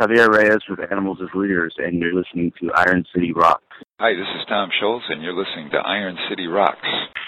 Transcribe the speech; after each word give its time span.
Javier 0.00 0.30
Reyes 0.30 0.62
with 0.66 0.80
Animals 0.90 1.18
as 1.22 1.28
Leaders, 1.34 1.74
and 1.76 2.00
you're 2.00 2.14
listening 2.14 2.54
to 2.58 2.72
Iron 2.72 3.04
City 3.14 3.34
Rocks. 3.34 3.62
Hi, 3.98 4.14
this 4.14 4.26
is 4.34 4.46
Tom 4.48 4.70
Scholz, 4.80 5.02
and 5.10 5.22
you're 5.22 5.34
listening 5.34 5.68
to 5.72 5.76
Iron 5.76 6.16
City 6.30 6.46
Rocks. 6.46 6.78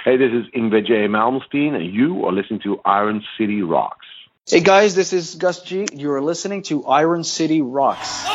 Hey, 0.06 0.16
this 0.16 0.30
is 0.32 0.46
Yngwie 0.56 0.86
J. 0.86 1.06
Malmsteen, 1.06 1.74
and 1.74 1.92
you 1.92 2.24
are 2.24 2.32
listening 2.32 2.60
to 2.60 2.80
Iron 2.82 3.22
City 3.36 3.60
Rocks. 3.60 4.06
Hey 4.48 4.60
guys, 4.60 4.94
this 4.94 5.12
is 5.12 5.34
Gus 5.34 5.62
G. 5.62 5.86
You 5.92 6.12
are 6.12 6.22
listening 6.22 6.62
to 6.62 6.86
Iron 6.86 7.24
City 7.24 7.60
Rocks. 7.60 8.26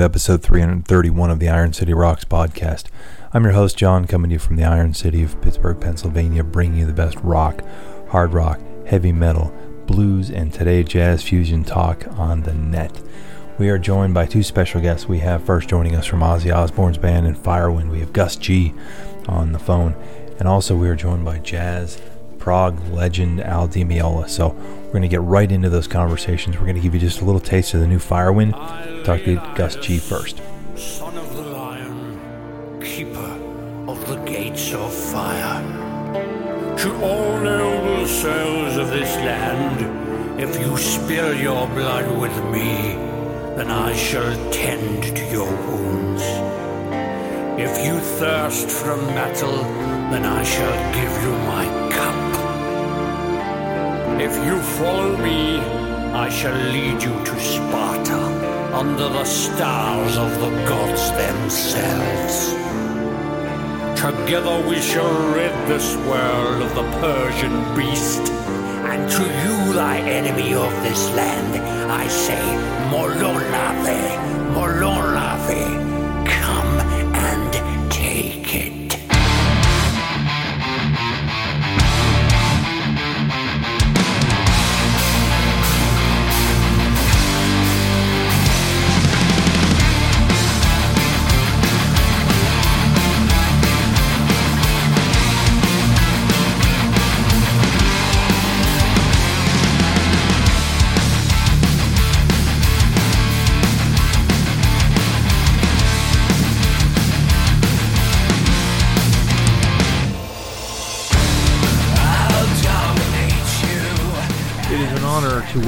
To 0.00 0.04
episode 0.04 0.42
331 0.42 1.30
of 1.30 1.40
the 1.40 1.50
Iron 1.50 1.74
City 1.74 1.92
Rocks 1.92 2.24
podcast. 2.24 2.84
I'm 3.34 3.44
your 3.44 3.52
host, 3.52 3.76
John, 3.76 4.06
coming 4.06 4.30
to 4.30 4.34
you 4.34 4.38
from 4.38 4.56
the 4.56 4.64
Iron 4.64 4.94
City 4.94 5.22
of 5.22 5.38
Pittsburgh, 5.42 5.78
Pennsylvania, 5.78 6.42
bringing 6.42 6.78
you 6.78 6.86
the 6.86 6.94
best 6.94 7.18
rock, 7.18 7.62
hard 8.08 8.32
rock, 8.32 8.58
heavy 8.86 9.12
metal, 9.12 9.52
blues, 9.86 10.30
and 10.30 10.54
today 10.54 10.82
jazz 10.84 11.22
fusion 11.22 11.64
talk 11.64 12.08
on 12.18 12.44
the 12.44 12.54
net. 12.54 12.98
We 13.58 13.68
are 13.68 13.78
joined 13.78 14.14
by 14.14 14.24
two 14.24 14.42
special 14.42 14.80
guests. 14.80 15.06
We 15.06 15.18
have 15.18 15.44
first 15.44 15.68
joining 15.68 15.94
us 15.94 16.06
from 16.06 16.20
Ozzy 16.20 16.50
Osbourne's 16.50 16.96
band 16.96 17.26
and 17.26 17.36
Firewind, 17.36 17.90
we 17.90 18.00
have 18.00 18.14
Gus 18.14 18.36
G 18.36 18.72
on 19.28 19.52
the 19.52 19.58
phone, 19.58 19.94
and 20.38 20.48
also 20.48 20.76
we 20.76 20.88
are 20.88 20.96
joined 20.96 21.26
by 21.26 21.40
jazz 21.40 22.00
prog 22.40 22.80
legend 22.88 23.40
Al 23.40 23.68
Di 23.68 23.84
Meola. 23.84 24.28
So 24.28 24.48
we're 24.48 24.92
going 24.92 25.02
to 25.02 25.08
get 25.08 25.20
right 25.20 25.52
into 25.52 25.68
those 25.68 25.86
conversations. 25.86 26.56
We're 26.56 26.64
going 26.64 26.74
to 26.74 26.80
give 26.80 26.94
you 26.94 27.00
just 27.00 27.20
a 27.20 27.24
little 27.24 27.40
taste 27.40 27.74
of 27.74 27.80
the 27.80 27.86
new 27.86 27.98
Firewind. 27.98 28.52
Talk 29.04 29.22
to 29.24 29.36
Gus 29.54 29.76
G 29.76 29.98
first. 29.98 30.40
Son 30.74 31.16
of 31.16 31.36
the 31.36 31.42
lion, 31.42 32.80
keeper 32.82 33.38
of 33.86 34.04
the 34.08 34.16
gates 34.24 34.72
of 34.72 34.92
fire. 34.92 35.62
To 36.78 36.94
all 37.04 37.38
noble 37.38 38.06
souls 38.06 38.76
of 38.78 38.88
this 38.88 39.14
land, 39.16 40.40
if 40.40 40.58
you 40.58 40.76
spill 40.78 41.38
your 41.38 41.68
blood 41.68 42.18
with 42.18 42.34
me, 42.46 42.96
then 43.56 43.70
I 43.70 43.94
shall 43.94 44.50
tend 44.50 45.02
to 45.04 45.24
your 45.30 45.50
wounds. 45.66 46.22
If 47.60 47.84
you 47.84 48.00
thirst 48.00 48.70
from 48.70 49.00
battle, 49.08 49.62
then 50.10 50.24
I 50.24 50.42
shall 50.42 50.94
give 50.94 51.22
you 51.22 51.32
my. 51.46 51.89
If 54.22 54.36
you 54.44 54.60
follow 54.60 55.16
me, 55.16 55.60
I 56.12 56.28
shall 56.28 56.54
lead 56.74 57.02
you 57.02 57.24
to 57.24 57.40
Sparta 57.40 58.20
under 58.74 59.08
the 59.08 59.24
stars 59.24 60.18
of 60.18 60.30
the 60.42 60.50
gods 60.68 61.10
themselves. 61.12 62.52
Together 63.98 64.60
we 64.68 64.78
shall 64.82 65.10
rid 65.32 65.54
this 65.66 65.96
world 66.04 66.60
of 66.60 66.74
the 66.74 66.86
Persian 67.00 67.74
beast. 67.74 68.30
And 68.92 69.10
to 69.10 69.22
you, 69.22 69.72
thy 69.72 70.00
enemy 70.00 70.52
of 70.52 70.70
this 70.82 71.02
land, 71.14 71.56
I 71.90 72.06
say, 72.06 72.44
Molonave, 72.92 74.00
Molonave, 74.52 75.89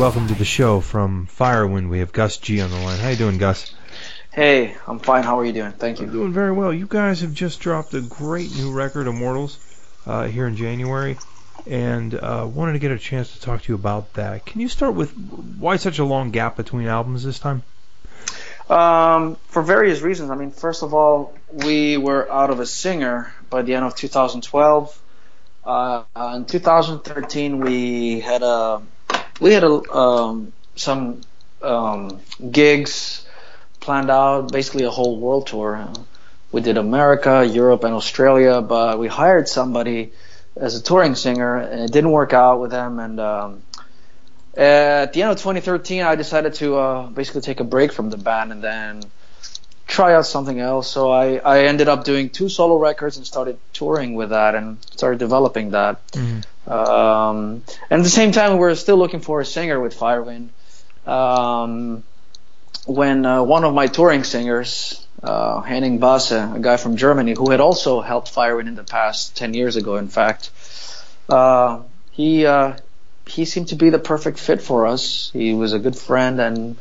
welcome 0.02 0.26
to 0.26 0.34
the 0.34 0.44
show 0.44 0.80
from 0.80 1.28
Firewind. 1.28 1.88
We 1.88 2.00
have 2.00 2.10
Gus 2.10 2.36
G 2.36 2.60
on 2.60 2.70
the 2.70 2.76
line. 2.76 2.98
How 2.98 3.10
you 3.10 3.16
doing, 3.16 3.38
Gus? 3.38 3.72
Hey, 4.32 4.74
I'm 4.88 4.98
fine. 4.98 5.22
How 5.22 5.38
are 5.38 5.44
you 5.44 5.52
doing? 5.52 5.70
Thank 5.70 6.00
I'm 6.00 6.06
you. 6.06 6.12
doing 6.12 6.32
very 6.32 6.50
well. 6.50 6.74
You 6.74 6.88
guys 6.88 7.20
have 7.20 7.32
just 7.32 7.60
dropped 7.60 7.94
a 7.94 8.00
great 8.00 8.52
new 8.56 8.72
record, 8.72 9.06
Immortals, 9.06 9.60
uh, 10.04 10.26
here 10.26 10.48
in 10.48 10.56
January, 10.56 11.18
and 11.68 12.16
uh, 12.16 12.50
wanted 12.52 12.72
to 12.72 12.80
get 12.80 12.90
a 12.90 12.98
chance 12.98 13.32
to 13.34 13.40
talk 13.40 13.62
to 13.62 13.68
you 13.68 13.76
about 13.76 14.14
that. 14.14 14.44
Can 14.44 14.60
you 14.60 14.66
start 14.66 14.96
with 14.96 15.12
why 15.12 15.76
such 15.76 16.00
a 16.00 16.04
long 16.04 16.32
gap 16.32 16.56
between 16.56 16.88
albums 16.88 17.22
this 17.22 17.38
time? 17.38 17.62
Um, 18.68 19.36
for 19.46 19.62
various 19.62 20.00
reasons. 20.00 20.30
I 20.30 20.34
mean, 20.34 20.50
first 20.50 20.82
of 20.82 20.94
all, 20.94 21.32
we 21.52 21.96
were 21.96 22.28
out 22.28 22.50
of 22.50 22.58
a 22.58 22.66
singer 22.66 23.32
by 23.50 23.62
the 23.62 23.76
end 23.76 23.84
of 23.84 23.94
2012. 23.94 25.00
Uh, 25.64 26.02
in 26.34 26.44
2013, 26.44 27.60
we 27.60 28.18
had 28.18 28.42
a 28.42 28.82
we 29.42 29.52
had 29.52 29.64
a 29.64 29.92
um, 29.92 30.52
some 30.76 31.20
um, 31.62 32.20
gigs 32.50 33.26
planned 33.80 34.10
out, 34.10 34.52
basically 34.52 34.84
a 34.84 34.90
whole 34.90 35.18
world 35.18 35.48
tour. 35.48 35.88
We 36.52 36.60
did 36.60 36.78
America, 36.78 37.44
Europe, 37.44 37.82
and 37.84 37.94
Australia, 37.94 38.60
but 38.60 38.98
we 38.98 39.08
hired 39.08 39.48
somebody 39.48 40.12
as 40.56 40.76
a 40.76 40.82
touring 40.82 41.14
singer, 41.14 41.56
and 41.56 41.80
it 41.80 41.92
didn't 41.92 42.12
work 42.12 42.32
out 42.32 42.60
with 42.60 42.70
them. 42.70 43.00
And 43.00 43.18
um, 43.18 43.62
at 44.56 45.12
the 45.12 45.22
end 45.22 45.32
of 45.32 45.38
2013, 45.38 46.02
I 46.02 46.14
decided 46.14 46.54
to 46.54 46.76
uh, 46.76 47.06
basically 47.08 47.40
take 47.40 47.60
a 47.60 47.64
break 47.64 47.92
from 47.92 48.10
the 48.10 48.18
band 48.18 48.52
and 48.52 48.62
then 48.62 49.02
try 49.86 50.14
out 50.14 50.26
something 50.26 50.60
else. 50.60 50.88
So 50.88 51.10
I, 51.10 51.36
I 51.36 51.64
ended 51.64 51.88
up 51.88 52.04
doing 52.04 52.30
two 52.30 52.48
solo 52.48 52.76
records 52.76 53.16
and 53.16 53.26
started 53.26 53.58
touring 53.72 54.14
with 54.14 54.30
that 54.30 54.54
and 54.54 54.78
started 54.94 55.18
developing 55.18 55.70
that. 55.70 56.00
Um, 56.66 57.62
and 57.90 58.00
at 58.00 58.04
the 58.04 58.10
same 58.10 58.32
time, 58.32 58.58
we're 58.58 58.74
still 58.74 58.96
looking 58.96 59.20
for 59.20 59.40
a 59.40 59.44
singer 59.44 59.80
with 59.80 59.98
Firewind. 59.98 60.48
Um, 61.06 62.04
when 62.86 63.26
uh, 63.26 63.42
one 63.42 63.64
of 63.64 63.74
my 63.74 63.86
touring 63.86 64.24
singers, 64.24 65.04
uh, 65.22 65.60
Henning 65.60 65.98
Basse, 65.98 66.32
a 66.32 66.58
guy 66.60 66.76
from 66.76 66.96
Germany 66.96 67.34
who 67.36 67.50
had 67.50 67.60
also 67.60 68.00
helped 68.00 68.32
Firewind 68.32 68.68
in 68.68 68.74
the 68.74 68.84
past 68.84 69.36
10 69.36 69.54
years 69.54 69.76
ago, 69.76 69.96
in 69.96 70.08
fact, 70.08 70.50
uh, 71.28 71.82
he 72.12 72.46
uh, 72.46 72.74
he 73.26 73.44
seemed 73.44 73.68
to 73.68 73.76
be 73.76 73.90
the 73.90 73.98
perfect 73.98 74.38
fit 74.38 74.60
for 74.60 74.86
us. 74.86 75.30
He 75.32 75.54
was 75.54 75.72
a 75.72 75.78
good 75.78 75.96
friend 75.96 76.40
and 76.40 76.76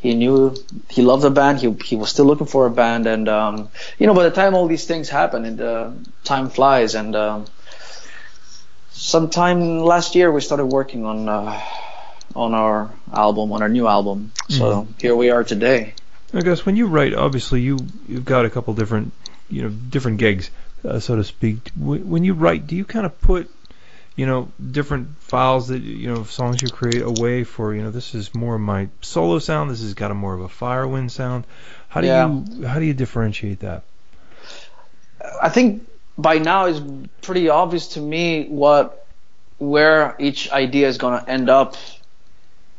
he 0.00 0.14
knew 0.14 0.56
he 0.88 1.02
loved 1.02 1.22
the 1.22 1.30
band. 1.30 1.60
He 1.60 1.70
he 1.84 1.96
was 1.96 2.10
still 2.10 2.24
looking 2.24 2.46
for 2.46 2.66
a 2.66 2.70
band, 2.70 3.06
and 3.06 3.28
um, 3.28 3.68
you 3.98 4.06
know, 4.06 4.14
by 4.14 4.24
the 4.24 4.30
time 4.30 4.54
all 4.54 4.66
these 4.66 4.86
things 4.86 5.10
happen, 5.10 5.44
and 5.44 5.60
uh, 5.60 5.90
time 6.24 6.48
flies, 6.48 6.94
and 6.94 7.14
um, 7.14 7.44
sometime 9.00 9.80
last 9.80 10.14
year 10.14 10.30
we 10.30 10.40
started 10.40 10.66
working 10.66 11.04
on 11.06 11.28
uh, 11.28 11.60
on 12.36 12.54
our 12.54 12.90
album, 13.12 13.50
on 13.52 13.62
our 13.62 13.68
new 13.68 13.88
album. 13.88 14.30
So 14.48 14.86
here 15.00 15.16
we 15.16 15.30
are 15.30 15.42
today. 15.42 15.94
I 16.34 16.42
guess 16.42 16.64
when 16.64 16.76
you 16.76 16.86
write, 16.86 17.14
obviously 17.14 17.60
you 17.62 17.78
you've 18.08 18.24
got 18.24 18.44
a 18.44 18.50
couple 18.50 18.74
different 18.74 19.12
you 19.48 19.62
know 19.62 19.68
different 19.70 20.18
gigs, 20.18 20.50
uh, 20.84 21.00
so 21.00 21.16
to 21.16 21.24
speak. 21.24 21.70
When 21.76 22.08
when 22.08 22.24
you 22.24 22.34
write, 22.34 22.66
do 22.66 22.76
you 22.76 22.84
kind 22.84 23.06
of 23.06 23.20
put 23.20 23.50
you 24.16 24.26
know 24.26 24.52
different 24.70 25.16
files 25.20 25.68
that 25.68 25.80
you 25.80 26.08
know 26.12 26.24
songs 26.24 26.62
you 26.62 26.68
create 26.68 27.02
away 27.02 27.44
for 27.44 27.74
you 27.74 27.82
know 27.82 27.90
this 27.90 28.14
is 28.14 28.34
more 28.34 28.54
of 28.56 28.60
my 28.60 28.88
solo 29.00 29.38
sound, 29.38 29.70
this 29.70 29.80
has 29.80 29.94
got 29.94 30.10
a 30.10 30.14
more 30.14 30.34
of 30.34 30.40
a 30.40 30.48
Firewind 30.48 31.10
sound. 31.10 31.44
How 31.88 32.00
do 32.02 32.06
Yeah. 32.06 32.28
you 32.28 32.66
how 32.66 32.78
do 32.78 32.84
you 32.84 32.94
differentiate 32.94 33.60
that? 33.60 33.82
I 35.42 35.48
think 35.48 35.86
by 36.22 36.38
now 36.38 36.66
it's 36.66 36.80
pretty 37.22 37.48
obvious 37.48 37.88
to 37.88 38.00
me 38.00 38.46
what 38.48 39.06
where 39.58 40.16
each 40.18 40.50
idea 40.50 40.88
is 40.88 40.98
going 40.98 41.22
to 41.22 41.30
end 41.30 41.50
up 41.50 41.76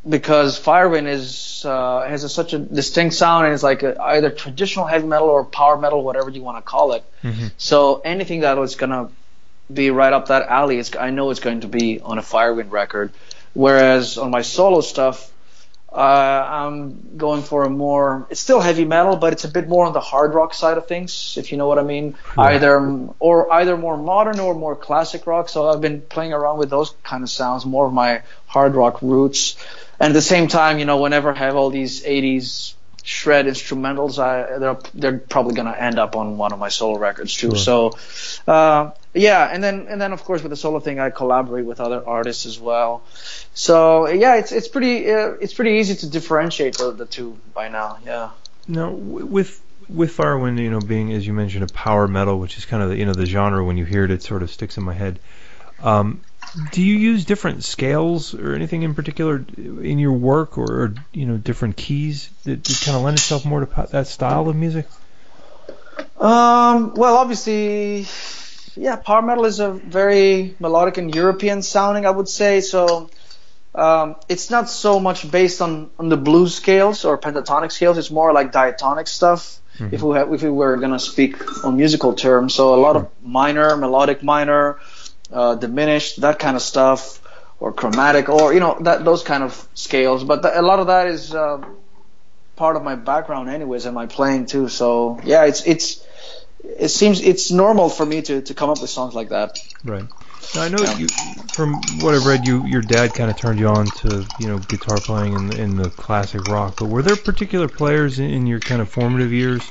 because 0.08 0.60
Firewind 0.60 1.08
is 1.08 1.64
uh, 1.64 2.08
has 2.08 2.24
a, 2.24 2.30
such 2.30 2.54
a 2.54 2.60
distinct 2.60 3.16
sound 3.16 3.46
and 3.46 3.54
it's 3.54 3.64
like 3.64 3.84
a, 3.84 4.02
either 4.02 4.32
traditional 4.32 4.86
heavy 4.88 5.08
metal 5.08 5.30
or 5.30 5.46
power 5.46 5.78
metal, 5.78 6.04
whatever 6.04 6.30
you 6.32 6.42
want 6.42 6.58
to 6.58 6.64
call 6.64 6.94
it. 6.94 7.04
Mm-hmm. 7.24 7.48
So 7.58 8.02
anything 8.04 8.42
that 8.42 8.58
was 8.58 8.76
gonna 8.76 9.10
be 9.72 9.92
right 9.92 10.12
up 10.12 10.28
that 10.28 10.48
alley, 10.48 10.80
it's, 10.80 10.96
I 10.96 11.12
know 11.12 11.30
it's 11.30 11.40
going 11.40 11.62
to 11.62 11.68
be 11.68 12.00
on 12.00 12.18
a 12.18 12.22
Firewind 12.22 12.72
record. 12.72 13.12
Whereas 13.54 14.18
on 14.18 14.32
my 14.32 14.42
solo 14.42 14.82
stuff, 14.82 15.32
uh, 15.94 15.98
I'm 15.98 17.18
going 17.18 17.42
for 17.42 17.64
a 17.64 17.70
more. 17.70 18.26
It's 18.30 18.40
still 18.40 18.62
heavy 18.62 18.86
metal, 18.86 19.18
but 19.18 19.34
it's 19.34 19.44
a 19.44 19.50
bit 19.50 19.68
more 19.68 19.86
on 19.86 19.94
the 19.94 20.00
hard 20.00 20.34
rock 20.34 20.54
side 20.54 20.78
of 20.78 20.88
things, 20.88 21.36
if 21.38 21.52
you 21.52 21.58
know 21.58 21.68
what 21.68 21.80
I 21.80 21.84
mean. 21.84 22.16
Either 22.38 22.78
or 23.20 23.52
either 23.52 23.76
more 23.76 23.98
modern 23.98 24.40
or 24.40 24.56
more 24.56 24.76
classic 24.76 25.28
rock. 25.28 25.50
So 25.50 25.68
I've 25.68 25.82
been 25.82 26.02
playing 26.02 26.32
around 26.32 26.60
with 26.60 26.70
those 26.70 26.94
kind 27.04 27.24
of 27.24 27.30
sounds, 27.30 27.66
more 27.66 27.88
of 27.88 27.94
my 27.94 28.22
hard 28.48 28.76
rock 28.76 29.02
roots. 29.02 29.58
And 30.00 30.12
at 30.12 30.14
the 30.14 30.22
same 30.22 30.48
time, 30.48 30.80
you 30.80 30.86
know, 30.86 30.98
whenever 31.02 31.32
I 31.34 31.38
have 31.38 31.56
all 31.58 31.70
these 31.70 32.04
80s 32.04 32.74
shred 33.04 33.46
instrumentals, 33.48 34.18
I, 34.18 34.60
they're 34.60 34.80
they're 34.94 35.18
probably 35.18 35.56
gonna 35.56 35.76
end 35.78 36.00
up 36.00 36.16
on 36.16 36.38
one 36.38 36.54
of 36.54 36.60
my 36.60 36.70
solo 36.70 36.98
records 36.98 37.36
too. 37.36 37.50
So, 37.58 37.98
uh, 38.48 38.92
yeah, 39.14 39.50
and 39.52 39.64
then 39.64 39.88
and 39.90 40.00
then 40.00 40.14
of 40.14 40.24
course 40.24 40.42
with 40.42 40.52
the 40.52 40.56
solo 40.56 40.80
thing, 40.80 41.00
I 41.00 41.10
collaborate 41.10 41.66
with 41.66 41.80
other 41.80 42.02
artists 42.08 42.46
as 42.46 42.60
well. 42.60 43.04
So 43.54 44.08
yeah, 44.08 44.36
it's 44.36 44.52
it's 44.52 44.68
pretty 44.68 45.12
uh, 45.12 45.34
it's 45.42 45.54
pretty 45.54 45.72
easy 45.80 45.96
to 45.96 46.10
differentiate 46.10 46.78
the, 46.78 46.92
the 46.92 47.06
two 47.06 47.38
by 47.54 47.68
now. 47.68 47.98
Yeah. 48.06 48.30
Now, 48.68 48.92
with 48.92 49.62
with 49.90 50.16
Firewind, 50.16 50.60
you 50.60 50.70
know, 50.70 50.80
being 50.80 51.12
as 51.12 51.28
you 51.28 51.34
mentioned 51.34 51.64
a 51.70 51.74
power 51.74 52.08
metal, 52.08 52.40
which 52.40 52.58
is 52.58 52.66
kind 52.66 52.82
of 52.82 52.90
the, 52.90 52.98
you 52.98 53.06
know 53.06 53.14
the 53.14 53.26
genre 53.26 53.64
when 53.64 53.78
you 53.78 53.86
hear 53.86 54.06
it, 54.06 54.12
it 54.12 54.24
sort 54.24 54.44
of 54.44 54.52
sticks 54.52 54.78
in 54.78 54.84
my 54.84 54.94
head. 54.94 55.20
Um, 55.84 56.22
do 56.72 56.82
you 56.82 56.96
use 56.96 57.26
different 57.26 57.64
scales 57.64 58.34
or 58.34 58.54
anything 58.54 58.84
in 58.84 58.94
particular 58.94 59.44
in 59.58 60.00
your 60.00 60.14
work, 60.14 60.58
or, 60.58 60.84
or 60.84 60.94
you 61.12 61.26
know 61.26 61.38
different 61.38 61.76
keys 61.76 62.30
that, 62.44 62.64
that 62.64 62.82
kind 62.86 62.96
of 62.96 63.04
lend 63.04 63.18
itself 63.18 63.46
more 63.46 63.66
to 63.66 63.88
that 63.92 64.08
style 64.08 64.48
of 64.48 64.56
music? 64.56 64.88
Um, 66.20 66.94
well, 66.96 67.18
obviously, 67.18 68.06
yeah, 68.76 68.96
power 68.96 69.22
metal 69.22 69.46
is 69.46 69.60
a 69.60 69.72
very 69.72 70.56
melodic 70.60 70.98
and 70.98 71.14
European 71.14 71.62
sounding, 71.62 72.06
I 72.06 72.12
would 72.12 72.30
say. 72.30 72.62
So 72.62 73.10
um, 73.76 74.16
it's 74.30 74.50
not 74.50 74.70
so 74.70 75.00
much 75.00 75.30
based 75.30 75.62
on, 75.62 75.90
on 75.98 76.10
the 76.10 76.18
blues 76.18 76.56
scales 76.56 77.06
or 77.06 77.18
pentatonic 77.18 77.72
scales. 77.72 77.98
It's 77.98 78.12
more 78.12 78.34
like 78.34 78.52
diatonic 78.52 79.08
stuff. 79.08 79.60
If 79.80 80.04
we 80.04 80.16
have, 80.18 80.32
if 80.32 80.44
we 80.44 80.50
were 80.50 80.78
gonna 80.78 81.00
speak 81.00 81.66
on 81.66 81.76
musical 81.76 82.14
terms, 82.14 82.54
so 82.54 82.76
a 82.76 82.82
lot 82.82 82.96
of 82.98 83.10
minor, 83.24 83.76
melodic 83.78 84.22
minor, 84.22 84.80
uh, 85.32 85.56
diminished, 85.56 86.22
that 86.22 86.38
kind 86.38 86.56
of 86.56 86.62
stuff, 86.62 87.20
or 87.60 87.72
chromatic, 87.72 88.30
or 88.30 88.54
you 88.54 88.60
know 88.60 88.78
that 88.82 89.06
those 89.06 89.24
kind 89.24 89.44
of 89.44 89.68
scales. 89.74 90.24
But 90.24 90.44
th- 90.44 90.54
a 90.56 90.62
lot 90.62 90.80
of 90.80 90.88
that 90.88 91.08
is 91.08 91.34
uh, 91.34 91.64
part 92.58 92.76
of 92.76 92.84
my 92.84 92.96
background, 92.96 93.50
anyways, 93.50 93.86
and 93.86 93.96
my 93.96 94.06
playing 94.06 94.46
too. 94.46 94.68
So 94.68 95.20
yeah, 95.24 95.46
it's 95.46 95.66
it's 95.66 96.06
it 96.64 96.90
seems 96.90 97.22
it's 97.22 97.52
normal 97.52 97.90
for 97.90 98.06
me 98.06 98.22
to 98.22 98.42
to 98.42 98.54
come 98.54 98.70
up 98.70 98.82
with 98.82 98.90
songs 98.90 99.14
like 99.14 99.30
that. 99.30 99.60
Right. 99.84 100.06
Now 100.56 100.64
I 100.64 100.70
know 100.70 100.84
you, 100.96 101.08
from 101.54 101.76
what 102.02 102.14
I've 102.14 102.26
read, 102.26 102.46
you 102.46 102.66
your 102.66 102.82
dad 102.82 103.14
kind 103.14 103.30
of 103.30 103.38
turned 103.38 103.60
you 103.60 103.68
on 103.68 103.86
to 103.86 104.26
you 104.40 104.48
know 104.48 104.58
guitar 104.58 104.98
playing 104.98 105.34
in 105.34 105.54
in 105.54 105.76
the 105.78 105.90
classic 105.90 106.48
rock. 106.48 106.76
But 106.78 106.88
were 106.88 107.02
there 107.02 107.16
particular 107.16 107.68
players 107.68 108.20
in, 108.20 108.30
in 108.30 108.48
your 108.48 108.60
kind 108.60 108.82
of 108.82 108.90
formative 108.90 109.32
years 109.32 109.62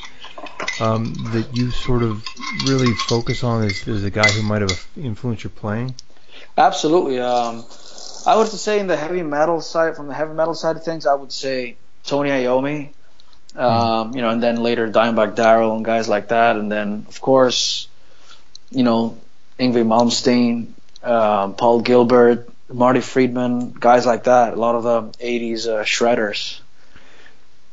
um, 0.81 1.13
that 1.33 1.57
you 1.57 1.71
sort 1.71 2.03
of 2.03 2.25
really 2.67 2.93
focus 2.95 3.45
on 3.45 3.65
as, 3.65 3.87
as 3.87 4.05
a 4.05 4.11
guy 4.11 4.29
who 4.31 4.43
might 4.43 4.63
have 4.63 4.87
influenced 4.97 5.45
your 5.45 5.51
playing? 5.51 5.95
Absolutely. 6.57 7.21
Um, 7.21 7.65
I 8.27 8.37
would 8.37 8.49
say 8.49 8.81
in 8.81 8.87
the 8.87 8.97
heavy 8.97 9.23
metal 9.23 9.61
side, 9.61 9.97
from 9.97 10.09
the 10.09 10.15
heavy 10.15 10.35
metal 10.35 10.55
side 10.55 10.77
of 10.77 10.85
things, 10.85 11.07
I 11.07 11.15
would 11.15 11.33
say 11.33 11.77
Tony 12.05 12.31
Iommi, 12.31 12.91
um, 13.57 14.15
you 14.15 14.23
know, 14.23 14.31
and 14.31 14.43
then 14.43 14.57
later 14.63 14.89
Dimebag 14.89 15.35
Darrell 15.35 15.77
and 15.77 15.85
guys 15.85 16.09
like 16.09 16.29
that, 16.29 16.57
and 16.57 16.71
then 16.71 17.07
of 17.09 17.21
course, 17.21 17.89
you 18.71 18.83
know, 18.83 19.19
Yngwie 19.59 19.85
Malmsteen, 19.85 20.69
um, 21.03 21.55
Paul 21.55 21.81
Gilbert, 21.81 22.49
Marty 22.69 23.01
Friedman, 23.01 23.73
guys 23.73 24.07
like 24.07 24.25
that. 24.25 24.55
A 24.55 24.57
lot 24.57 24.75
of 24.75 24.83
the 24.85 25.03
'80s 25.25 25.67
uh, 25.67 25.85
shredders. 25.85 26.61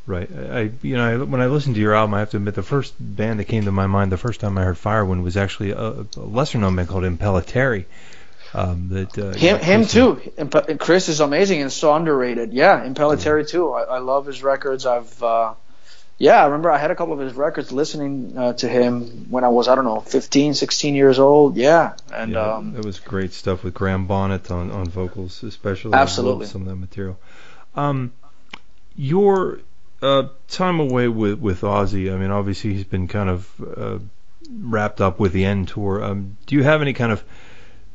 Right. 0.08 0.30
I 0.32 0.72
you 0.82 0.96
know 0.96 1.06
I, 1.06 1.18
when 1.18 1.42
I 1.42 1.48
listened 1.48 1.76
to 1.76 1.82
your 1.82 1.94
album, 1.94 2.14
I 2.14 2.20
have 2.20 2.32
to 2.32 2.38
admit 2.38 2.56
the 2.56 2.64
first 2.64 2.94
band 3.00 3.40
that 3.40 3.46
came 3.46 3.66
to 3.66 3.72
my 3.72 3.88
mind 3.88 4.12
the 4.12 4.18
first 4.18 4.40
time 4.40 4.58
I 4.58 4.64
heard 4.64 4.78
Firewind 4.78 5.22
was 5.22 5.36
actually 5.36 5.72
a, 5.72 5.78
a 5.80 6.06
lesser 6.16 6.58
known 6.58 6.76
band 6.76 6.88
called 6.88 7.04
Impellitteri. 7.04 7.86
Um, 8.54 8.88
that 8.90 9.18
uh, 9.18 9.34
Him, 9.34 9.60
him 9.60 9.86
too. 9.86 10.22
Chris 10.80 11.10
is 11.10 11.20
amazing 11.20 11.62
and 11.62 11.72
so 11.72 11.94
underrated. 11.94 12.54
Yeah, 12.54 12.86
Impellitteri 12.88 13.48
too. 13.48 13.74
I, 13.74 13.84
I 13.84 13.98
love 14.00 14.26
his 14.26 14.42
records. 14.42 14.86
I've, 14.86 15.22
uh, 15.22 15.54
yeah, 16.20 16.42
I 16.42 16.46
remember 16.46 16.72
I 16.72 16.80
had 16.80 16.90
a 16.90 16.96
couple 16.96 17.14
of 17.14 17.20
his 17.20 17.34
records 17.34 17.72
listening 17.72 18.36
uh, 18.36 18.54
to 18.54 18.68
him 18.68 19.28
when 19.30 19.44
I 19.44 19.50
was 19.50 19.68
I 19.68 19.76
don't 19.76 19.86
know 19.86 20.00
15, 20.00 20.56
16 20.56 20.96
years 20.96 21.20
old. 21.20 21.58
Yeah, 21.58 21.94
and 22.12 22.32
yeah, 22.34 22.56
um, 22.56 22.74
that 22.74 22.84
was 22.84 23.00
great 23.00 23.34
stuff 23.34 23.64
with 23.64 23.76
Graham 23.76 24.08
Bonnet 24.08 24.50
on, 24.50 24.72
on 24.72 24.88
vocals, 24.88 25.44
especially. 25.44 25.94
Absolutely. 25.94 26.48
some 26.48 26.62
of 26.62 26.68
that 26.70 26.76
material. 26.76 27.20
Um, 27.76 28.14
your 28.96 29.60
uh, 30.02 30.30
time 30.48 30.80
away 30.80 31.08
with 31.08 31.40
with 31.40 31.62
Ozzy. 31.62 32.12
I 32.12 32.18
mean, 32.18 32.32
obviously 32.32 32.74
he's 32.74 32.86
been 32.86 33.08
kind 33.08 33.30
of 33.30 33.50
uh, 33.78 34.00
wrapped 34.50 35.02
up 35.02 35.20
with 35.20 35.34
the 35.34 35.46
end 35.46 35.68
tour. 35.68 36.04
Um, 36.04 36.38
do 36.48 36.56
you 36.56 36.64
have 36.64 36.82
any 36.82 36.94
kind 36.94 37.12
of 37.12 37.24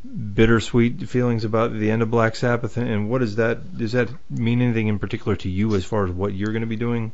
bittersweet 0.04 1.08
feelings 1.08 1.44
about 1.44 1.72
the 1.72 1.90
end 1.90 2.02
of 2.02 2.10
Black 2.10 2.36
Sabbath, 2.36 2.76
and, 2.76 2.88
and 2.88 3.10
what 3.10 3.18
does 3.18 3.34
that 3.36 3.76
does 3.76 3.92
that 3.92 4.10
mean 4.30 4.62
anything 4.62 4.86
in 4.86 5.00
particular 5.00 5.34
to 5.34 5.48
you 5.48 5.74
as 5.74 5.84
far 5.84 6.04
as 6.04 6.12
what 6.12 6.34
you're 6.34 6.52
going 6.52 6.60
to 6.60 6.68
be 6.68 6.76
doing 6.76 7.12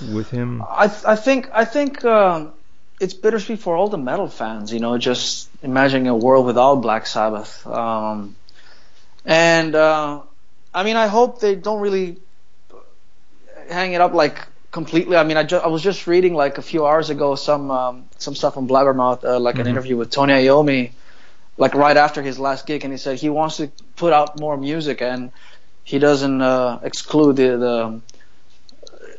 with 0.00 0.30
him? 0.30 0.62
I 0.68 0.88
th- 0.88 1.04
I 1.04 1.16
think 1.16 1.50
I 1.52 1.64
think 1.64 2.04
um, 2.04 2.52
it's 3.00 3.14
bittersweet 3.14 3.60
for 3.60 3.76
all 3.76 3.88
the 3.88 3.98
metal 3.98 4.28
fans. 4.28 4.72
You 4.72 4.80
know, 4.80 4.96
just 4.98 5.48
imagining 5.62 6.08
a 6.08 6.16
world 6.16 6.46
without 6.46 6.76
Black 6.76 7.06
Sabbath. 7.06 7.66
Um, 7.66 8.36
and 9.24 9.74
uh, 9.74 10.22
I 10.74 10.82
mean, 10.84 10.96
I 10.96 11.06
hope 11.06 11.40
they 11.40 11.54
don't 11.54 11.80
really 11.80 12.16
hang 13.68 13.92
it 13.92 14.00
up 14.00 14.14
like 14.14 14.46
completely. 14.70 15.16
I 15.16 15.24
mean, 15.24 15.36
I, 15.36 15.44
ju- 15.44 15.56
I 15.56 15.68
was 15.68 15.82
just 15.82 16.06
reading 16.06 16.34
like 16.34 16.58
a 16.58 16.62
few 16.62 16.86
hours 16.86 17.10
ago 17.10 17.34
some 17.34 17.70
um, 17.70 18.04
some 18.18 18.34
stuff 18.34 18.56
on 18.56 18.66
Blabbermouth, 18.66 19.24
uh, 19.24 19.38
like 19.38 19.58
an 19.58 19.66
interview 19.66 19.96
with 19.96 20.10
Tony 20.10 20.32
Iommi, 20.32 20.92
like 21.58 21.74
right 21.74 21.96
after 21.96 22.22
his 22.22 22.38
last 22.38 22.66
gig, 22.66 22.84
and 22.84 22.92
he 22.92 22.98
said 22.98 23.18
he 23.18 23.28
wants 23.28 23.58
to 23.58 23.70
put 23.96 24.12
out 24.12 24.40
more 24.40 24.56
music 24.56 25.02
and 25.02 25.30
he 25.84 25.98
doesn't 25.98 26.40
uh, 26.40 26.78
exclude 26.82 27.36
the, 27.36 27.56
the 27.56 28.00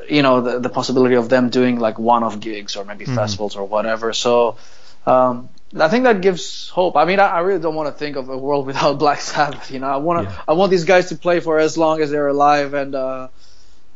you 0.10 0.22
know 0.22 0.42
the, 0.42 0.60
the 0.60 0.70
possibility 0.70 1.16
of 1.16 1.30
them 1.30 1.50
doing 1.50 1.80
like 1.80 1.98
one-off 2.00 2.40
gigs 2.40 2.76
or 2.76 2.86
maybe 2.86 3.06
festivals 3.06 3.56
or 3.56 3.66
whatever. 3.66 4.14
So 4.14 4.58
um, 5.06 5.50
I 5.78 5.88
think 5.90 6.04
that 6.06 6.22
gives 6.22 6.70
hope. 6.70 6.96
I 6.98 7.06
mean, 7.06 7.20
I, 7.20 7.28
I 7.28 7.40
really 7.40 7.60
don't 7.62 7.76
want 7.76 7.90
to 7.94 7.98
think 7.98 8.16
of 8.16 8.30
a 8.30 8.38
world 8.38 8.66
without 8.72 9.00
Black 9.00 9.22
Sabbath. 9.22 9.72
You 9.72 9.80
know, 9.80 9.88
I 9.88 9.98
want 9.98 10.28
to 10.28 10.34
Yeah. 10.34 10.42
I 10.48 10.54
want 10.54 10.72
these 10.72 10.86
guys 10.86 11.10
to 11.10 11.16
play 11.16 11.40
for 11.40 11.60
as 11.60 11.78
long 11.78 12.02
as 12.02 12.12
they're 12.12 12.28
alive 12.28 12.74
and. 12.74 12.96
Uh, 12.96 13.28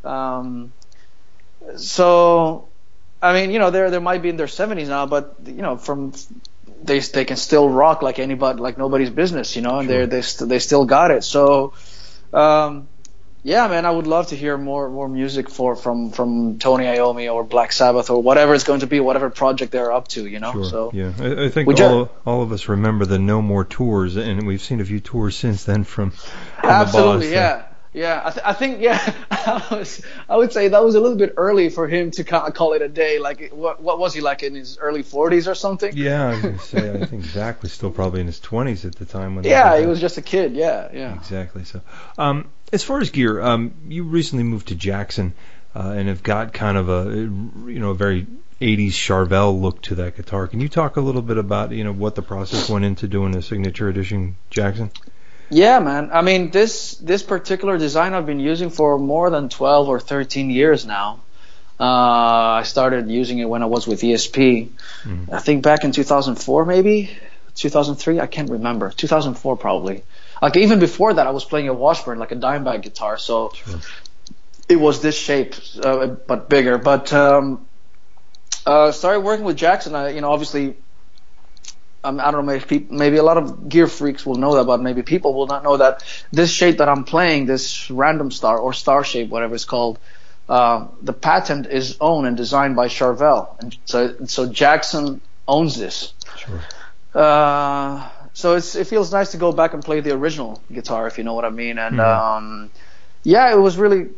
um, 0.04 0.72
so, 1.76 2.70
I 3.22 3.34
mean, 3.34 3.52
you 3.52 3.60
know, 3.60 3.72
they're 3.72 3.90
they 3.90 4.00
might 4.00 4.22
be 4.22 4.30
in 4.30 4.38
their 4.38 4.48
70s 4.48 4.88
now, 4.88 5.06
but 5.06 5.36
you 5.46 5.62
know, 5.62 5.78
from 5.78 6.14
they 6.84 7.00
they 7.00 7.26
can 7.26 7.38
still 7.38 7.68
rock 7.70 8.02
like 8.02 8.20
anybody, 8.20 8.60
like 8.60 8.78
nobody's 8.78 9.10
business, 9.10 9.56
you 9.56 9.62
know, 9.62 9.80
and 9.80 9.88
Sure. 9.90 9.98
they're 9.98 10.08
they 10.08 10.22
st- 10.22 10.50
they 10.50 10.60
still 10.60 10.86
got 10.86 11.12
it. 11.12 11.24
So, 11.24 11.74
um, 12.34 12.88
yeah, 13.48 13.68
man, 13.70 13.86
I 13.86 13.92
would 13.92 14.08
love 14.08 14.28
to 14.28 14.36
hear 14.36 14.58
more 14.58 14.90
more 14.90 15.08
music 15.08 15.50
for 15.50 15.76
from 15.78 16.12
from 16.12 16.60
Tony 16.60 16.84
Iommi 16.84 17.34
or 17.34 17.46
Black 17.46 17.72
Sabbath 17.72 18.10
or 18.10 18.22
whatever 18.22 18.54
it's 18.54 18.66
going 18.66 18.82
to 18.82 18.88
be, 18.88 19.00
whatever 19.00 19.30
project 19.30 19.72
they're 19.72 19.94
up 19.94 20.10
to, 20.10 20.26
you 20.28 20.40
know. 20.42 20.52
Sure. 20.52 20.66
So 20.66 20.92
yeah, 20.94 21.14
I, 21.18 21.46
I 21.46 21.50
think 21.50 21.68
Would 21.68 21.80
you- 21.80 21.86
all 21.86 22.10
all 22.26 22.42
of 22.42 22.52
us 22.52 22.68
remember 22.68 23.06
the 23.06 23.20
No 23.20 23.42
More 23.42 23.64
tours, 23.64 24.18
and 24.18 24.46
we've 24.46 24.62
seen 24.62 24.82
a 24.82 24.86
few 24.86 25.00
tours 25.00 25.38
since 25.38 25.64
then 25.64 25.86
from. 25.86 26.12
from 26.12 26.30
the 26.62 26.68
Absolutely, 26.68 27.28
boss, 27.28 27.34
yeah. 27.34 27.64
Yeah, 27.94 28.22
I, 28.26 28.30
th- 28.30 28.46
I 28.46 28.54
think 28.54 28.82
yeah, 28.82 29.00
I, 29.32 29.68
was, 29.72 30.02
I 30.30 30.36
would 30.38 30.52
say 30.54 30.68
that 30.68 30.84
was 30.84 30.94
a 30.94 31.00
little 31.00 31.18
bit 31.18 31.34
early 31.38 31.70
for 31.70 31.88
him 31.88 32.12
to 32.12 32.24
kind 32.24 32.48
of 32.48 32.54
call 32.54 32.74
it 32.74 32.82
a 32.84 32.90
day. 32.90 33.18
Like, 33.18 33.50
what 33.52 33.82
what 33.82 33.98
was 33.98 34.14
he 34.14 34.22
like 34.22 34.44
in 34.44 34.54
his 34.54 34.78
early 34.78 35.02
40s 35.04 35.48
or 35.48 35.56
something? 35.56 35.94
Yeah, 35.96 36.28
I 36.28 36.32
was 36.34 36.42
gonna 36.42 36.60
say 36.60 37.02
I 37.02 37.06
think 37.06 37.24
Zakk 37.24 37.62
was 37.64 37.72
still 37.72 37.90
probably 37.90 38.20
in 38.20 38.28
his 38.28 38.40
twenties 38.40 38.86
at 38.86 38.96
the 38.96 39.06
time 39.06 39.36
when. 39.36 39.46
Yeah, 39.46 39.80
he 39.80 39.88
was 39.88 40.00
just 40.00 40.18
a 40.18 40.22
kid. 40.22 40.54
Yeah, 40.54 40.90
yeah. 40.94 41.16
Exactly. 41.16 41.64
So, 41.64 41.82
um, 42.20 42.50
as 42.74 42.84
far 42.84 43.00
as 43.00 43.10
gear, 43.10 43.42
um, 43.42 43.74
you 43.88 44.04
recently 44.04 44.44
moved 44.44 44.70
to 44.70 44.76
Jackson, 44.76 45.34
uh, 45.76 45.94
and 45.96 46.10
have 46.10 46.24
got 46.24 46.54
kind 46.54 46.78
of 46.78 46.90
a 46.90 47.12
you 47.12 47.80
know 47.80 47.92
a 47.92 47.96
very 47.96 48.26
80s 48.62 48.90
Charvel 48.90 49.62
look 49.62 49.82
to 49.84 49.96
that 49.96 50.16
guitar. 50.18 50.48
Can 50.48 50.60
you 50.60 50.70
talk 50.70 50.98
a 50.98 51.02
little 51.02 51.22
bit 51.22 51.38
about 51.38 51.72
you 51.72 51.84
know 51.84 51.94
what 51.94 52.16
the 52.16 52.22
process 52.22 52.70
went 52.70 52.86
into 52.86 53.08
doing 53.08 53.36
a 53.36 53.42
signature 53.42 53.88
edition 53.88 54.36
Jackson? 54.50 54.92
Yeah, 55.50 55.80
man. 55.80 56.10
I 56.12 56.22
mean, 56.22 56.52
this 56.52 56.96
this 56.96 57.24
particular 57.24 57.78
design 57.78 58.14
I've 58.14 58.26
been 58.26 58.40
using 58.40 58.70
for 58.70 58.98
more 58.98 59.30
than 59.30 59.50
12 59.50 59.88
or 59.88 60.00
13 60.00 60.50
years 60.50 60.86
now. 60.86 61.20
Uh, 61.80 61.84
I 61.84 62.64
started 62.64 63.10
using 63.10 63.38
it 63.38 63.46
when 63.46 63.62
I 63.62 63.68
was 63.68 63.86
with 63.88 64.02
ESP. 64.02 64.70
Mhm. 65.04 65.32
I 65.32 65.40
think 65.40 65.62
back 65.64 65.84
in 65.84 65.92
2004, 65.92 66.66
maybe 66.66 67.12
2003. 67.56 68.20
I 68.20 68.26
can't 68.26 68.50
remember. 68.50 68.90
2004 68.90 69.58
probably. 69.58 70.04
Like 70.42 70.58
even 70.58 70.80
before 70.80 71.14
that, 71.14 71.28
I 71.28 71.32
was 71.32 71.46
playing 71.46 71.68
a 71.70 71.74
Washburn, 71.74 72.20
like 72.20 72.32
a 72.32 72.36
Dimebag 72.36 72.84
guitar. 72.84 73.18
So 73.18 73.54
it 74.70 74.76
was 74.76 75.02
this 75.02 75.18
shape, 75.18 75.56
uh, 75.82 76.08
but 76.08 76.50
bigger. 76.50 76.78
But 76.78 77.12
um, 77.14 77.66
uh, 78.66 78.92
started 78.92 79.22
working 79.22 79.46
with 79.46 79.58
Jackson. 79.58 79.96
I, 79.96 80.10
you 80.10 80.22
know, 80.22 80.32
obviously, 80.32 80.76
um, 82.04 82.20
I 82.20 82.32
don't 82.32 82.46
know, 82.46 82.54
maybe 82.54 82.66
peop 82.66 82.92
maybe 82.92 83.18
a 83.18 83.24
lot 83.24 83.38
of 83.38 83.70
gear 83.70 83.88
freaks 83.88 84.26
will 84.26 84.36
know 84.36 84.56
that, 84.56 84.66
but 84.66 84.82
maybe 84.82 85.04
people 85.04 85.34
will 85.34 85.48
not 85.48 85.64
know 85.64 85.78
that 85.78 86.04
this 86.32 86.52
shape 86.52 86.78
that 86.78 86.90
I'm 86.90 87.04
playing, 87.04 87.46
this 87.46 87.90
random 87.90 88.32
star 88.32 88.58
or 88.58 88.74
star 88.74 89.04
shape, 89.04 89.30
whatever 89.30 89.56
it's 89.56 89.66
called, 89.66 90.00
uh, 90.50 90.88
the 91.02 91.14
patent 91.14 91.68
is 91.68 91.98
owned 92.00 92.28
and 92.28 92.38
designed 92.38 92.76
by 92.76 92.88
Charvel, 92.88 93.60
and 93.60 93.76
so 93.86 94.16
so 94.26 94.48
Jackson 94.48 95.22
owns 95.48 95.78
this. 95.78 96.14
Sure. 96.38 96.62
Uh, 97.14 98.10
so 98.38 98.54
it's 98.54 98.76
it 98.76 98.86
feels 98.86 99.12
nice 99.12 99.32
to 99.32 99.38
go 99.38 99.52
back 99.52 99.74
and 99.74 99.84
play 99.84 100.00
the 100.00 100.12
original 100.12 100.62
guitar, 100.72 101.08
if 101.08 101.18
you 101.18 101.24
know 101.24 101.34
what 101.34 101.44
I 101.44 101.50
mean. 101.50 101.80
And 101.80 102.00
um, 102.00 102.70
yeah, 103.24 103.52
it 103.52 103.58
was 103.58 103.78
really 103.78 104.10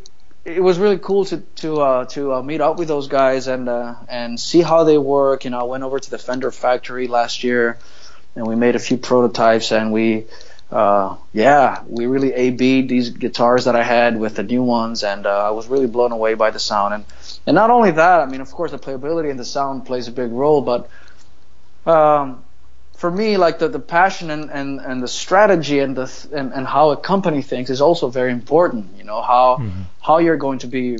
it 0.43 0.61
was 0.61 0.77
really 0.77 0.97
cool 0.97 1.23
to 1.23 1.37
to 1.37 1.79
uh, 1.79 2.05
to 2.07 2.33
uh, 2.33 2.43
meet 2.43 2.59
up 2.59 2.77
with 2.77 2.89
those 2.89 3.07
guys 3.07 3.47
and 3.47 3.69
uh, 3.69 3.95
and 4.09 4.37
see 4.37 4.61
how 4.61 4.83
they 4.83 4.97
work. 4.97 5.45
You 5.45 5.51
know, 5.51 5.59
I 5.59 5.63
went 5.63 5.83
over 5.83 5.99
to 5.99 6.09
the 6.11 6.17
Fender 6.17 6.51
factory 6.51 7.07
last 7.07 7.45
year, 7.45 7.77
and 8.35 8.45
we 8.45 8.57
made 8.57 8.75
a 8.75 8.79
few 8.79 8.97
prototypes, 8.97 9.71
and 9.71 9.93
we. 9.93 10.25
Uh, 10.69 11.15
yeah, 11.33 11.81
we 11.87 12.05
really 12.05 12.31
A/B'd 12.31 12.89
these 12.89 13.09
guitars 13.09 13.65
that 13.65 13.75
I 13.75 13.81
had 13.81 14.19
with 14.19 14.35
the 14.35 14.43
new 14.43 14.61
ones, 14.61 15.03
and 15.03 15.25
uh, 15.25 15.47
I 15.47 15.49
was 15.49 15.67
really 15.67 15.87
blown 15.87 16.11
away 16.11 16.35
by 16.35 16.51
the 16.51 16.59
sound. 16.59 16.93
And 16.93 17.05
and 17.47 17.55
not 17.55 17.71
only 17.71 17.91
that, 17.91 18.19
I 18.19 18.25
mean, 18.27 18.41
of 18.41 18.51
course, 18.51 18.69
the 18.69 18.77
playability 18.77 19.31
and 19.31 19.39
the 19.39 19.45
sound 19.45 19.87
plays 19.87 20.07
a 20.07 20.11
big 20.11 20.31
role, 20.31 20.61
but 20.61 20.87
um, 21.89 22.43
for 22.99 23.09
me, 23.09 23.37
like 23.37 23.59
the, 23.59 23.69
the 23.69 23.79
passion 23.79 24.29
and, 24.29 24.49
and, 24.51 24.79
and 24.81 25.01
the 25.01 25.07
strategy 25.07 25.79
and 25.79 25.95
the 25.95 26.05
th- 26.07 26.33
and, 26.39 26.53
and 26.53 26.67
how 26.67 26.89
a 26.91 26.97
company 26.97 27.41
thinks 27.41 27.69
is 27.69 27.81
also 27.81 28.09
very 28.09 28.31
important. 28.31 28.85
You 28.97 29.05
know 29.05 29.21
how 29.21 29.45
Mhm. 29.59 29.83
how 30.07 30.17
you're 30.19 30.41
going 30.47 30.59
to 30.59 30.67
be 30.67 30.97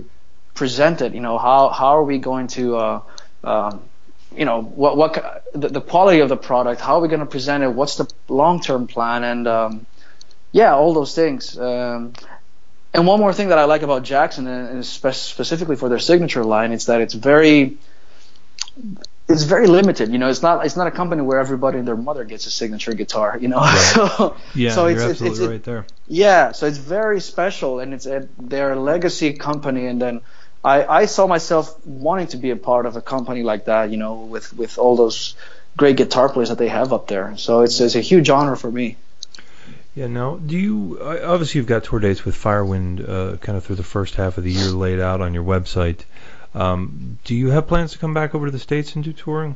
presented. 0.53 1.13
You 1.13 1.21
know 1.27 1.37
how 1.37 1.69
how 1.79 1.91
are 1.97 2.05
we 2.13 2.17
going 2.31 2.47
to 2.57 2.63
uh, 2.85 3.01
um, 3.43 3.81
you 4.39 4.45
know 4.45 4.61
what 4.81 4.95
what 5.01 5.11
the, 5.53 5.67
the 5.77 5.81
quality 5.81 6.21
of 6.21 6.29
the 6.29 6.37
product. 6.37 6.79
How 6.81 6.93
are 6.97 7.01
we 7.01 7.09
going 7.09 7.25
to 7.27 7.31
present 7.37 7.63
it? 7.65 7.71
What's 7.79 7.95
the 7.97 8.07
long 8.29 8.61
term 8.61 8.87
plan? 8.87 9.23
And 9.31 9.47
um, 9.47 9.85
yeah, 10.53 10.73
all 10.73 10.93
those 10.93 11.13
things. 11.13 11.57
Um, 11.59 12.13
and 12.93 13.05
one 13.05 13.19
more 13.19 13.33
thing 13.33 13.49
that 13.49 13.59
I 13.59 13.65
like 13.65 13.83
about 13.83 14.03
Jackson, 14.03 14.47
and 14.47 14.85
spe- 14.85 15.13
specifically 15.33 15.75
for 15.75 15.89
their 15.89 15.99
signature 15.99 16.43
line, 16.45 16.71
is 16.71 16.85
that 16.85 17.01
it's 17.01 17.13
very 17.13 17.77
it's 19.29 19.43
very 19.43 19.67
limited. 19.67 20.11
You 20.11 20.17
know, 20.17 20.27
it's 20.27 20.41
not 20.41 20.65
it's 20.65 20.75
not 20.75 20.87
a 20.87 20.91
company 20.91 21.21
where 21.21 21.39
everybody 21.39 21.77
and 21.77 21.87
their 21.87 21.95
mother 21.95 22.25
gets 22.25 22.47
a 22.47 22.51
signature 22.51 22.93
guitar. 22.93 23.37
You 23.39 23.49
know, 23.49 23.63
so 23.93 24.35
Yeah, 24.55 24.71
so 24.71 24.87
it's, 24.87 25.01
it's, 25.01 25.11
absolutely 25.11 25.39
it's, 25.39 25.51
right 25.51 25.63
there. 25.63 25.85
yeah, 26.07 26.51
so 26.51 26.65
it's 26.65 26.79
very 26.79 27.21
special, 27.21 27.79
and 27.79 27.93
it's 27.93 28.07
a, 28.07 28.27
they're 28.39 28.73
a 28.73 28.79
legacy 28.79 29.33
company, 29.33 29.85
and 29.85 30.01
then 30.01 30.21
I, 30.63 30.83
I 30.85 31.05
saw 31.05 31.27
myself 31.27 31.85
wanting 31.85 32.27
to 32.27 32.37
be 32.37 32.49
a 32.49 32.55
part 32.55 32.85
of 32.87 32.95
a 32.95 33.01
company 33.01 33.43
like 33.43 33.65
that, 33.65 33.91
you 33.91 33.97
know, 33.97 34.15
with 34.15 34.51
with 34.57 34.79
all 34.79 34.95
those 34.95 35.35
great 35.77 35.95
guitar 35.95 36.27
players 36.27 36.49
that 36.49 36.57
they 36.57 36.67
have 36.67 36.91
up 36.91 37.07
there. 37.07 37.37
So 37.37 37.61
it's 37.61 37.79
it's 37.79 37.95
a 37.95 38.01
huge 38.01 38.29
honor 38.29 38.55
for 38.55 38.71
me. 38.71 38.97
Yeah. 39.95 40.07
Now, 40.07 40.37
do 40.37 40.57
you 40.57 40.99
obviously 41.01 41.59
you've 41.59 41.67
got 41.67 41.83
tour 41.83 41.99
dates 41.99 42.25
with 42.25 42.35
Firewind 42.35 43.07
uh, 43.07 43.37
kind 43.37 43.57
of 43.57 43.63
through 43.63 43.75
the 43.75 43.83
first 43.83 44.15
half 44.15 44.37
of 44.37 44.43
the 44.43 44.51
year 44.51 44.69
laid 44.69 44.99
out 44.99 45.21
on 45.21 45.33
your 45.33 45.43
website. 45.43 46.01
Um, 46.53 47.19
do 47.23 47.35
you 47.35 47.49
have 47.49 47.67
plans 47.67 47.91
to 47.93 47.99
come 47.99 48.13
back 48.13 48.33
over 48.35 48.45
to 48.47 48.51
the 48.51 48.59
states 48.59 48.95
and 48.95 49.03
do 49.03 49.13
touring? 49.13 49.55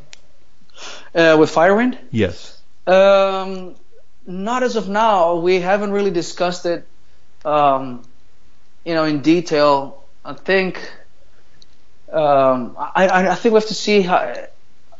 Uh, 1.13 1.37
with 1.39 1.53
Firewind, 1.53 1.97
Yes. 2.11 2.59
um, 2.87 3.75
not 4.25 4.63
as 4.63 4.75
of 4.75 4.89
now. 4.89 5.35
We 5.35 5.59
haven't 5.59 5.91
really 5.91 6.11
discussed 6.11 6.65
it, 6.65 6.87
um, 7.45 8.03
you 8.83 8.93
know, 8.93 9.05
in 9.05 9.21
detail. 9.21 10.03
I 10.25 10.33
think 10.33 10.77
um, 12.11 12.75
I, 12.77 13.29
I 13.29 13.35
think 13.35 13.53
we 13.53 13.59
have 13.59 13.67
to 13.69 13.73
see 13.75 14.01
how. 14.01 14.47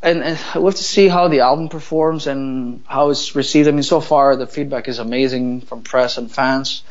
And, 0.02 0.22
and 0.22 0.38
we 0.56 0.66
have 0.66 0.76
to 0.76 0.84
see 0.84 1.08
how 1.08 1.30
the 1.30 1.40
album 1.40 1.70
performs 1.70 2.28
and 2.28 2.84
how 2.88 3.10
it's 3.10 3.36
received. 3.36 3.70
I 3.70 3.72
mean, 3.72 3.84
so 3.84 4.02
far 4.02 4.36
the 4.36 4.46
feedback 4.46 4.90
is 4.90 5.00
amazing 5.00 5.62
from 5.62 5.82
press 5.82 6.18
and 6.18 6.30
fans. 6.30 6.84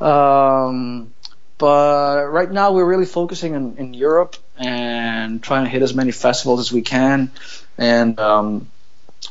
Um, 0.00 1.12
but 1.58 2.26
right 2.30 2.50
now 2.50 2.72
we're 2.72 2.84
really 2.84 3.06
focusing 3.06 3.54
in, 3.54 3.76
in 3.78 3.94
Europe 3.94 4.36
and 4.56 5.42
trying 5.42 5.64
to 5.64 5.70
hit 5.70 5.82
as 5.82 5.94
many 5.94 6.12
festivals 6.12 6.60
as 6.60 6.72
we 6.72 6.82
can, 6.82 7.30
and 7.78 8.18
um, 8.20 8.68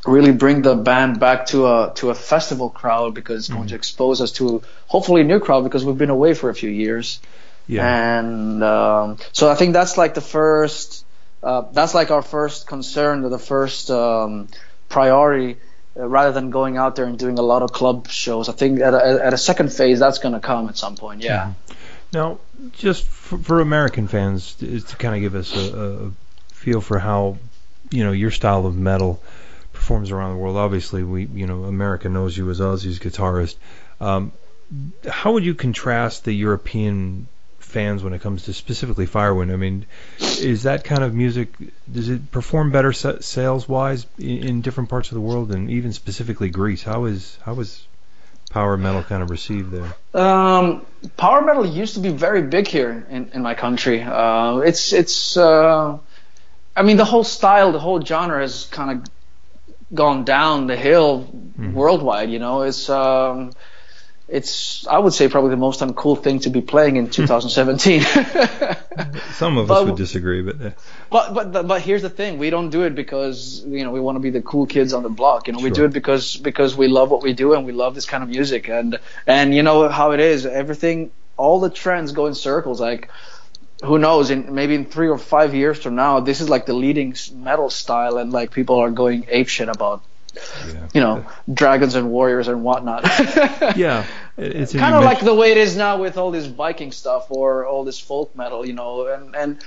really 0.05 0.31
bring 0.31 0.61
the 0.61 0.75
band 0.75 1.19
back 1.19 1.47
to 1.47 1.67
a 1.67 1.93
to 1.95 2.09
a 2.09 2.15
festival 2.15 2.69
crowd 2.69 3.13
because 3.13 3.45
it's 3.45 3.53
going 3.55 3.67
to 3.69 3.75
expose 3.75 4.21
us 4.21 4.31
to 4.33 4.61
hopefully 4.87 5.21
a 5.21 5.23
new 5.23 5.39
crowd 5.39 5.63
because 5.63 5.85
we've 5.85 5.97
been 5.97 6.09
away 6.09 6.33
for 6.33 6.49
a 6.49 6.55
few 6.55 6.69
years. 6.69 7.19
Yeah. 7.67 8.19
And 8.19 8.63
um, 8.63 9.17
so 9.31 9.49
I 9.49 9.55
think 9.55 9.73
that's 9.73 9.97
like 9.97 10.13
the 10.13 10.21
first, 10.21 11.05
uh, 11.41 11.63
that's 11.71 11.93
like 11.93 12.11
our 12.11 12.21
first 12.21 12.67
concern, 12.67 13.23
or 13.23 13.29
the 13.29 13.39
first 13.39 13.89
um, 13.89 14.49
priority, 14.89 15.57
uh, 15.97 16.07
rather 16.07 16.31
than 16.31 16.51
going 16.51 16.77
out 16.77 16.95
there 16.95 17.05
and 17.05 17.17
doing 17.17 17.39
a 17.39 17.41
lot 17.41 17.63
of 17.63 17.71
club 17.71 18.07
shows. 18.07 18.49
I 18.49 18.53
think 18.53 18.81
at 18.81 18.93
a, 18.93 19.25
at 19.25 19.33
a 19.33 19.37
second 19.37 19.73
phase, 19.73 19.99
that's 19.99 20.19
going 20.19 20.33
to 20.33 20.39
come 20.39 20.69
at 20.69 20.77
some 20.77 20.95
point. 20.95 21.23
Yeah. 21.23 21.53
Now, 22.15 22.39
just 22.71 23.05
for, 23.05 23.37
for 23.37 23.59
American 23.59 24.07
fans, 24.07 24.55
is 24.61 24.85
to 24.85 24.95
kind 24.95 25.15
of 25.15 25.21
give 25.21 25.35
us 25.35 25.53
a, 25.53 26.05
a 26.05 26.11
feel 26.53 26.79
for 26.79 26.97
how 26.97 27.37
you 27.91 28.05
know 28.05 28.13
your 28.13 28.31
style 28.31 28.65
of 28.65 28.73
metal 28.77 29.21
performs 29.73 30.11
around 30.11 30.31
the 30.31 30.37
world. 30.37 30.55
Obviously, 30.55 31.03
we 31.03 31.25
you 31.25 31.45
know 31.45 31.65
America 31.65 32.07
knows 32.07 32.37
you 32.37 32.49
as 32.49 32.61
Ozzy's 32.61 32.99
guitarist. 32.99 33.57
Um, 33.99 34.31
how 35.05 35.33
would 35.33 35.43
you 35.43 35.55
contrast 35.55 36.23
the 36.23 36.31
European 36.31 37.27
fans 37.59 38.01
when 38.01 38.13
it 38.13 38.21
comes 38.21 38.45
to 38.45 38.53
specifically 38.53 39.07
Firewind? 39.07 39.51
I 39.51 39.57
mean, 39.57 39.85
is 40.19 40.63
that 40.63 40.85
kind 40.85 41.03
of 41.03 41.13
music 41.13 41.49
does 41.91 42.07
it 42.07 42.31
perform 42.31 42.71
better 42.71 42.93
sales 42.93 43.67
wise 43.67 44.05
in, 44.17 44.47
in 44.47 44.61
different 44.61 44.89
parts 44.89 45.09
of 45.09 45.15
the 45.15 45.21
world, 45.21 45.51
and 45.51 45.69
even 45.69 45.91
specifically 45.91 46.49
Greece? 46.49 46.81
How 46.81 47.05
is 47.05 47.37
how 47.43 47.59
is 47.59 47.85
power 48.55 48.77
metal 48.77 49.03
kind 49.03 49.21
of 49.21 49.29
received 49.29 49.69
there? 49.69 49.93
Um, 50.13 50.85
power 51.17 51.41
metal 51.41 51.65
used 51.65 51.95
to 51.95 51.99
be 51.99 52.09
very 52.09 52.41
big 52.41 52.67
here 52.67 53.05
in, 53.09 53.29
in 53.33 53.41
my 53.41 53.53
country. 53.53 54.01
Uh, 54.01 54.59
it's 54.59 54.93
it's. 54.93 55.35
Uh, 55.35 55.97
I 56.77 56.81
mean, 56.83 56.97
the 56.97 57.05
whole 57.05 57.25
style, 57.25 57.73
the 57.73 57.79
whole 57.79 58.01
genre 58.01 58.39
has 58.39 58.65
kind 58.71 58.89
of 58.91 58.97
gone 59.93 60.23
down 60.23 60.67
the 60.67 60.77
hill 60.77 61.27
worldwide. 61.73 62.29
You 62.31 62.39
know, 62.39 62.61
it's 62.61 62.89
um, 62.89 63.51
it's 64.27 64.85
I 64.87 64.97
would 64.97 65.13
say 65.13 65.27
probably 65.29 65.51
the 65.51 65.57
most 65.57 65.81
uncool 65.81 66.21
thing 66.21 66.39
to 66.41 66.49
be 66.49 66.61
playing 66.61 66.95
in 66.95 67.09
2017. 67.19 68.01
Some 69.33 69.57
of 69.57 69.67
But- 69.67 69.81
us 69.81 69.85
would 69.85 69.95
disagree, 69.97 70.41
but 70.41 70.61
uh, 70.61 70.71
But 71.09 71.33
but 71.33 71.67
but 71.67 71.81
here's 71.81 72.01
the 72.01 72.09
thing: 72.09 72.37
we 72.37 72.49
don't 72.49 72.69
do 72.69 72.83
it 72.83 72.95
because 72.95 73.63
you 73.67 73.83
know 73.83 73.91
we 73.91 73.99
want 73.99 74.15
to 74.15 74.19
be 74.19 74.29
the 74.31 74.41
cool 74.41 74.65
kids 74.65 74.93
on 74.93 75.03
the 75.03 75.09
block. 75.09 75.47
You 75.47 75.53
know, 75.53 75.59
we 75.59 75.69
do 75.69 75.85
it 75.85 75.93
because 75.93 76.37
because 76.37 76.75
we 76.75 76.87
love 76.87 77.11
what 77.11 77.21
we 77.23 77.33
do 77.33 77.53
and 77.53 77.65
we 77.65 77.71
love 77.73 77.93
this 77.95 78.05
kind 78.05 78.23
of 78.23 78.29
music. 78.29 78.69
And 78.69 78.99
and 79.27 79.53
you 79.53 79.63
know 79.63 79.89
how 79.89 80.11
it 80.11 80.19
is. 80.19 80.45
Everything, 80.45 81.11
all 81.37 81.59
the 81.59 81.69
trends 81.69 82.11
go 82.11 82.25
in 82.27 82.33
circles. 82.35 82.79
Like 82.81 83.09
who 83.83 83.99
knows? 83.99 84.29
In 84.31 84.55
maybe 84.55 84.73
in 84.75 84.85
three 84.85 85.09
or 85.09 85.17
five 85.17 85.53
years 85.53 85.77
from 85.81 85.95
now, 85.95 86.19
this 86.21 86.41
is 86.41 86.49
like 86.49 86.65
the 86.65 86.73
leading 86.73 87.15
metal 87.33 87.69
style, 87.69 88.17
and 88.17 88.31
like 88.31 88.51
people 88.51 88.77
are 88.77 88.89
going 88.91 89.23
apeshit 89.23 89.69
about 89.71 90.01
yeah. 90.67 90.87
you 90.93 91.01
know 91.01 91.25
dragons 91.53 91.95
and 91.95 92.09
warriors 92.09 92.47
and 92.47 92.63
whatnot. 92.63 93.03
yeah, 93.75 94.05
it's 94.37 94.73
kind 94.73 94.95
of 94.95 95.03
like 95.03 95.19
the 95.19 95.33
way 95.33 95.51
it 95.51 95.57
is 95.57 95.75
now 95.75 95.97
with 95.99 96.17
all 96.17 96.31
this 96.31 96.45
Viking 96.45 96.91
stuff 96.91 97.29
or 97.29 97.65
all 97.65 97.83
this 97.83 97.99
folk 97.99 98.35
metal, 98.35 98.65
you 98.65 98.73
know, 98.73 99.07
and 99.07 99.35
and 99.35 99.65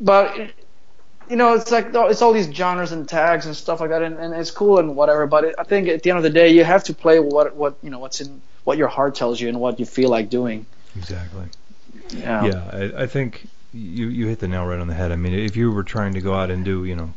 but 0.00 0.36
you 1.28 1.36
know 1.36 1.54
it's 1.54 1.70
like 1.70 1.88
it's 1.92 2.22
all 2.22 2.32
these 2.32 2.52
genres 2.52 2.92
and 2.92 3.08
tags 3.08 3.46
and 3.46 3.56
stuff 3.56 3.80
like 3.80 3.90
that, 3.90 4.02
and, 4.02 4.18
and 4.18 4.34
it's 4.34 4.50
cool 4.50 4.78
and 4.78 4.96
whatever. 4.96 5.26
But 5.26 5.44
it, 5.44 5.54
I 5.58 5.64
think 5.64 5.88
at 5.88 6.02
the 6.02 6.10
end 6.10 6.16
of 6.16 6.22
the 6.22 6.30
day, 6.30 6.50
you 6.50 6.64
have 6.64 6.84
to 6.84 6.94
play 6.94 7.20
what 7.20 7.54
what 7.54 7.76
you 7.82 7.90
know 7.90 7.98
what's 7.98 8.20
in 8.20 8.40
what 8.64 8.78
your 8.78 8.88
heart 8.88 9.14
tells 9.14 9.40
you 9.40 9.48
and 9.48 9.60
what 9.60 9.78
you 9.80 9.86
feel 9.86 10.10
like 10.10 10.30
doing. 10.30 10.66
exactly. 10.96 11.46
Yeah. 12.10 12.44
Yeah, 12.44 12.70
I, 12.72 13.02
I 13.02 13.06
think 13.06 13.46
you 13.72 14.08
you 14.08 14.26
hit 14.26 14.40
the 14.40 14.48
nail 14.48 14.66
right 14.66 14.78
on 14.78 14.86
the 14.86 14.94
head. 14.94 15.12
I 15.12 15.16
mean, 15.16 15.34
if 15.34 15.56
you 15.56 15.70
were 15.70 15.82
trying 15.82 16.14
to 16.14 16.20
go 16.20 16.34
out 16.34 16.50
and 16.50 16.64
do, 16.64 16.84
you 16.84 16.96
know, 16.96 17.12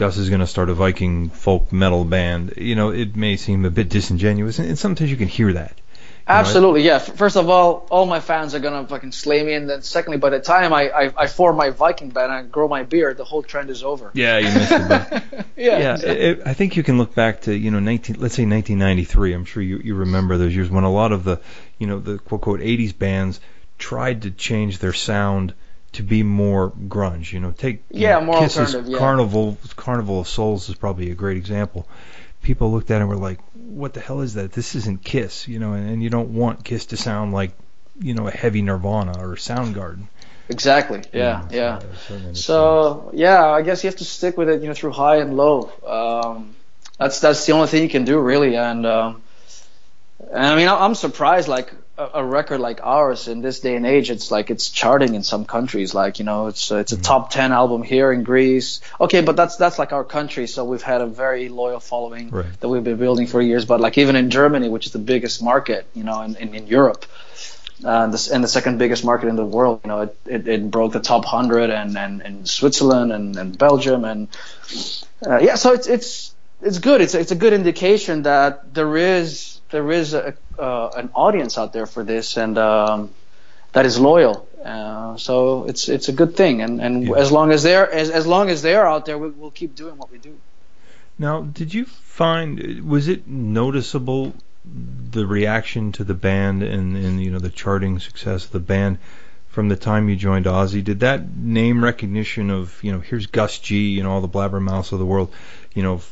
Gus 0.00 0.16
is 0.16 0.30
going 0.30 0.40
to 0.40 0.46
start 0.46 0.70
a 0.70 0.74
Viking 0.74 1.28
folk 1.28 1.74
metal 1.74 2.06
band, 2.06 2.54
you 2.56 2.74
know, 2.74 2.88
it 2.88 3.16
may 3.16 3.36
seem 3.36 3.66
a 3.66 3.70
bit 3.70 3.90
disingenuous, 3.90 4.58
and, 4.58 4.78
sometimes 4.78 5.10
you 5.10 5.18
can 5.18 5.28
hear 5.28 5.52
that. 5.52 5.78
Absolutely, 6.26 6.84
yeah. 6.84 6.98
First 6.98 7.36
of 7.36 7.50
all, 7.50 7.86
all 7.90 8.06
my 8.06 8.20
fans 8.20 8.54
are 8.54 8.60
gonna 8.60 8.86
fucking 8.86 9.12
slay 9.12 9.42
me, 9.42 9.52
and 9.52 9.68
then 9.68 9.82
secondly, 9.82 10.16
by 10.16 10.30
the 10.30 10.40
time 10.40 10.72
I, 10.72 10.88
I, 10.88 11.12
I 11.16 11.26
form 11.26 11.56
my 11.56 11.70
Viking 11.70 12.08
band 12.10 12.32
and 12.32 12.52
grow 12.52 12.66
my 12.66 12.84
beard, 12.84 13.18
the 13.18 13.24
whole 13.24 13.42
trend 13.42 13.68
is 13.68 13.82
over. 13.82 14.10
Yeah, 14.14 14.38
you 14.38 14.54
missed 14.54 14.72
it. 14.72 14.88
But 14.88 15.12
yeah, 15.56 15.78
yeah, 15.78 15.94
exactly. 15.94 16.10
it, 16.10 16.42
I 16.46 16.54
think 16.54 16.76
you 16.76 16.82
can 16.82 16.98
look 16.98 17.14
back 17.14 17.42
to 17.42 17.54
you 17.54 17.70
know 17.70 17.80
19, 17.80 18.20
let's 18.20 18.36
say 18.36 18.46
1993. 18.46 19.34
I'm 19.34 19.44
sure 19.44 19.62
you 19.62 19.80
you 19.82 19.96
remember 19.96 20.38
those 20.38 20.54
years 20.54 20.70
when 20.70 20.84
a 20.84 20.92
lot 20.92 21.12
of 21.12 21.24
the 21.24 21.40
you 21.78 21.86
know 21.86 21.98
the 21.98 22.18
quote 22.18 22.42
quote 22.42 22.60
80s 22.60 22.96
bands 22.96 23.40
tried 23.76 24.22
to 24.22 24.30
change 24.30 24.78
their 24.78 24.94
sound 24.94 25.52
to 25.92 26.02
be 26.02 26.22
more 26.22 26.70
grunge. 26.70 27.32
You 27.32 27.40
know, 27.40 27.52
take 27.52 27.82
you 27.90 28.02
Yeah, 28.02 28.18
know, 28.20 28.26
more 28.26 28.36
alternative, 28.36 28.88
yeah. 28.88 28.98
Carnival 28.98 29.58
Carnival 29.76 30.20
of 30.20 30.28
Souls 30.28 30.68
is 30.68 30.74
probably 30.76 31.10
a 31.10 31.14
great 31.14 31.36
example. 31.36 31.86
people 32.42 32.72
looked 32.72 32.90
at 32.90 32.96
it 32.96 33.00
and 33.00 33.08
were 33.08 33.16
like, 33.16 33.38
"What 33.54 33.92
the 33.92 34.00
hell 34.00 34.20
is 34.22 34.34
that? 34.34 34.52
This 34.52 34.74
isn't 34.74 35.04
Kiss," 35.04 35.46
you 35.46 35.58
know, 35.58 35.74
and, 35.74 35.90
and 35.90 36.02
you 36.02 36.08
don't 36.10 36.30
want 36.34 36.64
Kiss 36.64 36.86
to 36.86 36.96
sound 36.96 37.32
like, 37.34 37.52
you 38.00 38.14
know, 38.14 38.26
a 38.28 38.30
heavy 38.30 38.62
Nirvana 38.62 39.12
or 39.20 39.36
Soundgarden. 39.36 40.04
Exactly. 40.48 41.02
Yeah. 41.12 41.42
You 41.42 41.48
know, 41.48 41.56
Yeah. 41.62 41.78
so, 41.78 41.86
so 42.08 42.18
then 42.18 42.28
it's, 42.30 42.40
So 42.44 43.10
yeah, 43.14 43.46
I 43.46 43.62
guess 43.62 43.84
you 43.84 43.88
have 43.88 43.98
to 43.98 44.04
stick 44.04 44.36
with 44.38 44.48
it, 44.48 44.62
you 44.62 44.68
know, 44.68 44.74
through 44.74 44.92
high 44.92 45.16
and 45.16 45.36
low. 45.36 45.70
Um, 45.86 46.56
that's 46.98 47.20
that's 47.20 47.44
the 47.46 47.52
only 47.52 47.66
thing 47.68 47.82
you 47.82 47.88
can 47.88 48.04
do, 48.04 48.18
really. 48.18 48.56
And 48.56 48.86
um, 48.86 49.22
and 50.32 50.46
I 50.46 50.56
mean, 50.56 50.68
I- 50.68 50.84
I'm 50.84 50.94
surprised, 50.94 51.46
like 51.48 51.72
a, 52.14 52.24
record 52.24 52.60
like 52.60 52.80
ours 52.82 53.28
in 53.28 53.40
this 53.40 53.60
day 53.60 53.76
and 53.76 53.86
age, 53.86 54.10
it's 54.10 54.30
like 54.30 54.50
it's 54.50 54.70
charting 54.70 55.14
in 55.14 55.22
some 55.22 55.44
countries. 55.44 55.94
Like 55.94 56.18
you 56.18 56.24
know, 56.24 56.46
it's 56.46 56.70
it's 56.70 56.92
a 56.92 57.00
top 57.00 57.30
ten 57.30 57.52
album 57.52 57.82
here 57.82 58.12
in 58.12 58.22
Greece. 58.22 58.80
Okay, 59.00 59.20
but 59.20 59.36
that's 59.36 59.56
that's 59.56 59.78
like 59.78 59.92
our 59.92 60.04
country, 60.04 60.46
so 60.46 60.64
we've 60.64 60.82
had 60.82 61.00
a 61.00 61.06
very 61.06 61.48
loyal 61.48 61.80
following 61.80 62.30
Right. 62.30 62.60
that 62.60 62.68
we've 62.68 62.84
been 62.84 62.96
building 62.96 63.26
for 63.26 63.40
years. 63.40 63.64
But 63.64 63.80
like 63.80 63.98
even 63.98 64.16
in 64.16 64.30
Germany, 64.30 64.68
which 64.68 64.86
is 64.86 64.92
the 64.92 64.98
biggest 64.98 65.42
market, 65.42 65.86
you 65.94 66.04
know, 66.04 66.22
in 66.22 66.36
in, 66.36 66.54
in 66.54 66.66
Europe. 66.66 67.06
Uh, 67.82 68.04
and, 68.04 68.12
the, 68.12 68.30
and 68.34 68.44
the 68.44 68.48
second 68.48 68.76
biggest 68.76 69.06
market 69.06 69.28
in 69.28 69.36
the 69.36 69.44
world, 69.44 69.80
you 69.84 69.88
know, 69.88 70.02
it, 70.02 70.14
it, 70.26 70.46
it 70.46 70.70
broke 70.70 70.92
the 70.92 71.00
top 71.00 71.24
100 71.24 71.70
and, 71.70 71.96
and, 71.96 72.20
and 72.20 72.46
Switzerland 72.46 73.10
and, 73.10 73.34
and 73.38 73.56
Belgium 73.56 74.04
and 74.04 74.28
uh, 75.26 75.38
yeah, 75.38 75.54
so 75.54 75.72
it's 75.72 75.86
it's 75.86 76.34
it's 76.62 76.78
good. 76.78 77.00
It's 77.00 77.14
it's 77.14 77.30
a 77.30 77.34
good 77.34 77.52
indication 77.52 78.22
that 78.22 78.74
there 78.74 78.96
is 78.96 79.59
there 79.70 79.90
is 79.90 80.14
a, 80.14 80.34
uh, 80.58 80.90
an 80.96 81.10
audience 81.14 81.58
out 81.58 81.72
there 81.72 81.86
for 81.86 82.04
this 82.04 82.36
and 82.36 82.58
um, 82.58 83.10
that 83.72 83.86
is 83.86 83.98
loyal. 83.98 84.48
Uh, 84.64 85.16
so 85.16 85.64
it's 85.64 85.88
it's 85.88 86.08
a 86.08 86.12
good 86.12 86.36
thing, 86.36 86.60
and 86.60 86.80
and 86.80 87.04
Yeah. 87.04 87.16
as 87.16 87.32
long 87.32 87.50
as 87.50 87.62
they're 87.62 87.90
as 87.90 88.10
as 88.10 88.26
long 88.26 88.50
as 88.50 88.60
they're 88.60 88.86
out 88.86 89.06
there, 89.06 89.16
we, 89.16 89.30
we'll 89.30 89.50
keep 89.50 89.74
doing 89.74 89.96
what 89.96 90.10
we 90.12 90.18
do. 90.18 90.36
Now, 91.18 91.40
did 91.42 91.72
you 91.72 91.86
find 91.86 92.82
was 92.86 93.08
it 93.08 93.26
noticeable 93.26 94.34
the 95.10 95.26
reaction 95.26 95.92
to 95.92 96.04
the 96.04 96.14
band 96.14 96.62
and, 96.62 96.94
and 96.96 97.22
you 97.24 97.30
know 97.30 97.38
the 97.38 97.48
charting 97.48 97.98
success 98.00 98.44
of 98.44 98.50
the 98.52 98.60
band 98.60 98.98
from 99.48 99.68
the 99.68 99.76
time 99.76 100.10
you 100.10 100.16
joined 100.16 100.44
Ozzy? 100.44 100.84
Did 100.84 101.00
that 101.00 101.34
name 101.34 101.82
recognition 101.82 102.50
of 102.50 102.78
you 102.82 102.92
know 102.92 103.00
here's 103.00 103.26
Gus 103.26 103.58
G, 103.58 103.88
you 103.88 104.02
know 104.02 104.10
all 104.10 104.20
the 104.20 104.28
blabbermouths 104.28 104.92
of 104.92 104.98
the 104.98 105.06
world, 105.06 105.32
you 105.74 105.82
know 105.82 106.02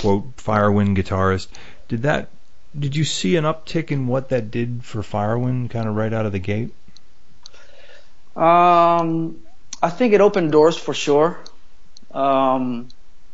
quote 0.00 0.36
Firewind 0.36 0.94
guitarist, 0.96 1.48
did 1.88 2.02
that 2.02 2.28
did 2.78 2.96
you 2.96 3.04
see 3.04 3.36
an 3.36 3.44
uptick 3.44 3.90
in 3.90 4.06
what 4.06 4.28
that 4.30 4.50
did 4.50 4.84
for 4.84 5.02
Firewind 5.02 5.70
kind 5.70 5.88
of 5.88 5.96
right 5.96 6.12
out 6.12 6.26
of 6.26 6.32
the 6.32 6.38
gate? 6.38 6.72
Um, 8.36 9.40
I 9.82 9.90
think 9.90 10.12
it 10.12 10.20
opened 10.20 10.52
doors 10.52 10.76
for 10.76 10.94
sure. 10.94 11.38
Um, 12.12 12.88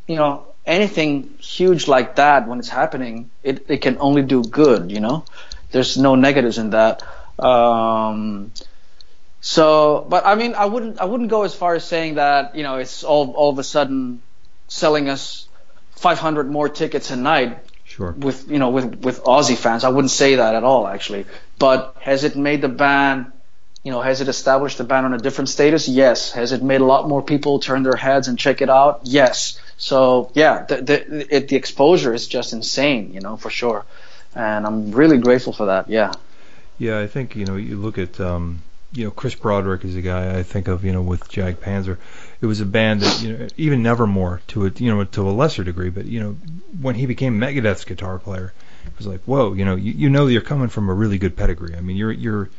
you 0.07 0.17
know, 0.17 0.47
anything 0.67 1.35
huge 1.39 1.89
like 1.89 2.17
that 2.17 2.49
when 2.49 2.59
it's 2.59 2.69
happening, 2.69 3.31
it, 3.43 3.67
it 3.69 3.79
can 3.79 3.99
only 3.99 4.23
do 4.23 4.43
good. 4.43 4.91
You 4.91 5.01
know, 5.01 5.25
there's 5.71 5.97
no 5.97 6.15
negatives 6.15 6.59
in 6.59 6.71
that. 6.71 7.03
Um, 7.39 8.53
so, 9.41 10.07
but 10.09 10.25
I 10.25 10.37
mean, 10.37 10.55
I 10.55 10.65
wouldn't 10.65 10.99
I 11.01 11.05
wouldn't 11.05 11.31
go 11.31 11.43
as 11.43 11.55
far 11.55 11.75
as 11.75 11.85
saying 11.85 12.15
that 12.15 12.55
you 12.57 12.63
know 12.63 12.77
it's 12.77 13.05
all 13.05 13.33
all 13.33 13.51
of 13.51 13.59
a 13.59 13.65
sudden 13.65 14.23
selling 14.69 15.11
us 15.11 15.47
500 15.97 16.51
more 16.51 16.69
tickets 16.69 17.11
a 17.11 17.17
night 17.17 17.59
Sure. 17.95 18.11
with 18.11 18.51
you 18.51 18.59
know 18.59 18.71
with 18.71 18.97
with 19.05 19.23
Ozzy 19.23 19.57
fans. 19.57 19.85
I 19.85 19.89
wouldn't 19.89 20.11
say 20.11 20.37
that 20.37 20.55
at 20.55 20.65
all 20.65 20.89
actually. 20.89 21.27
But 21.59 21.97
has 22.01 22.25
it 22.25 22.35
made 22.37 22.61
the 22.61 22.69
band 22.69 23.33
you 23.85 23.93
know, 23.93 24.01
has 24.01 24.23
it 24.23 24.29
established 24.29 24.79
the 24.79 24.85
band 24.85 25.05
on 25.05 25.13
a 25.13 25.19
different 25.19 25.51
status? 25.51 25.87
Yes. 25.87 26.33
Has 26.33 26.53
it 26.53 26.63
made 26.63 26.81
a 26.81 26.87
lot 26.87 27.07
more 27.07 27.23
people 27.23 27.61
turn 27.61 27.83
their 27.83 27.97
heads 27.97 28.29
and 28.29 28.39
check 28.39 28.63
it 28.63 28.71
out? 28.71 29.01
Yes. 29.05 29.61
So 29.77 30.31
yeah, 30.35 30.65
the 30.65 30.77
the, 30.77 31.37
it, 31.37 31.49
the 31.49 31.57
exposure 31.57 32.15
is 32.15 32.27
just 32.27 32.55
insane, 32.55 33.13
you 33.13 33.21
know, 33.21 33.37
for 33.37 33.51
sure. 33.51 33.85
And 34.35 34.67
I'm 34.67 34.93
really 34.93 35.19
grateful 35.19 35.53
for 35.53 35.67
that. 35.67 35.91
Yeah. 35.91 36.13
Yeah, 36.79 36.99
I 36.99 37.07
think 37.07 37.37
you 37.37 37.45
know 37.45 37.57
you 37.57 37.77
look 37.77 37.99
at 37.99 38.19
um, 38.21 38.63
you 38.93 39.05
know 39.05 39.11
Chris 39.11 39.35
Broderick 39.35 39.85
is 39.85 39.95
a 39.95 40.03
guy 40.03 40.39
I 40.39 40.43
think 40.43 40.67
of 40.67 40.85
you 40.85 40.93
know 40.93 41.03
with 41.03 41.29
Jag 41.29 41.61
Panzer. 41.61 41.99
It 42.45 42.47
was 42.47 42.61
a 42.61 42.67
band 42.67 43.01
that 43.01 43.23
you 43.23 43.39
know 43.39 43.49
even 43.57 43.83
Nevermore 43.83 44.43
to 44.49 44.67
a 44.67 44.71
you 44.77 44.95
know 44.95 45.03
to 45.03 45.27
a 45.27 45.33
lesser 45.33 45.65
degree, 45.65 45.89
but 45.89 46.05
you 46.05 46.21
know 46.21 46.37
when 46.79 46.95
he 46.95 47.07
became 47.07 47.41
Megadeth's 47.41 47.87
guitar 47.87 48.19
player, 48.19 48.53
it 48.85 48.99
was 48.99 49.07
like 49.07 49.23
whoa, 49.23 49.55
you 49.55 49.65
know 49.65 49.77
you, 49.77 49.93
you 49.93 50.11
know 50.11 50.27
you're 50.27 50.43
coming 50.43 50.69
from 50.69 50.91
a 50.91 50.93
really 50.93 51.17
good 51.17 51.39
pedigree. 51.39 51.75
I 51.75 51.81
mean 51.81 51.97
you're 51.97 52.13
you're 52.13 52.51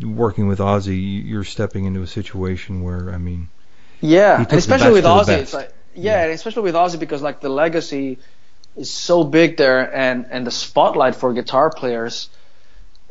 working 0.00 0.48
with 0.48 0.60
Ozzy, 0.60 1.28
you're 1.28 1.44
stepping 1.44 1.84
into 1.84 2.00
a 2.00 2.06
situation 2.06 2.82
where 2.82 3.10
I 3.10 3.18
mean 3.18 3.48
Yeah, 4.00 4.38
and 4.38 4.52
especially 4.54 4.92
with 4.92 5.04
best 5.04 5.20
of 5.20 5.26
the 5.26 5.32
Ozzy, 5.34 5.42
it's 5.42 5.52
like 5.52 5.74
yeah, 5.94 6.22
and 6.22 6.32
especially 6.32 6.62
with 6.62 6.74
Ozzy 6.74 6.98
because 6.98 7.20
like 7.20 7.40
the 7.40 7.50
legacy 7.50 8.18
is 8.76 8.90
so 8.90 9.24
big 9.24 9.58
there, 9.58 9.94
and 9.94 10.24
and 10.30 10.46
the 10.46 10.50
spotlight 10.50 11.16
for 11.16 11.34
guitar 11.34 11.68
players, 11.68 12.30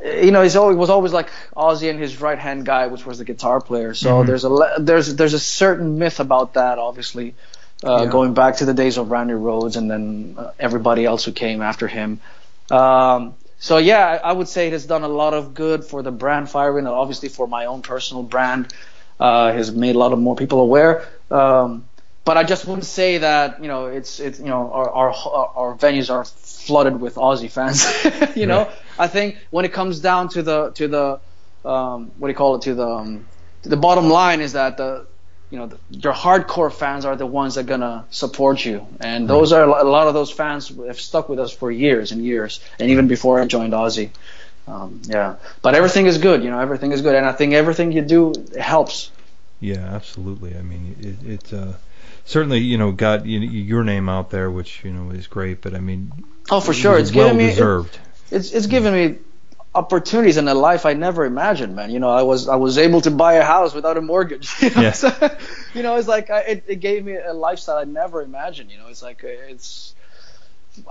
you 0.04 0.32
know, 0.32 0.42
he's 0.42 0.56
always 0.56 0.78
was 0.78 0.90
always 0.90 1.14
like 1.14 1.30
Ozzy 1.56 1.90
and 1.90 2.00
his 2.00 2.20
right 2.22 2.38
hand 2.40 2.66
guy, 2.66 2.88
which 2.88 3.06
was 3.06 3.18
the 3.20 3.26
guitar 3.26 3.60
player. 3.62 3.94
So 3.94 4.24
Mhm. 4.24 4.28
there's 4.28 4.46
a 4.46 4.76
there's 4.80 5.16
there's 5.16 5.34
a 5.34 5.40
certain 5.40 5.98
myth 6.00 6.20
about 6.20 6.54
that, 6.54 6.80
obviously, 6.80 7.36
uh, 7.84 8.04
Yeah. 8.04 8.10
going 8.10 8.34
back 8.34 8.58
to 8.58 8.66
the 8.66 8.74
days 8.74 8.98
of 8.98 9.12
Randy 9.12 9.34
Rhoads 9.34 9.76
and 9.78 9.90
then 9.90 10.36
uh, 10.38 10.52
everybody 10.60 11.06
else 11.06 11.24
who 11.26 11.32
came 11.32 11.62
after 11.62 11.88
him. 11.88 12.20
Um, 12.70 13.34
so 13.60 13.78
yeah, 13.78 14.06
I 14.24 14.30
I 14.30 14.32
would 14.34 14.48
say 14.48 14.68
it 14.68 14.74
has 14.74 14.86
done 14.86 15.04
a 15.04 15.08
lot 15.08 15.34
of 15.34 15.54
good 15.54 15.84
for 15.86 16.02
the 16.02 16.12
brand 16.12 16.48
Firewind, 16.48 16.80
and 16.80 16.88
obviously 16.88 17.30
for 17.30 17.48
my 17.48 17.66
own 17.66 17.82
personal 17.82 18.24
brand. 18.24 18.68
Uh, 19.20 19.54
has 19.54 19.72
made 19.72 19.96
a 19.96 20.00
lot 20.00 20.14
of 20.14 20.18
more 20.18 20.36
people 20.36 20.60
aware. 20.62 21.04
Um, 21.30 21.86
but 22.24 22.38
I 22.38 22.44
just 22.44 22.66
wouldn't 22.66 22.86
say 22.86 23.20
that 23.20 23.62
you 23.62 23.68
know 23.68 23.88
it's 23.88 24.20
it's 24.20 24.40
you 24.40 24.46
know 24.46 24.72
our 24.72 24.90
our, 24.90 25.52
our 25.56 25.76
venues 25.76 26.10
are 26.10 26.26
flooded 26.26 27.00
with 27.00 27.16
Ozzy 27.16 27.50
fans. 27.50 28.36
you 28.36 28.46
know, 28.46 28.70
I 29.00 29.08
think 29.08 29.38
when 29.50 29.66
it 29.66 29.74
comes 29.74 30.00
down 30.00 30.30
to 30.30 30.44
the 30.44 30.72
to 30.72 30.88
the 30.88 31.20
um, 31.68 32.12
what 32.18 32.28
do 32.28 32.32
you 32.32 32.38
call 32.38 32.56
it 32.56 32.64
to 32.64 32.76
the 32.76 32.88
um, 32.88 33.26
to 33.64 33.70
the 33.70 33.78
bottom 33.78 34.10
line 34.10 34.42
is 34.42 34.54
that 34.54 34.78
the 34.78 35.06
you 35.50 35.58
know 35.58 35.68
the, 35.68 35.78
your 35.90 36.14
hardcore 36.14 36.72
fans 36.72 37.06
are 37.06 37.16
the 37.16 37.26
ones 37.26 37.56
that 37.56 37.62
are 37.62 37.68
gonna 37.68 38.06
support 38.12 38.64
you, 38.64 38.86
and 39.00 39.28
those 39.28 39.52
are 39.52 39.64
a 39.64 39.84
lot 39.84 40.08
of 40.08 40.14
those 40.14 40.32
fans 40.32 40.70
have 40.88 41.00
stuck 41.00 41.28
with 41.28 41.40
us 41.40 41.52
for 41.52 41.72
years 41.72 42.12
and 42.12 42.24
years, 42.24 42.60
and 42.80 42.92
even 42.92 43.08
before 43.08 43.42
I 43.42 43.46
joined 43.46 43.74
Ozzy. 43.74 44.12
Um, 44.68 45.02
yeah, 45.06 45.36
but 45.64 45.74
everything 45.74 46.06
is 46.06 46.20
good, 46.20 46.44
you 46.44 46.52
know, 46.52 46.60
everything 46.60 46.92
is 46.92 47.02
good, 47.02 47.16
and 47.16 47.26
I 47.26 47.32
think 47.32 47.54
everything 47.54 47.92
you 47.92 48.04
do 48.04 48.34
helps. 48.60 49.12
Yeah, 49.60 49.80
absolutely. 49.80 50.56
I 50.56 50.62
mean, 50.62 50.96
it, 51.00 51.28
it 51.30 51.54
uh, 51.54 51.74
certainly 52.26 52.60
you 52.60 52.78
know 52.78 52.92
got 52.92 53.26
you, 53.26 53.40
your 53.40 53.84
name 53.84 54.10
out 54.10 54.30
there, 54.30 54.50
which 54.50 54.84
you 54.84 54.92
know 54.92 55.12
is 55.12 55.28
great. 55.28 55.62
But 55.62 55.74
I 55.76 55.80
mean, 55.80 56.12
Oh, 56.50 56.60
for 56.60 56.74
sure, 56.74 56.98
it's 56.98 57.12
given 57.12 57.38
well 57.38 57.46
me 57.48 57.48
deserved. 57.52 57.98
it's 58.32 58.52
it's 58.52 58.68
given 58.68 58.94
me 58.94 59.18
opportunities 59.74 60.36
in 60.36 60.48
a 60.50 60.54
life 60.54 60.86
I 60.86 60.94
never 60.94 61.24
imagined, 61.26 61.76
man. 61.76 61.92
You 61.92 62.00
know, 62.00 62.10
I 62.10 62.24
was 62.24 62.48
I 62.50 62.56
was 62.58 62.78
able 62.78 63.02
to 63.02 63.12
buy 63.12 63.34
a 63.36 63.44
house 63.44 63.74
without 63.74 63.98
a 63.98 64.02
mortgage. 64.02 64.50
You 64.62 64.70
know, 64.72 64.82
Yeah. 64.82 64.92
So, 64.92 65.10
you 65.74 65.84
know 65.84 65.96
it's 65.96 66.08
like 66.08 66.30
I, 66.30 66.40
it, 66.42 66.64
it 66.68 66.76
gave 66.82 67.06
me 67.06 67.16
a 67.16 67.34
lifestyle 67.34 67.78
I 67.78 67.86
never 67.86 68.22
imagined. 68.22 68.70
You 68.72 68.78
know, 68.80 68.88
it's 68.88 69.02
like 69.02 69.22
it's 69.24 69.96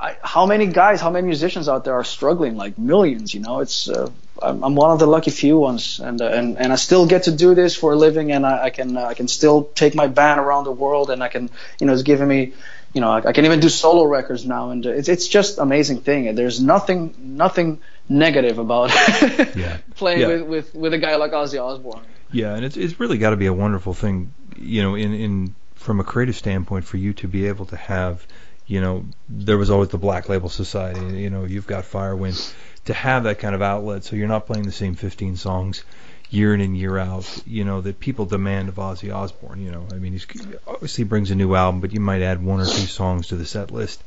I, 0.01 0.16
how 0.23 0.47
many 0.47 0.66
guys, 0.66 1.01
how 1.01 1.11
many 1.11 1.27
musicians 1.27 1.69
out 1.69 1.85
there 1.85 1.95
are 1.95 2.05
struggling? 2.05 2.57
Like 2.57 2.79
millions. 2.79 3.33
You 3.33 3.40
know, 3.40 3.61
it's 3.61 3.88
uh, 3.88 4.11
I'm, 4.43 4.62
I'm 4.62 4.75
one 4.75 4.90
of 4.90 4.99
the 4.99 5.07
lucky 5.07 5.31
few 5.31 5.59
ones, 5.59 6.01
and 6.01 6.21
uh, 6.21 6.27
and 6.27 6.59
and 6.59 6.73
I 6.73 6.77
still 6.77 7.07
get 7.07 7.25
to 7.25 7.33
do 7.33 7.55
this 7.55 7.75
for 7.77 7.93
a 7.93 7.97
living, 7.97 8.33
and 8.33 8.45
I, 8.47 8.64
I 8.64 8.71
can 8.71 8.97
uh, 8.97 9.05
I 9.05 9.14
can 9.14 9.29
still 9.29 9.64
take 9.64 9.95
my 9.95 10.07
band 10.07 10.40
around 10.40 10.64
the 10.64 10.73
world, 10.73 11.11
and 11.11 11.23
I 11.23 11.29
can 11.29 11.51
you 11.79 11.87
know 11.87 11.93
it's 11.93 12.03
giving 12.03 12.29
me 12.29 12.53
you 12.93 13.01
know, 13.01 13.11
I, 13.11 13.29
I 13.29 13.33
can 13.33 13.45
even 13.45 13.61
do 13.61 13.69
solo 13.69 14.05
records 14.05 14.45
now, 14.45 14.71
and 14.71 14.85
uh, 14.85 14.90
it's 14.90 15.09
it's 15.09 15.29
just 15.29 15.59
amazing 15.59 16.01
thing. 16.01 16.35
There's 16.35 16.61
nothing 16.61 17.14
nothing 17.19 17.79
negative 18.09 18.59
about 18.59 18.90
Yeah. 19.55 19.79
playing 19.95 20.21
Yeah. 20.21 20.27
with, 20.27 20.43
with 20.43 20.75
with 20.75 20.95
a 20.95 20.99
guy 20.99 21.16
like 21.16 21.33
Ozzy 21.33 21.62
Osbourne. 21.62 22.03
Yeah, 22.33 22.55
and 22.55 22.64
it's 22.64 22.77
it's 22.77 22.99
really 23.01 23.19
got 23.19 23.31
to 23.31 23.37
be 23.37 23.47
a 23.47 23.53
wonderful 23.53 23.95
thing, 23.95 24.33
you 24.57 24.83
know, 24.83 24.95
in 24.97 25.14
in 25.14 25.55
from 25.75 26.01
a 26.01 26.05
creative 26.05 26.37
standpoint 26.37 26.85
for 26.85 26.97
you 26.97 27.12
to 27.14 27.29
be 27.29 27.47
able 27.47 27.64
to 27.66 27.77
have, 27.77 28.27
you 28.70 28.80
know, 28.80 29.04
there 29.28 29.59
was 29.59 29.68
always 29.68 29.88
the 29.88 29.98
Black 29.98 30.28
Label 30.28 30.48
Society, 30.48 31.18
you 31.18 31.28
know, 31.28 31.44
you've 31.44 31.66
got 31.66 31.83
Firewind, 31.83 32.54
to 32.85 32.94
have 32.94 33.24
that 33.24 33.40
kind 33.40 33.56
of 33.56 33.62
outlet, 33.62 34.04
so 34.04 34.14
you're 34.14 34.28
not 34.28 34.46
playing 34.46 34.64
the 34.64 34.70
same 34.70 34.94
15 34.94 35.37
songs 35.37 35.83
year 36.30 36.54
in 36.54 36.61
and 36.61 36.78
year 36.78 36.96
out, 36.96 37.42
you 37.44 37.64
know, 37.64 37.80
that 37.80 37.98
people 37.98 38.26
demand 38.26 38.68
of 38.68 38.76
Ozzy 38.76 39.12
Osbourne. 39.12 39.61
You 39.61 39.72
know, 39.72 39.88
I 39.90 39.96
mean, 39.96 40.12
he's 40.12 40.24
obviously 40.68 41.02
brings 41.02 41.33
a 41.33 41.35
new 41.35 41.56
album, 41.56 41.80
but 41.80 41.92
you 41.92 41.98
might 41.98 42.22
add 42.22 42.44
one 42.44 42.61
or 42.61 42.64
two 42.64 42.87
songs 42.87 43.26
to 43.28 43.37
the 43.37 43.44
set 43.44 43.72
list. 43.72 44.04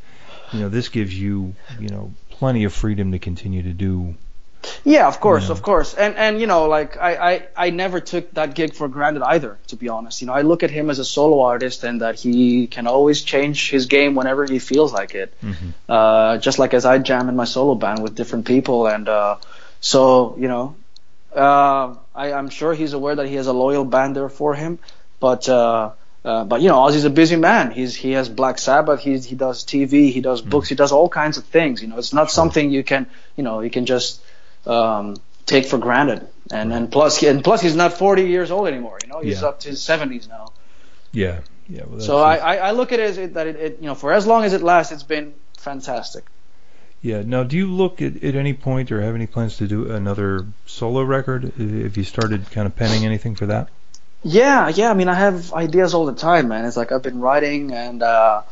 You 0.54 0.62
know, 0.62 0.70
this 0.70 0.88
gives 0.88 1.14
you, 1.14 1.56
you 1.78 1.90
know, 1.90 2.14
plenty 2.30 2.64
of 2.64 2.72
freedom 2.72 3.12
to 3.12 3.20
continue 3.20 3.64
to 3.64 3.74
do. 3.74 4.16
Yeah, 4.84 5.08
of 5.08 5.20
course, 5.20 5.46
Yeah. 5.48 5.52
of 5.56 5.62
course, 5.62 5.94
and 5.94 6.16
and 6.16 6.40
you 6.42 6.48
know, 6.48 6.68
like 6.68 6.98
I, 6.98 7.12
I 7.32 7.68
I 7.68 7.70
never 7.72 8.00
took 8.00 8.32
that 8.34 8.54
gig 8.56 8.74
for 8.74 8.88
granted 8.88 9.24
either. 9.24 9.58
To 9.68 9.76
be 9.76 9.90
honest, 9.90 10.22
you 10.22 10.28
know, 10.28 10.34
I 10.34 10.42
look 10.42 10.64
at 10.64 10.72
him 10.72 10.90
as 10.90 11.00
a 11.00 11.06
solo 11.06 11.42
artist 11.42 11.84
and 11.84 12.02
that 12.02 12.16
he 12.20 12.68
can 12.68 12.88
always 12.88 13.22
change 13.24 13.70
his 13.70 13.86
game 13.88 14.16
whenever 14.16 14.46
he 14.46 14.60
feels 14.60 14.94
like 14.94 15.16
it. 15.16 15.34
Uh, 15.90 16.38
just 16.38 16.60
like 16.60 16.74
as 16.74 16.86
I 16.86 16.98
jam 17.00 17.30
in 17.30 17.36
my 17.36 17.46
solo 17.46 17.76
band 17.76 18.02
with 18.04 18.16
different 18.16 18.46
people, 18.46 18.88
and 18.88 19.10
uh, 19.10 19.36
so 19.82 20.36
you 20.40 20.48
know, 20.48 20.76
uh, 21.36 21.96
I, 22.16 22.34
I'm 22.34 22.50
sure 22.50 22.74
he's 22.74 22.94
aware 22.94 23.16
that 23.16 23.28
he 23.28 23.36
has 23.36 23.48
a 23.48 23.54
loyal 23.54 23.86
band 23.86 24.16
there 24.16 24.30
for 24.30 24.56
him, 24.56 24.80
but 25.20 25.48
uh, 25.50 25.92
Uh, 26.24 26.46
but 26.48 26.62
you 26.64 26.70
know, 26.72 26.80
Ozzy's 26.88 27.04
a 27.04 27.10
busy 27.10 27.36
man. 27.36 27.72
He's 27.76 27.94
he 28.04 28.14
has 28.16 28.30
Black 28.30 28.58
Sabbath. 28.58 29.02
He's, 29.04 29.26
he 29.32 29.36
does 29.36 29.66
TV. 29.66 30.08
He 30.18 30.22
does 30.22 30.42
books. 30.42 30.70
He 30.72 30.76
does 30.76 30.94
all 30.94 31.10
kinds 31.10 31.38
of 31.38 31.44
things. 31.44 31.82
You 31.84 31.90
know, 31.90 31.98
it's 32.00 32.14
not 32.14 32.32
something 32.32 32.72
you 32.72 32.84
can 32.92 33.08
you 33.36 33.44
know 33.44 33.60
you 33.66 33.70
can 33.70 33.86
just 33.86 34.22
um, 34.66 35.18
take 35.46 35.66
for 35.66 35.78
granted. 35.78 36.28
And 36.52 36.74
and 36.74 36.92
plus 36.92 37.18
he, 37.18 37.28
and 37.28 37.44
plus 37.44 37.62
he's 37.62 37.76
not 37.76 37.94
40 37.98 38.24
years 38.24 38.52
old 38.52 38.68
anymore. 38.68 39.00
You 39.04 39.10
know, 39.10 39.20
he's 39.22 39.42
Yeah. 39.42 39.48
up 39.48 39.60
to 39.62 39.70
his 39.70 39.80
70s 39.82 40.28
now. 40.28 40.52
Yeah, 41.12 41.40
yeah. 41.70 41.84
Well, 41.88 42.00
So 42.02 42.18
I, 42.20 42.36
I, 42.36 42.56
I 42.56 42.72
look 42.72 42.92
at 42.92 43.00
it 43.00 43.10
as 43.10 43.18
it, 43.18 43.34
that 43.36 43.48
it, 43.48 43.56
it 43.56 43.78
you 43.80 43.88
know 43.88 43.96
for 43.96 44.12
as 44.14 44.28
long 44.28 44.44
as 44.44 44.54
it 44.54 44.62
lasts, 44.62 44.92
it's 44.92 45.04
been 45.04 45.34
fantastic. 45.58 46.26
Yeah. 47.02 47.22
Now, 47.26 47.44
do 47.44 47.56
you 47.58 47.68
look 47.68 48.02
at, 48.02 48.24
at 48.24 48.36
any 48.36 48.54
point 48.54 48.92
or 48.92 49.02
have 49.02 49.16
any 49.16 49.28
plans 49.28 49.58
to 49.58 49.68
do 49.68 49.92
another 49.92 50.46
solo 50.66 51.02
record? 51.04 51.54
If 51.58 51.98
you 51.98 52.04
started 52.04 52.50
kind 52.52 52.66
of 52.68 52.76
penning 52.76 53.06
anything 53.06 53.36
for 53.36 53.46
that? 53.48 53.70
Yeah, 54.24 54.70
yeah. 54.70 54.90
I 54.90 54.94
mean, 54.94 55.10
I 55.10 55.16
have 55.16 55.52
ideas 55.54 55.94
all 55.94 56.06
the 56.06 56.14
time, 56.16 56.48
man. 56.50 56.64
It's 56.66 56.78
like 56.78 56.92
I've 56.94 57.02
been 57.04 57.20
writing, 57.20 57.74
and 57.74 58.02
uh, 58.02 58.44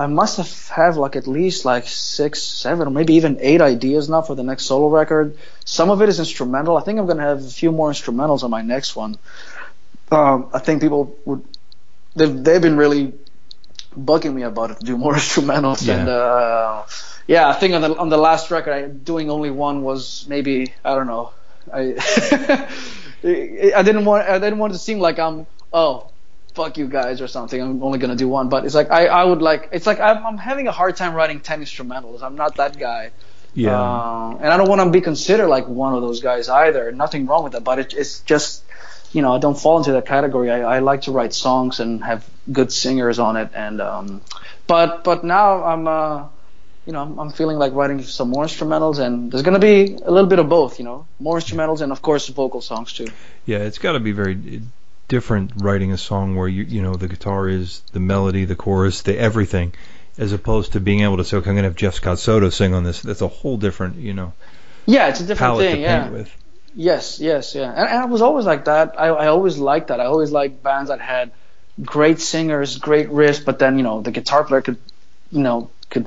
I 0.00 0.06
must 0.06 0.38
have 0.38 0.68
have 0.68 0.96
like 0.96 1.14
at 1.16 1.26
least 1.26 1.64
like 1.64 1.86
six, 1.86 2.42
seven, 2.42 2.88
or 2.88 2.90
maybe 2.90 3.14
even 3.20 3.36
eight 3.40 3.60
ideas 3.60 4.08
now 4.08 4.22
for 4.22 4.34
the 4.34 4.42
next 4.50 4.64
solo 4.64 4.88
record. 4.88 5.36
Some 5.64 5.90
of 5.90 6.00
it 6.02 6.08
is 6.08 6.18
instrumental. 6.18 6.76
I 6.78 6.82
think 6.82 6.98
I'm 6.98 7.06
gonna 7.06 7.28
have 7.32 7.44
a 7.44 7.54
few 7.62 7.70
more 7.70 7.90
instrumentals 7.90 8.42
on 8.42 8.50
my 8.50 8.62
next 8.62 8.96
one. 8.96 9.18
Um, 10.10 10.48
I 10.54 10.58
think 10.58 10.80
people 10.80 11.14
would 11.26 11.44
they've 12.16 12.44
they've 12.44 12.62
been 12.62 12.76
really 12.76 13.12
bugging 13.94 14.34
me 14.34 14.42
about 14.42 14.70
it 14.70 14.78
to 14.80 14.84
do 14.86 14.96
more 14.96 15.14
instrumentals, 15.22 15.86
Yeah. 15.86 15.98
and 15.98 16.08
uh, 16.08 16.82
yeah, 17.26 17.48
I 17.48 17.52
think 17.52 17.74
on 17.74 17.82
the 17.82 17.96
on 17.96 18.08
the 18.08 18.16
last 18.18 18.50
record, 18.50 18.72
I, 18.72 18.88
doing 18.88 19.30
only 19.30 19.50
one 19.50 19.82
was 19.82 20.24
maybe 20.28 20.72
I 20.84 20.94
don't 20.94 21.06
know. 21.08 21.32
I 21.72 21.94
I 23.22 23.82
didn't 23.82 24.04
want 24.04 24.28
I 24.28 24.38
didn't 24.38 24.58
want 24.58 24.72
it 24.72 24.76
to 24.78 24.82
seem 24.82 24.98
like 24.98 25.18
I'm 25.18 25.46
oh 25.72 26.09
fuck 26.54 26.78
you 26.78 26.88
guys 26.88 27.20
or 27.20 27.28
something. 27.28 27.60
I'm 27.60 27.82
only 27.82 27.98
gonna 27.98 28.16
do 28.16 28.28
one, 28.28 28.48
but 28.48 28.64
it's 28.64 28.74
like 28.74 28.90
I, 28.90 29.06
I 29.06 29.24
would 29.24 29.42
like 29.42 29.68
it's 29.72 29.86
like 29.86 30.00
I'm, 30.00 30.24
I'm 30.26 30.38
having 30.38 30.68
a 30.68 30.72
hard 30.72 30.96
time 30.96 31.14
writing 31.14 31.40
ten 31.40 31.62
instrumentals. 31.62 32.22
I'm 32.22 32.36
not 32.36 32.56
that 32.56 32.78
guy. 32.78 33.10
Yeah. 33.54 33.80
Uh, 33.80 34.38
and 34.40 34.48
I 34.48 34.56
don't 34.56 34.68
want 34.68 34.80
to 34.80 34.90
be 34.90 35.00
considered 35.00 35.48
like 35.48 35.66
one 35.66 35.94
of 35.94 36.02
those 36.02 36.20
guys 36.20 36.48
either. 36.48 36.92
Nothing 36.92 37.26
wrong 37.26 37.44
with 37.44 37.52
that, 37.54 37.64
but 37.64 37.78
it, 37.78 37.94
it's 37.94 38.20
just, 38.20 38.62
you 39.12 39.22
know, 39.22 39.34
I 39.34 39.38
don't 39.38 39.58
fall 39.58 39.78
into 39.78 39.92
that 39.92 40.06
category. 40.06 40.50
I, 40.50 40.76
I 40.76 40.78
like 40.78 41.02
to 41.02 41.12
write 41.12 41.34
songs 41.34 41.80
and 41.80 42.02
have 42.04 42.24
good 42.52 42.72
singers 42.72 43.18
on 43.18 43.36
it. 43.36 43.50
And 43.54 43.80
um, 43.80 44.20
but 44.66 45.02
but 45.02 45.24
now 45.24 45.64
I'm, 45.64 45.88
uh, 45.88 46.28
you 46.86 46.92
know, 46.92 47.02
I'm, 47.02 47.18
I'm 47.18 47.32
feeling 47.32 47.58
like 47.58 47.72
writing 47.72 48.02
some 48.02 48.30
more 48.30 48.44
instrumentals, 48.44 48.98
and 48.98 49.32
there's 49.32 49.42
gonna 49.42 49.58
be 49.58 49.94
a 49.94 50.10
little 50.10 50.28
bit 50.28 50.38
of 50.38 50.48
both. 50.48 50.78
You 50.78 50.84
know, 50.84 51.06
more 51.18 51.36
instrumentals 51.36 51.80
and 51.80 51.90
of 51.90 52.02
course 52.02 52.28
vocal 52.28 52.60
songs 52.60 52.92
too. 52.92 53.08
Yeah, 53.46 53.58
it's 53.58 53.78
got 53.78 53.92
to 53.92 54.00
be 54.00 54.12
very 54.12 54.62
different 55.10 55.50
writing 55.56 55.92
a 55.92 55.98
song 55.98 56.36
where 56.36 56.48
you 56.48 56.62
you 56.62 56.80
know 56.80 56.94
the 56.94 57.08
guitar 57.08 57.48
is 57.48 57.82
the 57.92 58.00
melody, 58.00 58.46
the 58.46 58.56
chorus, 58.56 59.02
the 59.02 59.18
everything, 59.18 59.74
as 60.16 60.32
opposed 60.32 60.72
to 60.72 60.80
being 60.80 61.00
able 61.00 61.18
to 61.18 61.24
say, 61.24 61.36
okay, 61.36 61.50
I'm 61.50 61.56
gonna 61.56 61.68
have 61.68 61.76
Jeff 61.76 61.94
Scott 61.94 62.18
Soto 62.18 62.48
sing 62.48 62.72
on 62.72 62.84
this. 62.84 63.02
That's 63.02 63.20
a 63.20 63.28
whole 63.28 63.58
different 63.58 63.96
you 63.96 64.14
know 64.14 64.32
Yeah, 64.86 65.08
it's 65.08 65.20
a 65.20 65.26
different 65.26 65.58
thing. 65.58 65.74
to 65.76 65.80
yeah. 65.82 66.08
with. 66.08 66.34
Yes, 66.74 67.20
yes, 67.20 67.54
yeah. 67.56 67.68
And, 67.68 67.88
and 67.88 67.98
I 67.98 68.04
was 68.06 68.22
always 68.22 68.46
like 68.46 68.64
that. 68.66 68.94
I, 68.98 69.08
I 69.08 69.26
always 69.26 69.58
liked 69.58 69.88
that. 69.88 70.00
I 70.00 70.06
always 70.06 70.30
liked 70.30 70.62
bands 70.62 70.88
that 70.88 71.00
had 71.00 71.32
great 71.82 72.20
singers, 72.20 72.78
great 72.78 73.08
riffs, 73.08 73.44
but 73.44 73.58
then 73.58 73.76
you 73.76 73.82
know 73.82 74.00
the 74.00 74.12
guitar 74.12 74.44
player 74.44 74.62
could, 74.62 74.78
you 75.32 75.42
know, 75.42 75.70
could 75.90 76.06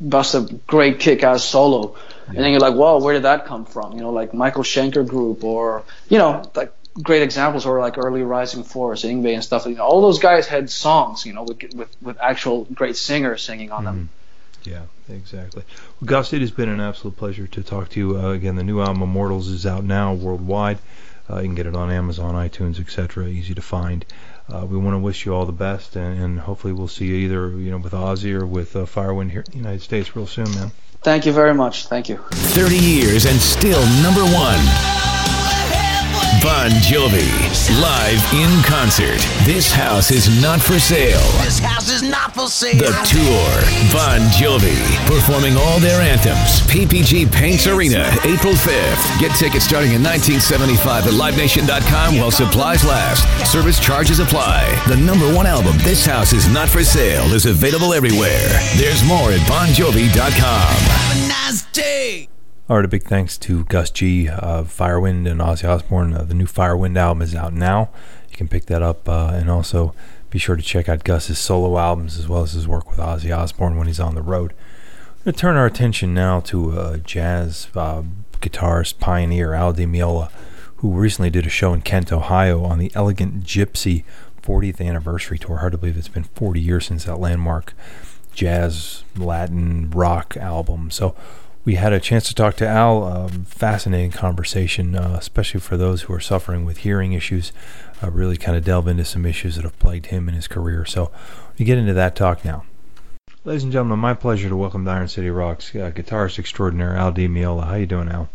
bust 0.00 0.34
a 0.34 0.40
great 0.66 0.98
kick-ass 0.98 1.44
solo, 1.44 1.94
and 2.26 2.38
then 2.38 2.50
you're 2.50 2.60
like, 2.68 2.74
whoa, 2.74 2.98
where 2.98 3.14
did 3.14 3.22
that 3.22 3.46
come 3.46 3.64
from? 3.64 3.92
You 3.92 4.00
know, 4.00 4.10
like 4.10 4.34
Michael 4.34 4.64
Schenker 4.64 5.06
Group, 5.06 5.44
or 5.44 5.84
you 6.08 6.18
know, 6.18 6.42
like 6.56 6.72
great 7.00 7.22
examples 7.22 7.66
are 7.66 7.78
like 7.78 7.98
early 7.98 8.22
Rising 8.22 8.64
Force, 8.64 9.04
Yngwie, 9.04 9.34
and 9.34 9.42
stuff. 9.42 9.66
You 9.66 9.76
know, 9.76 9.84
all 9.84 10.02
those 10.02 10.18
guys 10.18 10.46
had 10.46 10.70
songs, 10.70 11.24
you 11.24 11.32
know, 11.32 11.44
with 11.44 11.74
with, 11.74 11.96
with 12.02 12.18
actual 12.20 12.64
great 12.64 12.96
singers 12.96 13.42
singing 13.42 13.70
on 13.70 13.84
them. 13.84 14.10
Yeah, 14.64 14.82
exactly. 15.08 15.64
Well, 16.00 16.06
Gus, 16.06 16.32
it 16.32 16.40
has 16.40 16.50
been 16.50 16.68
an 16.68 16.80
absolute 16.80 17.16
pleasure 17.16 17.46
to 17.48 17.62
talk 17.62 17.88
to 17.90 18.00
you. 18.00 18.18
Uh, 18.18 18.30
again, 18.30 18.56
the 18.56 18.62
new 18.62 18.80
album 18.80 19.02
Immortals 19.02 19.48
is 19.48 19.66
out 19.66 19.84
now 19.84 20.14
worldwide. 20.14 20.78
Uh, 21.28 21.36
you 21.36 21.44
can 21.44 21.54
get 21.54 21.66
it 21.66 21.74
on 21.74 21.90
Amazon, 21.90 22.34
iTunes, 22.34 22.78
etc. 22.78 23.26
Easy 23.26 23.54
to 23.54 23.62
find. 23.62 24.04
Uh, 24.48 24.66
we 24.66 24.76
want 24.76 24.94
to 24.94 24.98
wish 24.98 25.24
you 25.24 25.34
all 25.34 25.46
the 25.46 25.52
best, 25.52 25.96
and, 25.96 26.20
and 26.20 26.40
hopefully 26.40 26.72
we'll 26.72 26.88
see 26.88 27.06
you 27.06 27.14
either 27.14 27.50
you 27.50 27.70
know 27.70 27.78
with 27.78 27.92
Ozzy 27.92 28.34
or 28.34 28.46
with 28.46 28.76
uh, 28.76 28.80
Firewind 28.80 29.30
here 29.30 29.42
in 29.46 29.52
the 29.52 29.58
United 29.58 29.82
States 29.82 30.14
real 30.14 30.26
soon, 30.26 30.50
man. 30.54 30.70
Thank 31.02 31.26
you 31.26 31.32
very 31.32 31.54
much. 31.54 31.86
Thank 31.86 32.08
you. 32.08 32.18
30 32.30 32.76
years 32.76 33.26
and 33.26 33.40
still 33.40 33.84
number 34.02 34.22
one. 34.22 35.11
Bon 36.40 36.70
Jovi, 36.80 37.28
live 37.80 38.22
in 38.32 38.62
concert. 38.64 39.20
This 39.44 39.70
house 39.72 40.10
is 40.10 40.40
not 40.40 40.60
for 40.60 40.78
sale. 40.78 41.20
This 41.44 41.58
house 41.58 41.90
is 41.90 42.02
not 42.02 42.34
for 42.34 42.48
sale. 42.48 42.78
The 42.78 42.92
tour, 43.04 43.48
Bon 43.92 44.20
Jovi, 44.30 44.78
performing 45.06 45.56
all 45.56 45.78
their 45.78 46.00
anthems. 46.00 46.60
PPG 46.70 47.30
Paints 47.30 47.66
Arena, 47.66 48.10
April 48.24 48.54
5th. 48.54 49.20
Get 49.20 49.36
tickets 49.36 49.64
starting 49.64 49.92
in 49.92 50.02
1975 50.02 51.06
at 51.06 51.12
LiveNation.com 51.12 52.18
while 52.18 52.30
supplies 52.30 52.84
last. 52.84 53.22
Service 53.50 53.78
charges 53.78 54.18
apply. 54.18 54.64
The 54.88 54.96
number 54.96 55.32
one 55.34 55.46
album, 55.46 55.76
This 55.78 56.06
House 56.06 56.32
is 56.32 56.48
Not 56.48 56.68
for 56.68 56.82
Sale, 56.82 57.34
is 57.34 57.46
available 57.46 57.92
everywhere. 57.92 58.48
There's 58.76 59.04
more 59.04 59.30
at 59.30 59.40
BonJovi.com. 59.40 60.12
Have 60.40 61.24
a 61.24 61.28
nice 61.28 61.62
day. 61.72 62.31
All 62.72 62.78
right, 62.78 62.86
a 62.86 62.88
big 62.88 63.04
thanks 63.04 63.36
to 63.36 63.64
Gus 63.64 63.90
G 63.90 64.30
of 64.30 64.74
Firewind 64.74 65.30
and 65.30 65.42
Ozzy 65.42 65.68
Osbourne. 65.68 66.14
Uh, 66.14 66.22
the 66.22 66.32
new 66.32 66.46
Firewind 66.46 66.96
album 66.96 67.20
is 67.20 67.34
out 67.34 67.52
now. 67.52 67.90
You 68.30 68.36
can 68.38 68.48
pick 68.48 68.64
that 68.64 68.80
up, 68.80 69.06
uh, 69.06 69.32
and 69.34 69.50
also 69.50 69.94
be 70.30 70.38
sure 70.38 70.56
to 70.56 70.62
check 70.62 70.88
out 70.88 71.04
Gus's 71.04 71.38
solo 71.38 71.76
albums 71.76 72.18
as 72.18 72.28
well 72.28 72.42
as 72.42 72.52
his 72.52 72.66
work 72.66 72.88
with 72.88 72.98
Ozzy 72.98 73.30
Osbourne 73.30 73.76
when 73.76 73.88
he's 73.88 74.00
on 74.00 74.14
the 74.14 74.22
road. 74.22 74.54
We're 75.18 75.24
going 75.24 75.34
to 75.34 75.38
turn 75.38 75.56
our 75.56 75.66
attention 75.66 76.14
now 76.14 76.40
to 76.40 76.72
uh, 76.72 76.96
jazz 76.96 77.68
uh, 77.74 78.04
guitarist 78.40 78.98
pioneer 78.98 79.52
Al 79.52 79.74
Di 79.74 79.84
Meola, 79.84 80.30
who 80.76 80.92
recently 80.92 81.28
did 81.28 81.44
a 81.44 81.50
show 81.50 81.74
in 81.74 81.82
Kent, 81.82 82.10
Ohio 82.10 82.64
on 82.64 82.78
the 82.78 82.90
Elegant 82.94 83.44
Gypsy 83.44 84.02
40th 84.42 84.80
anniversary 84.80 85.38
tour. 85.38 85.58
Hard 85.58 85.72
to 85.72 85.78
believe 85.78 85.98
it's 85.98 86.08
been 86.08 86.24
40 86.24 86.58
years 86.58 86.86
since 86.86 87.04
that 87.04 87.16
landmark 87.20 87.74
jazz, 88.32 89.04
Latin, 89.14 89.90
rock 89.90 90.38
album. 90.38 90.90
So 90.90 91.14
we 91.64 91.76
had 91.76 91.92
a 91.92 92.00
chance 92.00 92.26
to 92.28 92.34
talk 92.34 92.56
to 92.56 92.66
Al. 92.66 93.04
Um, 93.04 93.44
fascinating 93.44 94.10
conversation, 94.10 94.96
uh, 94.96 95.16
especially 95.18 95.60
for 95.60 95.76
those 95.76 96.02
who 96.02 96.14
are 96.14 96.20
suffering 96.20 96.64
with 96.64 96.78
hearing 96.78 97.12
issues. 97.12 97.52
Uh, 98.02 98.10
really 98.10 98.36
kind 98.36 98.56
of 98.56 98.64
delve 98.64 98.88
into 98.88 99.04
some 99.04 99.24
issues 99.24 99.54
that 99.56 99.62
have 99.62 99.78
plagued 99.78 100.06
him 100.06 100.28
in 100.28 100.34
his 100.34 100.48
career. 100.48 100.84
So 100.84 101.12
we 101.58 101.64
get 101.64 101.78
into 101.78 101.94
that 101.94 102.16
talk 102.16 102.44
now. 102.44 102.64
Ladies 103.44 103.62
and 103.62 103.72
gentlemen, 103.72 103.98
my 103.98 104.14
pleasure 104.14 104.48
to 104.48 104.56
welcome 104.56 104.84
to 104.84 104.90
Iron 104.90 105.08
City 105.08 105.30
Rocks 105.30 105.74
uh, 105.74 105.90
guitarist 105.94 106.38
extraordinaire 106.38 106.96
Al 106.96 107.12
Di 107.12 107.28
Meola. 107.28 107.66
How 107.66 107.74
you 107.74 107.86
doing, 107.86 108.08
Al? 108.08 108.28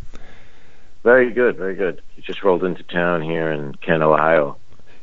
Very 1.04 1.32
good, 1.32 1.58
very 1.58 1.76
good. 1.76 2.02
You 2.16 2.24
just 2.24 2.44
rolled 2.44 2.64
into 2.64 2.84
town 2.84 3.22
here 3.22 3.52
in 3.52 3.76
Kent, 3.76 4.04
Ohio. 4.04 4.58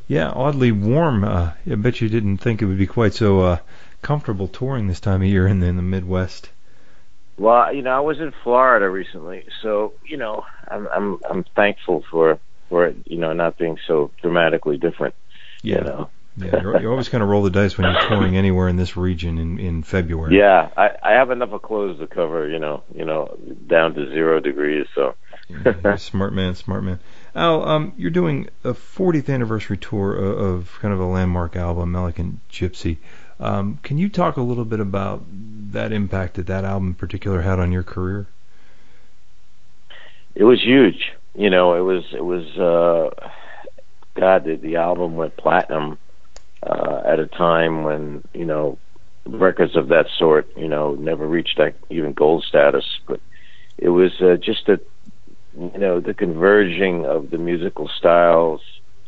Yeah, 0.07 0.29
oddly 0.29 0.71
warm. 0.71 1.23
Uh, 1.23 1.51
I 1.69 1.75
bet 1.75 2.01
you 2.01 2.09
didn't 2.09 2.37
think 2.37 2.61
it 2.61 2.65
would 2.65 2.77
be 2.77 2.85
quite 2.85 3.13
so 3.13 3.41
uh, 3.41 3.57
comfortable 4.03 4.47
touring 4.47 4.87
this 4.87 4.99
time 4.99 5.21
of 5.23 5.27
year 5.27 5.47
in 5.47 5.59
the, 5.59 5.67
in 5.67 5.77
the 5.77 5.81
Midwest. 5.81 6.49
Well, 7.37 7.73
you 7.73 7.81
know, 7.81 7.91
I 7.91 7.99
was 7.99 8.19
in 8.19 8.33
Florida 8.43 8.89
recently, 8.89 9.45
so 9.61 9.93
you 10.07 10.17
know, 10.17 10.45
I'm 10.69 10.87
I'm 10.87 11.19
I'm 11.29 11.45
thankful 11.55 12.03
for 12.09 12.39
for 12.69 12.87
it, 12.87 12.97
you 13.05 13.17
know, 13.17 13.33
not 13.33 13.57
being 13.57 13.77
so 13.87 14.11
dramatically 14.21 14.77
different. 14.77 15.15
Yeah, 15.61 15.77
You 15.77 15.83
know. 15.83 16.09
yeah. 16.37 16.61
You're, 16.61 16.81
you 16.81 16.89
always 16.89 17.09
kind 17.09 17.21
of 17.23 17.29
roll 17.29 17.43
the 17.43 17.49
dice 17.49 17.77
when 17.77 17.91
you're 17.91 18.01
touring 18.07 18.37
anywhere 18.43 18.67
in 18.69 18.77
this 18.77 18.95
region 18.95 19.37
in 19.37 19.59
in 19.59 19.83
February. 19.83 20.37
Yeah, 20.37 20.69
I 20.77 20.91
I 21.03 21.11
have 21.13 21.29
enough 21.29 21.51
of 21.51 21.61
clothes 21.61 21.99
to 21.99 22.07
cover, 22.07 22.47
you 22.47 22.59
know, 22.59 22.83
you 22.93 23.05
know, 23.05 23.37
down 23.67 23.93
to 23.95 24.07
zero 24.07 24.39
degrees. 24.39 24.85
So 24.95 25.15
Yeah, 25.49 25.73
you're 25.83 25.97
smart 25.97 26.33
man, 26.33 26.55
smart 26.55 26.83
man. 26.83 26.99
Al, 27.35 27.67
um, 27.67 27.93
you're 27.97 28.11
doing 28.11 28.47
a 28.63 28.73
40th 28.73 29.29
anniversary 29.29 29.77
tour 29.77 30.15
of, 30.15 30.37
of 30.39 30.79
kind 30.79 30.93
of 30.93 31.01
a 31.01 31.05
landmark 31.05 31.57
album, 31.57 31.93
Elegant 31.93 32.39
Gypsy. 32.49 32.97
Um, 33.39 33.79
can 33.83 33.97
you 33.97 34.09
talk 34.09 34.37
a 34.37 34.41
little 34.41 34.65
bit 34.65 34.79
about 34.79 35.23
that 35.71 35.91
impact 35.91 36.35
that 36.35 36.47
that 36.47 36.63
album 36.63 36.89
in 36.89 36.93
particular 36.93 37.41
had 37.41 37.59
on 37.59 37.71
your 37.71 37.83
career? 37.83 38.27
it 40.35 40.43
was 40.43 40.61
huge. 40.61 41.13
You 41.33 41.49
know, 41.49 41.73
it 41.73 41.81
was 41.81 42.03
it 42.13 42.23
was 42.23 42.45
uh 42.57 43.29
God, 44.15 44.45
the, 44.45 44.55
the 44.55 44.75
album 44.75 45.15
went 45.15 45.35
platinum 45.37 45.97
uh 46.61 47.01
at 47.05 47.19
a 47.19 47.27
time 47.27 47.83
when, 47.83 48.23
you 48.33 48.45
know, 48.45 48.77
records 49.25 49.75
of 49.75 49.87
that 49.87 50.07
sort, 50.17 50.47
you 50.55 50.67
know, 50.67 50.95
never 50.95 51.27
reached 51.27 51.57
that 51.57 51.75
even 51.89 52.13
gold 52.13 52.43
status, 52.43 52.85
but 53.07 53.19
it 53.77 53.89
was 53.89 54.11
uh, 54.21 54.35
just 54.35 54.69
a 54.69 54.79
you 55.57 55.77
know, 55.77 56.01
the 56.01 56.13
converging 56.13 57.05
of 57.05 57.29
the 57.29 57.37
musical 57.37 57.87
styles 57.87 58.61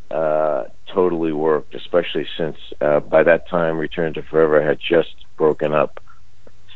uh 0.10 0.64
totally 0.98 1.34
worked, 1.48 1.74
especially 1.76 2.26
since 2.38 2.58
uh 2.82 3.00
by 3.16 3.22
that 3.30 3.48
time 3.56 3.78
Return 3.78 4.14
to 4.14 4.24
Forever 4.30 4.60
had 4.70 4.80
just 4.96 5.16
broken 5.38 5.72
up. 5.84 5.94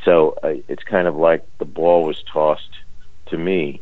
So 0.06 0.14
uh, 0.44 0.56
it's 0.72 0.84
kind 0.96 1.08
of 1.08 1.16
like 1.16 1.42
the 1.60 1.72
ball 1.80 2.00
was 2.10 2.20
tossed 2.32 2.76
to 3.30 3.38
me 3.38 3.82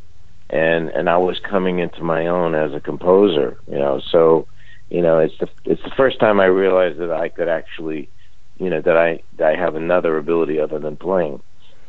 and 0.49 0.89
and 0.89 1.09
I 1.09 1.17
was 1.17 1.37
coming 1.49 1.79
into 1.79 2.03
my 2.03 2.27
own 2.27 2.55
as 2.55 2.73
a 2.73 2.79
composer, 2.79 3.57
you 3.67 3.77
know. 3.77 4.01
So 4.11 4.47
you 4.89 5.01
know, 5.01 5.19
it's 5.19 5.35
the 5.39 5.47
it's 5.65 5.83
the 5.83 5.95
first 5.95 6.19
time 6.19 6.39
I 6.39 6.45
realized 6.45 6.99
that 6.99 7.11
I 7.11 7.29
could 7.29 7.47
actually, 7.47 8.09
you 8.57 8.69
know, 8.69 8.81
that 8.81 8.97
I 8.97 9.21
that 9.37 9.53
I 9.53 9.59
have 9.59 9.75
another 9.75 10.17
ability 10.17 10.59
other 10.59 10.79
than 10.79 10.97
playing, 10.97 11.41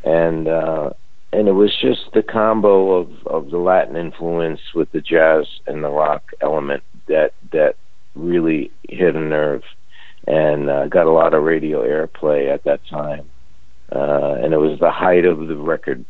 and 0.05 0.47
uh, 0.47 0.91
and 1.33 1.49
it 1.49 1.53
was 1.53 1.75
just 1.81 2.01
the 2.13 2.23
combo 2.23 2.93
of 2.93 3.27
of 3.27 3.51
the 3.51 3.59
Latin 3.59 3.97
influence 3.97 4.61
with 4.75 4.93
the 4.93 5.01
jazz 5.01 5.47
and 5.67 5.83
the 5.83 5.89
rock 5.89 6.23
element 6.43 6.83
that 7.09 7.33
that 7.53 7.77
really 8.15 8.71
hit 8.89 9.15
a 9.17 9.21
nerve, 9.21 9.63
and 10.27 10.69
uh, 10.69 10.87
got 10.89 11.07
a 11.07 11.11
lot 11.11 11.35
of 11.35 11.43
radio 11.43 11.83
airplay 11.83 12.53
at 12.53 12.65
that 12.65 12.81
time, 12.89 13.29
uh, 13.93 14.35
and 14.43 14.53
it 14.53 14.59
was 14.59 14.79
the 14.81 14.91
height 14.91 15.25
of 15.25 15.47
the 15.49 15.57
record 15.57 16.05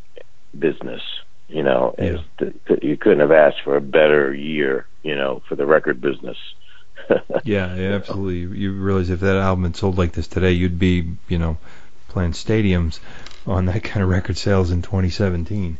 business. 0.58 1.02
You 1.48 1.62
know, 1.64 1.94
Yeah. 1.98 2.18
It- 2.40 2.66
th- 2.66 2.82
you 2.82 2.96
couldn't 2.96 3.20
have 3.20 3.32
asked 3.32 3.62
for 3.64 3.76
a 3.76 3.80
better 3.80 4.32
year, 4.32 4.86
you 5.02 5.16
know, 5.16 5.42
for 5.48 5.56
the 5.56 5.66
record 5.66 6.00
business. 6.00 6.36
Yeah, 7.44 7.74
yeah, 7.74 7.94
absolutely. 7.94 8.58
You 8.58 8.72
realize 8.72 9.10
if 9.10 9.20
that 9.20 9.36
album 9.36 9.64
had 9.64 9.74
sold 9.74 9.98
like 9.98 10.12
this 10.12 10.28
today, 10.28 10.52
you'd 10.52 10.78
be, 10.78 11.14
you 11.28 11.38
know, 11.38 11.56
playing 12.08 12.32
stadiums 12.32 13.00
on 13.46 13.64
that 13.66 13.82
kind 13.82 14.02
of 14.04 14.10
record 14.10 14.36
sales 14.36 14.70
in 14.70 14.82
2017. 14.82 15.78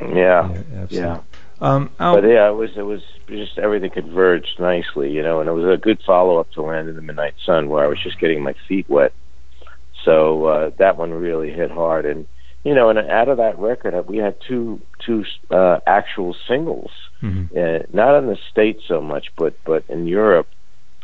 yeah, 0.00 0.42
absolutely. 0.74 0.98
yeah. 0.98 1.18
Um, 1.62 1.90
But 1.96 2.24
yeah, 2.24 2.48
it 2.48 2.56
was 2.56 2.70
it 2.76 2.82
was 2.82 3.00
just 3.28 3.56
everything 3.56 3.90
converged 3.90 4.58
nicely, 4.58 5.12
you 5.12 5.22
know, 5.22 5.38
and 5.38 5.48
it 5.48 5.52
was 5.52 5.72
a 5.72 5.80
good 5.80 6.00
follow 6.04 6.38
up 6.38 6.50
to 6.52 6.62
Land 6.62 6.88
of 6.88 6.96
the 6.96 7.02
Midnight 7.02 7.34
Sun, 7.46 7.68
where 7.68 7.84
I 7.84 7.86
was 7.86 8.02
just 8.02 8.18
getting 8.18 8.42
my 8.42 8.54
feet 8.66 8.90
wet. 8.90 9.12
So 10.04 10.46
uh, 10.46 10.70
that 10.78 10.98
one 10.98 11.12
really 11.12 11.52
hit 11.52 11.70
hard, 11.70 12.04
and 12.04 12.26
you 12.64 12.74
know, 12.74 12.90
and 12.90 12.98
out 12.98 13.28
of 13.28 13.36
that 13.36 13.60
record, 13.60 13.94
we 14.08 14.16
had 14.16 14.34
two 14.46 14.80
two 15.06 15.24
uh, 15.52 15.78
actual 15.86 16.34
singles, 16.48 16.90
mhm. 17.22 17.48
uh, 17.56 17.86
not 17.92 18.18
in 18.18 18.26
the 18.26 18.38
states 18.50 18.82
so 18.88 19.00
much, 19.00 19.28
but 19.38 19.54
but 19.64 19.84
in 19.88 20.08
Europe, 20.08 20.48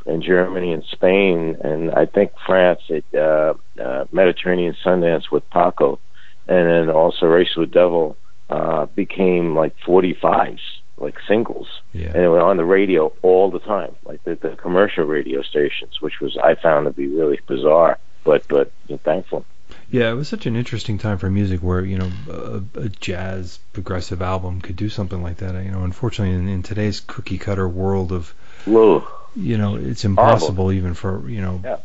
and 0.07 0.25
Germany 0.25 0.73
and 0.73 0.83
Spain, 0.91 1.57
and 1.63 1.93
I 1.93 2.07
think 2.07 2.33
France, 2.45 2.81
it 2.89 3.05
uh, 3.15 3.55
uh, 3.81 4.07
Mediterranean 4.11 4.75
Sundance 4.85 5.31
with 5.31 5.49
Paco, 5.51 6.01
and 6.49 6.69
then 6.69 6.91
also 6.91 7.27
Race 7.27 7.55
with 7.57 7.71
Devil 7.71 8.17
uh, 8.51 8.87
became 8.87 9.55
like 9.55 9.75
45s, 9.87 10.61
like 10.97 11.17
singles, 11.29 11.69
yeah. 11.93 12.09
and 12.09 12.17
it 12.17 12.29
was 12.29 12.43
on 12.43 12.57
the 12.57 12.65
radio 12.65 13.13
all 13.23 13.51
the 13.51 13.61
time, 13.61 13.95
like 14.05 14.23
the, 14.25 14.35
the 14.37 14.57
commercial 14.57 15.05
radio 15.05 15.43
stations, 15.43 16.01
which 16.01 16.21
was 16.21 16.37
I 16.43 16.55
found 16.55 16.87
to 16.87 16.93
be 16.93 17.07
really 17.09 17.41
bizarre, 17.47 17.99
but 18.25 18.47
but 18.49 18.73
thankful. 19.05 19.45
Yeah, 19.91 20.11
it 20.11 20.15
was 20.15 20.29
such 20.29 20.47
an 20.47 20.57
interesting 20.57 20.97
time 20.99 21.19
for 21.19 21.29
music 21.31 21.61
where, 21.61 21.83
you 21.85 21.99
know, 21.99 22.11
a, 22.31 22.63
a 22.81 22.89
jazz 22.89 23.59
progressive 23.75 24.23
album 24.23 24.61
could 24.63 24.77
do 24.77 24.89
something 24.89 25.23
like 25.23 25.39
that. 25.39 25.63
You 25.63 25.71
know, 25.71 25.85
unfortunately, 25.85 26.35
in, 26.35 26.49
in 26.49 26.63
today's 26.63 27.01
cookie 27.01 27.37
cutter 27.39 27.69
world 27.69 28.13
of, 28.13 28.35
Whoa. 28.65 29.07
you 29.37 29.59
know, 29.59 29.77
it's 29.77 30.05
impossible 30.07 30.73
even 30.73 30.95
for, 30.95 31.29
you 31.29 31.43
know, 31.43 31.61
Yeah. 31.63 31.77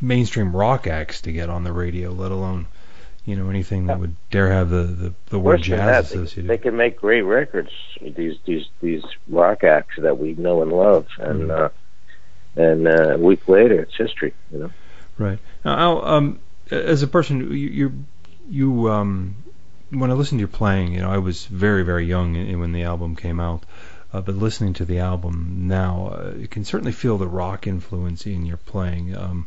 mainstream 0.00 0.54
rock 0.54 0.86
acts 0.86 1.22
to 1.22 1.32
get 1.32 1.48
on 1.48 1.62
the 1.64 1.72
radio, 1.72 2.10
let 2.10 2.32
alone, 2.32 2.66
you 3.26 3.36
know, 3.36 3.50
anything 3.50 3.86
that 3.86 3.98
would 3.98 4.14
dare 4.30 4.50
have 4.52 4.70
the, 4.70 4.84
the, 4.84 5.14
the 5.30 5.38
word 5.38 5.60
jazz 5.60 5.78
that, 6.10 6.14
they, 6.14 6.22
associated. 6.22 6.48
they 6.48 6.58
can 6.58 6.76
make 6.76 6.96
great 6.96 7.22
records. 7.22 7.70
These 8.00 8.38
these 8.46 8.66
these 8.80 9.02
rock 9.28 9.64
acts 9.64 9.96
that 9.98 10.18
we 10.18 10.34
know 10.34 10.62
and 10.62 10.72
love, 10.72 11.08
and 11.18 11.50
Mhm. 11.50 11.60
uh, 11.60 11.68
and 12.54 12.88
uh, 12.88 13.14
a 13.14 13.18
week 13.18 13.48
later, 13.48 13.80
it's 13.80 13.96
history. 13.96 14.32
You 14.52 14.58
know. 14.60 14.70
Right. 15.18 15.38
Now, 15.64 15.78
Al, 15.78 16.04
um, 16.04 16.40
as 16.70 17.02
a 17.02 17.08
person, 17.08 17.40
you, 17.52 17.68
you, 17.68 18.04
you, 18.48 18.90
um, 18.90 19.36
when 19.90 20.10
I 20.10 20.14
listened 20.14 20.38
to 20.38 20.40
your 20.40 20.48
playing, 20.48 20.92
you 20.92 21.00
know, 21.00 21.10
I 21.10 21.18
was 21.18 21.46
very, 21.46 21.84
very 21.84 22.06
young 22.06 22.34
when 22.58 22.72
the 22.72 22.84
album 22.84 23.16
came 23.16 23.40
out. 23.40 23.64
Uh, 24.12 24.20
but 24.20 24.34
listening 24.36 24.72
to 24.74 24.84
the 24.84 25.00
album 25.00 25.68
now, 25.68 26.08
uh, 26.08 26.32
you 26.38 26.48
can 26.48 26.64
certainly 26.64 26.92
feel 26.92 27.18
the 27.18 27.26
rock 27.26 27.66
influence 27.66 28.26
in 28.26 28.46
your 28.46 28.56
playing. 28.56 29.14
Um, 29.16 29.46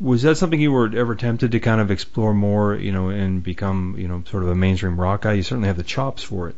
was 0.00 0.22
that 0.22 0.36
something 0.36 0.60
you 0.60 0.72
were 0.72 0.90
ever 0.94 1.14
tempted 1.14 1.52
to 1.52 1.60
kind 1.60 1.80
of 1.80 1.90
explore 1.90 2.34
more, 2.34 2.74
you 2.74 2.92
know, 2.92 3.08
and 3.08 3.42
become, 3.42 3.96
you 3.98 4.08
know, 4.08 4.22
sort 4.26 4.42
of 4.42 4.48
a 4.50 4.54
mainstream 4.54 5.00
rock 5.00 5.22
guy? 5.22 5.34
You 5.34 5.42
certainly 5.42 5.68
have 5.68 5.76
the 5.76 5.82
chops 5.82 6.22
for 6.22 6.48
it. 6.48 6.56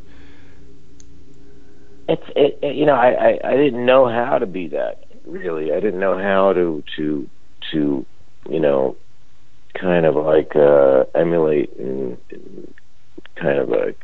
It's 2.07 2.23
it, 2.35 2.59
it- 2.61 2.75
you 2.75 2.85
know 2.85 2.95
I, 2.95 3.09
I 3.11 3.39
I 3.43 3.55
didn't 3.55 3.85
know 3.85 4.07
how 4.07 4.37
to 4.39 4.45
be 4.45 4.67
that 4.69 5.03
really. 5.25 5.71
I 5.71 5.79
didn't 5.79 5.99
know 5.99 6.17
how 6.17 6.53
to 6.53 6.83
to 6.97 7.29
to 7.71 8.05
you 8.49 8.59
know 8.59 8.97
kind 9.79 10.05
of 10.05 10.15
like 10.15 10.55
uh, 10.55 11.05
emulate 11.15 11.75
and, 11.77 12.17
and 12.31 12.73
kind 13.35 13.59
of 13.59 13.71
a 13.71 13.95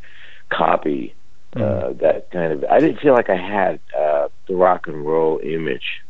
copy 0.49 1.15
uh, 1.55 1.93
that 1.93 2.29
kind 2.31 2.53
of. 2.53 2.65
I 2.69 2.79
didn't 2.79 2.99
feel 3.01 3.13
like 3.13 3.29
I 3.29 3.35
had 3.37 3.79
uh, 3.97 4.27
the 4.47 4.55
rock 4.55 4.87
and 4.87 5.05
roll 5.05 5.39
image 5.43 6.01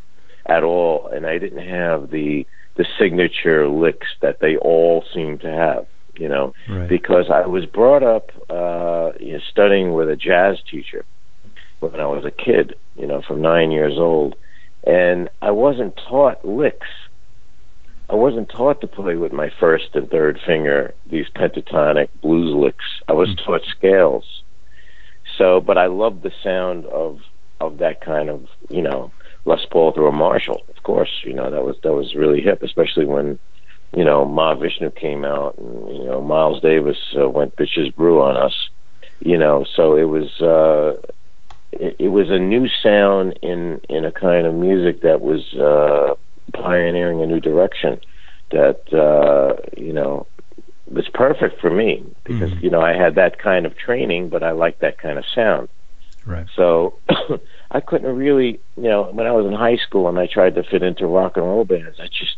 at 0.46 0.64
all, 0.64 1.08
and 1.08 1.26
I 1.26 1.38
didn't 1.38 1.66
have 1.68 2.10
the 2.10 2.46
the 2.76 2.86
signature 3.00 3.68
licks 3.68 4.08
that 4.22 4.40
they 4.40 4.58
all 4.58 5.04
seem 5.14 5.38
to 5.40 5.50
have. 5.50 5.88
You 6.18 6.30
know, 6.30 6.54
Right. 6.70 6.88
because 6.88 7.30
I 7.30 7.46
was 7.46 7.66
brought 7.66 8.02
up 8.02 8.32
uh, 8.50 9.12
you 9.20 9.34
know, 9.34 9.40
studying 9.52 9.94
with 9.94 10.10
a 10.10 10.16
jazz 10.16 10.58
teacher 10.72 11.04
when 11.82 12.00
I 12.00 12.06
was 12.06 12.24
a 12.24 12.32
kid, 12.32 12.76
you 12.96 13.06
know, 13.06 13.22
from 13.22 13.42
nine 13.42 13.72
years 13.72 13.98
old, 13.98 14.36
and 14.88 15.30
I 15.42 15.52
wasn't 15.52 15.98
taught 15.98 16.46
licks. 16.46 16.88
I 18.10 18.16
wasn't 18.16 18.48
taught 18.50 18.80
to 18.82 18.88
play 18.88 19.16
with 19.16 19.34
my 19.34 19.50
first 19.60 19.90
and 19.94 20.10
third 20.10 20.40
finger 20.46 20.94
these 21.10 21.26
pentatonic 21.36 22.08
blues 22.22 22.54
licks. 22.56 22.86
I 23.10 23.14
was 23.14 23.36
taught 23.46 23.64
scales. 23.78 24.44
So, 25.38 25.60
but 25.60 25.78
I 25.78 25.88
loved 25.88 26.24
the 26.24 26.32
sound 26.44 26.86
of 26.86 27.20
of 27.60 27.80
that 27.80 28.02
kind 28.02 28.30
of, 28.30 28.48
you 28.70 28.82
know, 28.82 29.12
Les 29.46 29.66
Paul 29.72 29.92
through 29.94 30.08
a 30.08 30.12
Marshall. 30.12 30.62
Of 30.76 30.84
course, 30.84 31.22
you 31.24 31.34
know 31.34 31.50
that 31.52 31.64
was 31.64 31.78
that 31.84 31.94
was 31.94 32.16
really 32.16 32.42
hip, 32.42 32.64
especially 32.64 33.06
when 33.06 33.40
you 33.96 34.04
know, 34.04 34.26
Mahavishnu 34.26 34.94
came 34.96 35.24
out, 35.24 35.58
and 35.58 35.98
you 35.98 36.04
know, 36.04 36.22
Miles 36.22 36.62
Davis 36.62 36.98
uh, 37.20 37.30
went 37.30 37.56
bitches 37.56 37.96
brew 37.96 38.22
on 38.22 38.36
us. 38.36 38.54
You 39.20 39.38
know, 39.38 39.66
so 39.76 39.96
it 39.96 40.04
was 40.04 40.42
uh, 40.42 41.00
it, 41.72 41.96
it 42.00 42.08
was 42.10 42.30
a 42.30 42.38
new 42.38 42.68
sound 42.84 43.40
in 43.42 43.80
in 43.90 44.04
a 44.04 44.12
kind 44.12 44.46
of 44.46 44.54
music 44.54 45.02
that 45.04 45.22
was 45.22 45.54
uh, 45.54 46.16
pioneering 46.54 47.22
a 47.22 47.26
new 47.26 47.40
direction 47.40 48.00
that 48.52 48.82
uh, 48.94 49.56
you 49.78 49.94
know 49.94 50.28
was 50.88 51.08
perfect 51.14 51.60
for 51.62 51.70
me 51.70 52.04
because 52.26 52.52
Mhm. 52.52 52.64
you 52.64 52.70
know 52.70 52.82
I 52.82 52.94
had 52.94 53.16
that 53.16 53.40
kind 53.40 53.66
of 53.66 53.78
training, 53.78 54.30
but 54.30 54.44
I 54.44 54.52
liked 54.52 54.82
that 54.82 54.98
kind 54.98 55.18
of 55.18 55.26
sound. 55.34 55.70
Right. 56.26 56.48
So 56.56 57.00
I 57.72 57.80
couldn't 57.82 58.16
really, 58.16 58.60
you 58.78 58.84
know, 58.84 59.04
when 59.12 59.28
I 59.28 59.32
was 59.32 59.46
in 59.46 59.54
high 59.54 59.78
school 59.78 60.08
and 60.10 60.18
I 60.18 60.28
tried 60.28 60.56
to 60.56 60.64
fit 60.64 60.84
into 60.84 61.06
rock 61.08 61.38
and 61.38 61.46
roll 61.46 61.66
bands, 61.66 62.00
I 62.00 62.08
just 62.08 62.38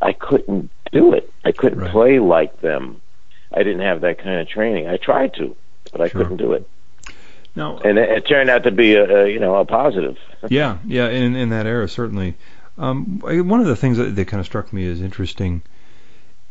I 0.00 0.12
couldn't 0.12 0.70
do 0.92 1.12
it. 1.12 1.32
I 1.44 1.52
couldn't 1.52 1.80
Right. 1.80 1.90
play 1.90 2.18
like 2.18 2.60
them. 2.60 3.00
I 3.52 3.62
didn't 3.62 3.80
have 3.80 4.00
that 4.02 4.18
kind 4.18 4.40
of 4.40 4.48
training. 4.48 4.88
I 4.88 4.96
tried 4.96 5.34
to, 5.34 5.56
but 5.92 6.00
I 6.00 6.08
Sure. 6.08 6.22
couldn't 6.22 6.36
do 6.38 6.52
it. 6.52 6.68
No. 7.56 7.78
And 7.78 7.98
it, 7.98 8.08
it 8.10 8.26
turned 8.28 8.50
out 8.50 8.64
to 8.64 8.70
be 8.70 8.94
a, 8.94 9.24
a 9.24 9.28
you 9.28 9.40
know 9.40 9.56
a 9.56 9.64
positive. 9.64 10.16
yeah, 10.48 10.78
yeah, 10.84 11.08
in 11.08 11.34
in 11.36 11.48
that 11.50 11.66
era 11.66 11.88
certainly. 11.88 12.34
Um, 12.76 13.18
one 13.22 13.60
of 13.60 13.66
the 13.66 13.74
things 13.74 13.96
that, 13.98 14.14
that 14.14 14.28
kind 14.28 14.38
of 14.38 14.46
struck 14.46 14.72
me 14.72 14.86
as 14.88 15.00
interesting 15.00 15.62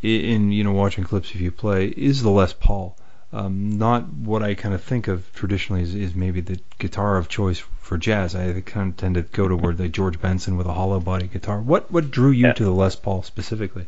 in 0.02 0.52
you 0.52 0.63
know 0.63 0.73
watching 0.73 1.04
clips 1.04 1.34
of 1.34 1.41
you 1.41 1.52
play 1.52 1.88
is 1.88 2.21
the 2.23 2.30
Les 2.30 2.54
Paul. 2.54 2.97
Um, 3.34 3.78
not 3.78 4.08
what 4.08 4.42
I 4.42 4.56
kind 4.56 4.74
of 4.74 4.82
think 4.82 5.10
of 5.10 5.34
traditionally 5.34 5.82
is, 5.82 5.94
is 5.94 6.16
maybe 6.16 6.40
the 6.40 6.60
guitar 6.80 7.18
of 7.18 7.28
choice 7.28 7.60
for 7.82 7.98
jazz. 7.98 8.36
I 8.36 8.62
kind 8.62 8.92
of 8.92 8.98
tend 8.98 9.16
to 9.16 9.22
go 9.22 9.50
toward 9.50 9.78
the 9.78 9.90
George 9.90 10.22
Benson 10.22 10.56
with 10.56 10.66
a 10.66 10.74
hollow 10.74 11.00
body 11.02 11.28
guitar. 11.28 11.60
What 11.60 11.92
what 11.92 12.10
drew 12.10 12.32
you 12.32 12.48
Yeah. 12.48 12.54
to 12.54 12.63
the 12.63 12.72
Les 12.72 12.96
Paul 12.96 13.24
specifically? 13.24 13.88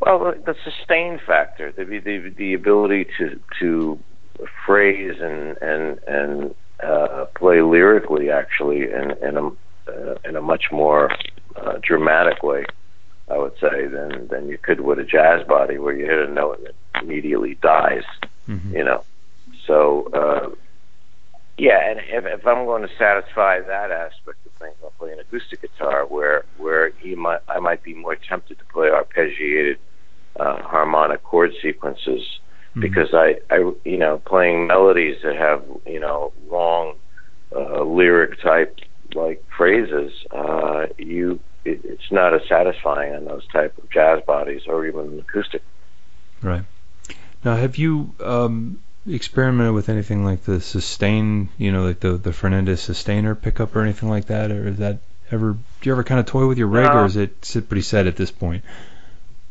Well, 0.00 0.32
the 0.46 0.54
sustain 0.64 1.18
factor, 1.26 1.72
the 1.72 1.84
the, 1.84 2.32
the 2.36 2.54
ability 2.54 3.06
to 3.18 3.40
to 3.58 3.98
phrase 4.64 5.20
and 5.20 5.56
and 5.60 5.98
and 6.06 6.54
uh, 6.82 7.26
play 7.34 7.62
lyrically, 7.62 8.30
actually, 8.30 8.82
in 8.82 9.10
in 9.22 9.36
a 9.36 9.46
uh, 9.90 10.14
in 10.24 10.36
a 10.36 10.40
much 10.40 10.66
more 10.70 11.10
uh, 11.56 11.78
dramatic 11.82 12.42
way, 12.44 12.64
I 13.28 13.38
would 13.38 13.54
say, 13.60 13.86
than 13.86 14.28
than 14.28 14.48
you 14.48 14.56
could 14.56 14.80
with 14.80 15.00
a 15.00 15.04
jazz 15.04 15.46
body, 15.46 15.78
where 15.78 15.94
you 15.94 16.06
hit 16.06 16.28
a 16.28 16.32
note 16.32 16.58
and 16.58 16.68
it 16.68 16.76
immediately 17.00 17.54
dies. 17.62 18.04
Mhm. 18.48 18.72
You 18.72 18.84
know, 18.84 19.04
so. 19.66 20.08
Uh, 20.12 20.50
yeah, 21.58 21.90
and 21.90 22.00
if, 22.00 22.24
if 22.24 22.46
I'm 22.46 22.64
going 22.64 22.80
to 22.80 22.88
satisfy 22.98 23.60
that 23.60 23.90
aspect 23.90 24.38
of 24.46 24.52
things, 24.58 24.76
I'll 24.82 24.94
play 24.98 25.12
an 25.12 25.18
acoustic 25.18 25.60
guitar 25.60 26.06
where 26.06 26.44
where 26.56 26.88
he 27.00 27.14
might 27.14 27.40
I 27.48 27.60
might 27.60 27.82
be 27.82 27.92
more 27.92 28.16
tempted 28.16 28.58
to 28.58 28.64
play 28.72 28.88
arpeggiated 28.88 29.76
uh, 30.38 30.62
harmonic 30.62 31.22
chord 31.22 31.52
sequences 31.60 32.22
Mhm. 32.76 32.80
because 32.80 33.12
I, 33.12 33.40
I 33.50 33.72
you 33.84 33.98
know 33.98 34.22
playing 34.24 34.68
melodies 34.68 35.18
that 35.22 35.36
have 35.36 35.62
you 35.86 36.00
know 36.00 36.32
long 36.48 36.94
uh, 37.54 37.82
lyric 37.82 38.40
type 38.40 38.78
like 39.14 39.44
phrases 39.54 40.12
uh, 40.30 40.86
you 40.96 41.40
it, 41.64 41.80
it's 41.84 42.10
not 42.10 42.32
as 42.32 42.40
satisfying 42.48 43.14
on 43.14 43.24
those 43.26 43.46
type 43.48 43.76
of 43.76 43.90
jazz 43.90 44.22
bodies 44.24 44.62
or 44.66 44.86
even 44.86 45.00
an 45.00 45.18
acoustic 45.20 45.62
Right. 46.42 46.64
Now, 47.44 47.56
have 47.56 47.76
you 47.76 48.12
um, 48.20 48.80
experimented 49.08 49.74
with 49.74 49.88
anything 49.88 50.24
like 50.24 50.42
the 50.44 50.60
sustain, 50.60 51.48
you 51.58 51.72
know, 51.72 51.84
like 51.84 52.00
the 52.00 52.12
the 52.12 52.30
Fernandes 52.30 52.78
sustainer 52.78 53.34
pickup 53.34 53.74
or 53.74 53.82
anything 53.82 54.08
like 54.08 54.26
that, 54.26 54.50
or 54.50 54.68
is 54.68 54.78
that 54.78 54.98
Ever 55.32 55.52
do 55.52 55.58
you 55.88 55.92
ever 55.92 56.02
kind 56.02 56.18
of 56.18 56.26
toy 56.26 56.46
with 56.48 56.58
your 56.58 56.66
rig, 56.66 56.86
No. 56.86 57.02
or 57.02 57.04
is 57.06 57.16
it 57.16 57.44
sit 57.44 57.68
pretty 57.68 57.82
set 57.82 58.08
at 58.08 58.16
this 58.16 58.32
point? 58.32 58.64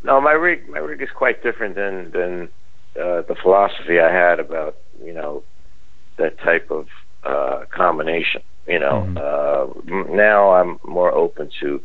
No, 0.03 0.19
my 0.19 0.33
rig 0.33 0.67
my 0.67 0.79
rig 0.79 1.01
is 1.01 1.09
quite 1.09 1.41
different 1.41 1.75
than 1.75 2.11
than 2.11 2.49
uh, 3.01 3.21
the 3.21 3.35
philosophy 3.41 3.97
I 3.99 4.11
had 4.11 4.41
about 4.41 4.75
you 5.01 5.13
know 5.13 5.43
that 6.17 6.37
type 6.39 6.69
of 6.69 6.89
uh, 7.23 7.63
combination. 7.69 8.41
You 8.67 8.79
know, 8.79 8.97
uh, 9.15 9.79
m- 9.89 10.17
now 10.17 10.51
I'm 10.51 10.79
more 10.83 11.13
open 11.13 11.49
to 11.61 11.81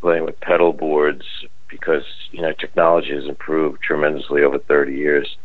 playing 0.00 0.24
with 0.24 0.40
pedal 0.40 0.72
boards 0.72 1.24
because 1.68 2.02
you 2.30 2.42
know 2.42 2.52
technology 2.52 3.14
has 3.14 3.24
improved 3.24 3.80
tremendously 3.82 4.42
over 4.42 4.58
30 4.58 4.92
years, 4.92 5.36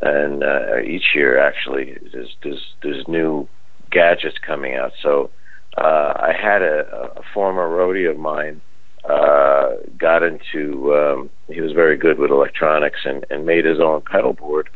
and 0.00 0.42
uh, 0.42 0.80
each 0.80 1.14
year 1.14 1.38
actually 1.38 1.98
there's 2.12 2.36
there's 2.42 2.74
there's 2.82 3.08
new 3.08 3.48
gadgets 3.90 4.36
coming 4.46 4.74
out. 4.74 4.92
So 5.02 5.30
uh, 5.76 6.12
I 6.16 6.32
had 6.40 6.62
a, 6.62 7.12
a 7.16 7.22
former 7.34 7.68
roadie 7.68 8.10
of 8.10 8.18
mine 8.18 8.60
uh, 9.08 9.70
got 9.98 10.22
into 10.22 10.94
um, 10.94 11.30
he 11.48 11.60
was 11.60 11.72
very 11.72 11.96
good 11.96 12.18
with 12.18 12.30
electronics 12.30 13.00
and, 13.04 13.24
and 13.30 13.46
made 13.46 13.64
his 13.64 13.80
own 13.80 14.02
pedal 14.02 14.32
board 14.32 14.68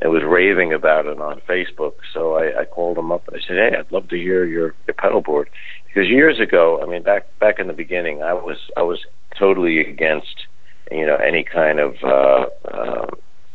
and 0.00 0.12
was 0.12 0.22
raving 0.24 0.72
about 0.72 1.06
it 1.06 1.18
on 1.20 1.40
Facebook. 1.48 1.94
So 2.12 2.34
I, 2.34 2.60
I 2.60 2.64
called 2.64 2.98
him 2.98 3.12
up 3.12 3.26
and 3.28 3.36
I 3.36 3.40
said, 3.46 3.56
Hey, 3.56 3.76
I'd 3.78 3.92
love 3.92 4.08
to 4.08 4.16
hear 4.16 4.44
your, 4.44 4.74
your 4.86 4.94
pedal 4.94 5.20
board 5.20 5.48
because 5.88 6.08
years 6.08 6.38
ago, 6.40 6.80
I 6.82 6.86
mean 6.86 7.02
back 7.02 7.26
back 7.38 7.58
in 7.58 7.66
the 7.66 7.72
beginning, 7.72 8.22
I 8.22 8.32
was 8.32 8.58
I 8.76 8.82
was 8.82 9.00
totally 9.36 9.80
against 9.80 10.46
you 10.90 11.04
know 11.06 11.16
any 11.16 11.42
kind 11.44 11.80
of 11.80 11.96
uh, 12.02 12.46
uh, 12.66 13.06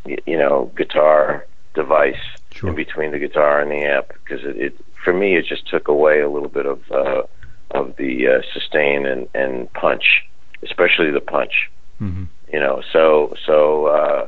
you 0.06 0.38
know 0.38 0.72
guitar 0.76 1.46
device 1.74 2.16
Sure. 2.52 2.70
in 2.70 2.76
between 2.76 3.12
the 3.12 3.18
guitar 3.18 3.60
and 3.62 3.72
the 3.72 3.84
amp 3.84 4.10
because 4.10 4.46
it, 4.46 4.56
it 4.58 4.86
for 5.04 5.12
me 5.12 5.36
it 5.36 5.46
just 5.46 5.68
took 5.68 5.88
away 5.88 6.22
a 6.22 6.30
little 6.30 6.50
bit 6.50 6.68
of 6.68 6.80
uh, 6.92 7.24
of 7.72 7.96
the 7.98 8.28
uh, 8.28 8.42
sustain 8.54 9.08
and, 9.08 9.28
and 9.34 9.72
punch, 9.74 10.24
especially 10.62 11.10
the 11.12 11.20
punch. 11.22 11.70
hmm 11.98 12.26
You 12.52 12.60
know, 12.60 12.84
so 12.92 13.34
so 13.46 13.88
uh, 13.88 14.28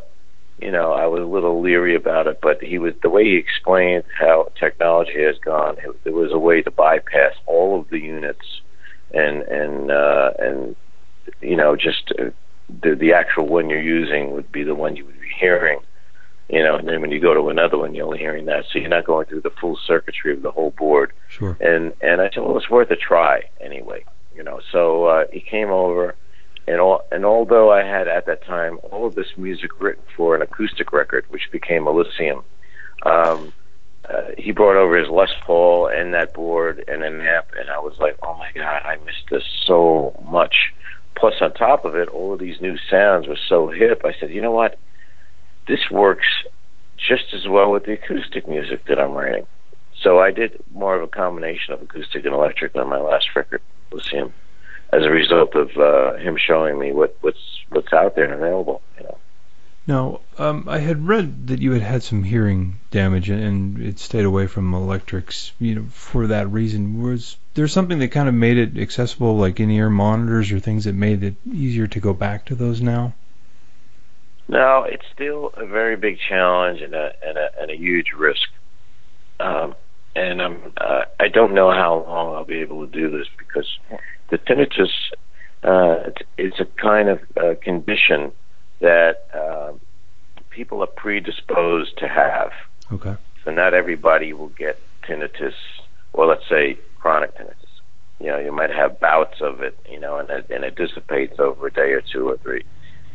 you 0.59 0.71
know 0.71 0.93
I 0.93 1.05
was 1.07 1.21
a 1.21 1.25
little 1.25 1.61
leery 1.61 1.95
about 1.95 2.27
it, 2.27 2.39
but 2.41 2.61
he 2.61 2.77
was 2.77 2.93
the 3.01 3.09
way 3.09 3.25
he 3.25 3.37
explained 3.37 4.03
how 4.17 4.51
technology 4.59 5.23
has 5.23 5.37
gone. 5.43 5.77
It, 5.83 6.03
there 6.03 6.13
was 6.13 6.31
a 6.31 6.39
way 6.39 6.61
to 6.61 6.71
bypass 6.71 7.33
all 7.45 7.79
of 7.79 7.89
the 7.89 7.99
units 7.99 8.61
and 9.13 9.43
and 9.43 9.91
uh, 9.91 10.31
and 10.39 10.75
you 11.41 11.55
know 11.55 11.75
just 11.75 12.11
uh, 12.19 12.31
the 12.81 12.95
the 12.95 13.13
actual 13.13 13.47
one 13.47 13.69
you're 13.69 13.81
using 13.81 14.31
would 14.31 14.51
be 14.51 14.63
the 14.63 14.75
one 14.75 14.95
you 14.95 15.05
would 15.05 15.19
be 15.19 15.31
hearing. 15.39 15.79
You 16.47 16.61
know, 16.61 16.75
and 16.75 16.87
then 16.87 17.01
when 17.01 17.09
you 17.09 17.19
go 17.19 17.33
to 17.33 17.49
another 17.49 17.75
one, 17.79 17.95
you're 17.95 18.05
only 18.05 18.19
hearing 18.19 18.45
that, 18.45 18.65
so 18.71 18.77
you're 18.77 18.87
not 18.87 19.05
going 19.05 19.25
through 19.25 19.41
the 19.41 19.49
full 19.59 19.79
circuitry 19.87 20.31
of 20.31 20.43
the 20.43 20.51
whole 20.51 20.69
board 20.69 21.11
Sure. 21.27 21.57
and 21.59 21.91
and 22.01 22.21
I 22.21 22.29
said, 22.29 22.43
well, 22.43 22.57
it's 22.57 22.69
worth 22.69 22.91
a 22.91 22.95
try 22.95 23.41
anyway, 23.59 24.05
you 24.35 24.43
know. 24.43 24.61
So 24.71 25.05
uh, 25.05 25.25
he 25.33 25.39
came 25.41 25.69
over, 25.69 26.15
and 26.67 26.79
all 26.79 27.05
and 27.11 27.25
although 27.25 27.71
I 27.71 27.83
had 27.83 28.07
at 28.07 28.25
that 28.25 28.43
time 28.45 28.79
all 28.91 29.05
of 29.05 29.15
this 29.15 29.27
music 29.37 29.79
written 29.79 30.03
for 30.15 30.35
an 30.35 30.41
acoustic 30.41 30.91
record, 30.91 31.25
which 31.29 31.49
became 31.51 31.87
Elysium, 31.87 32.43
um, 33.03 33.53
uh, 34.09 34.31
he 34.37 34.51
brought 34.51 34.75
over 34.75 34.97
his 34.97 35.09
Les 35.09 35.31
Paul 35.45 35.87
and 35.87 36.13
that 36.13 36.33
board 36.33 36.83
and 36.87 37.03
an 37.03 37.21
amp, 37.21 37.47
and 37.59 37.69
I 37.69 37.79
was 37.79 37.97
like, 37.99 38.17
oh 38.21 38.35
my 38.37 38.49
god, 38.53 38.81
I 38.83 38.97
missed 39.05 39.29
this 39.29 39.43
so 39.65 40.19
much. 40.27 40.73
Plus, 41.15 41.35
on 41.41 41.53
top 41.53 41.85
of 41.85 41.95
it, 41.95 42.09
all 42.09 42.33
of 42.33 42.39
these 42.39 42.59
new 42.59 42.77
sounds 42.89 43.27
were 43.27 43.37
so 43.47 43.69
hip. 43.69 44.01
I 44.03 44.13
said, 44.19 44.31
you 44.31 44.41
know 44.41 44.51
what? 44.51 44.77
This 45.67 45.89
works 45.89 46.27
just 46.97 47.33
as 47.33 47.47
well 47.47 47.71
with 47.71 47.85
the 47.85 47.93
acoustic 47.93 48.47
music 48.47 48.85
that 48.85 48.99
I'm 48.99 49.13
writing. 49.13 49.47
So 50.01 50.19
I 50.19 50.31
did 50.31 50.61
more 50.73 50.95
of 50.95 51.03
a 51.03 51.07
combination 51.07 51.73
of 51.73 51.81
acoustic 51.81 52.25
and 52.25 52.33
electric 52.33 52.75
on 52.75 52.89
my 52.89 52.99
last 52.99 53.27
record, 53.35 53.61
Elysium, 53.91 54.33
as 54.91 55.03
a 55.03 55.09
result 55.09 55.55
of 55.55 55.69
uh, 55.77 56.15
him 56.15 56.37
showing 56.37 56.79
me 56.79 56.91
what, 56.91 57.17
what's 57.21 57.39
what's 57.69 57.91
out 57.93 58.15
there 58.15 58.25
and 58.25 58.33
available. 58.33 58.81
You 58.97 59.03
know. 59.03 59.17
Now, 59.87 60.21
um, 60.39 60.65
I 60.67 60.79
had 60.79 61.07
read 61.07 61.47
that 61.47 61.61
you 61.61 61.73
had 61.73 61.83
had 61.83 62.01
some 62.01 62.23
hearing 62.23 62.79
damage 62.89 63.29
and, 63.29 63.43
and 63.43 63.81
it 63.81 63.99
stayed 63.99 64.25
away 64.25 64.47
from 64.47 64.73
electrics, 64.73 65.51
you 65.59 65.75
know, 65.75 65.85
for 65.91 66.27
that 66.27 66.51
reason. 66.51 67.03
Was 67.03 67.37
there 67.53 67.67
something 67.67 67.99
that 67.99 68.07
kind 68.07 68.27
of 68.27 68.33
made 68.33 68.57
it 68.57 68.77
accessible, 68.77 69.37
like 69.37 69.59
in-ear 69.59 69.89
monitors 69.89 70.51
or 70.51 70.59
things 70.59 70.85
that 70.85 70.95
made 70.95 71.23
it 71.23 71.35
easier 71.51 71.85
to 71.87 71.99
go 71.99 72.13
back 72.13 72.45
to 72.45 72.55
those 72.55 72.81
now? 72.81 73.13
No, 74.47 74.83
it's 74.83 75.05
still 75.13 75.51
a 75.55 75.65
very 75.65 75.97
big 75.97 76.17
challenge 76.19 76.81
and 76.81 76.93
a 76.93 77.13
and 77.23 77.37
a, 77.37 77.49
and 77.61 77.71
a 77.71 77.75
huge 77.75 78.11
risk. 78.15 78.47
Um, 79.39 79.75
and 80.15 80.41
I'm 80.41 80.73
uh, 80.77 81.03
I 81.19 81.27
don't 81.27 81.53
know 81.53 81.71
how 81.71 82.05
long 82.07 82.35
I'll 82.35 82.45
be 82.45 82.61
able 82.61 82.87
to 82.87 82.91
do 82.91 83.09
this 83.11 83.27
because 83.37 83.67
the 84.29 84.37
tinnitus 84.37 84.91
uh, 85.65 86.03
it's, 86.05 86.21
it's 86.37 86.59
a 86.59 86.65
kind 86.81 87.09
of 87.09 87.19
uh, 87.37 87.55
condition 87.61 88.31
that 88.81 89.27
uh, 89.33 89.73
people 90.51 90.83
are 90.83 90.87
predisposed 90.87 91.97
to 91.97 92.07
have. 92.07 92.51
Okay. 92.91 93.15
So 93.43 93.51
not 93.51 93.73
everybody 93.73 94.31
will 94.33 94.49
get 94.49 94.79
tinnitus, 95.07 95.53
or 96.13 96.27
let's 96.27 96.47
say 96.47 96.77
chronic 96.99 97.35
tinnitus. 97.35 97.55
You 98.19 98.27
know, 98.27 98.37
you 98.37 98.51
might 98.51 98.69
have 98.69 98.99
bouts 98.99 99.41
of 99.41 99.61
it, 99.61 99.77
you 99.89 99.99
know, 99.99 100.17
and 100.17 100.29
it, 100.29 100.49
and 100.49 100.63
it 100.63 100.75
dissipates 100.75 101.39
over 101.39 101.67
a 101.67 101.71
day 101.71 101.91
or 101.91 102.01
two 102.01 102.29
or 102.29 102.37
three. 102.37 102.63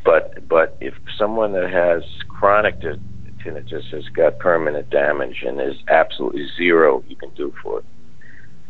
But 0.05 0.49
but 0.49 0.77
if 0.81 0.95
someone 1.17 1.53
that 1.53 1.71
has 1.71 2.03
chronic 2.29 2.81
ti- 2.81 3.01
tinnitus 3.45 3.85
has 3.93 4.05
got 4.15 4.39
permanent 4.39 4.91
damage 4.91 5.43
and 5.47 5.59
there's 5.59 5.83
absolutely 5.89 6.49
zero 6.57 7.05
you 7.07 7.17
can 7.17 7.31
do 7.31 7.55
for 7.63 7.79
it, 7.79 7.85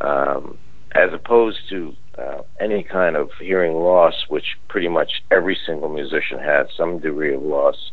um, 0.01 0.57
as 0.93 1.11
opposed 1.13 1.59
to 1.69 1.95
uh, 2.17 2.41
any 2.59 2.83
kind 2.83 3.15
of 3.15 3.29
hearing 3.39 3.73
loss, 3.73 4.25
which 4.27 4.57
pretty 4.67 4.87
much 4.87 5.23
every 5.31 5.57
single 5.65 5.89
musician 5.89 6.39
has 6.39 6.67
some 6.75 6.99
degree 6.99 7.33
of 7.33 7.41
loss. 7.41 7.91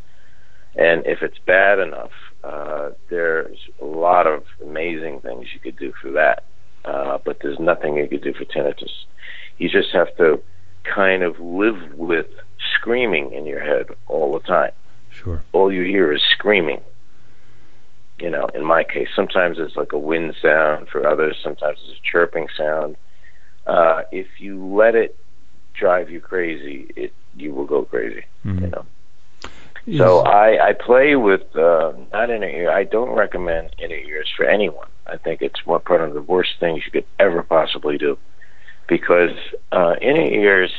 And 0.75 1.07
if 1.07 1.23
it's 1.23 1.39
bad 1.47 1.79
enough, 1.79 2.11
uh, 2.45 2.91
there's 3.11 3.59
a 3.81 3.85
lot 3.85 4.27
of 4.27 4.45
amazing 4.63 5.21
things 5.21 5.47
you 5.53 5.61
could 5.61 5.79
do 5.79 5.93
for 6.01 6.11
that. 6.13 6.45
Uh, 6.85 7.19
but 7.25 7.39
there's 7.43 7.59
nothing 7.59 7.97
you 7.97 8.09
could 8.09 8.23
do 8.23 8.33
for 8.33 8.45
tinnitus. 8.45 8.93
You 9.59 9.69
just 9.69 9.91
have 9.93 10.17
to 10.17 10.41
kind 10.85 11.23
of 11.23 11.39
live 11.41 11.95
with 11.95 12.27
screaming 12.77 13.33
in 13.33 13.45
your 13.47 13.61
head 13.61 13.89
all 14.07 14.33
the 14.33 14.41
time. 14.41 14.73
Sure. 15.11 15.43
All 15.53 15.73
you 15.73 15.83
hear 15.83 16.13
is 16.13 16.23
screaming. 16.33 16.81
You 18.19 18.31
know, 18.31 18.47
in 18.55 18.65
my 18.65 18.85
case, 18.85 19.09
sometimes 19.15 19.59
it's 19.59 19.77
like 19.77 19.93
a 19.93 19.99
wind 19.99 20.35
sound. 20.41 20.89
For 20.89 21.07
others, 21.07 21.37
sometimes 21.43 21.79
it's 21.83 21.99
a 21.99 22.11
chirping 22.11 22.49
sound. 22.57 22.97
Uh, 23.69 24.03
if 24.11 24.27
you 24.39 24.75
let 24.75 24.95
it 24.95 25.15
drive 25.75 26.11
you 26.11 26.21
crazy, 26.21 26.91
it 26.97 27.13
you 27.37 27.53
will 27.53 27.67
go 27.67 27.85
crazy. 27.85 28.25
Mhm. 28.45 28.61
You 28.63 28.67
know. 28.69 28.87
So 29.97 30.21
I, 30.21 30.69
I 30.69 30.73
play 30.75 31.17
with 31.17 31.57
uh, 31.57 31.93
not 32.13 32.29
inner 32.29 32.49
ear. 32.49 32.71
I 32.71 32.85
don't 32.85 33.11
recommend 33.11 33.71
inner 33.79 33.95
ears 33.95 34.29
for 34.37 34.45
anyone. 34.45 34.89
I 35.07 35.17
think 35.17 35.41
it's 35.41 35.65
one 35.65 35.81
one 35.87 36.03
of 36.03 36.13
the 36.13 36.21
worst 36.21 36.51
things 36.61 36.83
you 36.85 36.93
could 36.93 37.07
ever 37.19 37.43
possibly 37.43 37.97
do, 37.97 38.19
because 38.87 39.37
uh, 39.73 39.95
inner 40.03 40.27
ears, 40.27 40.73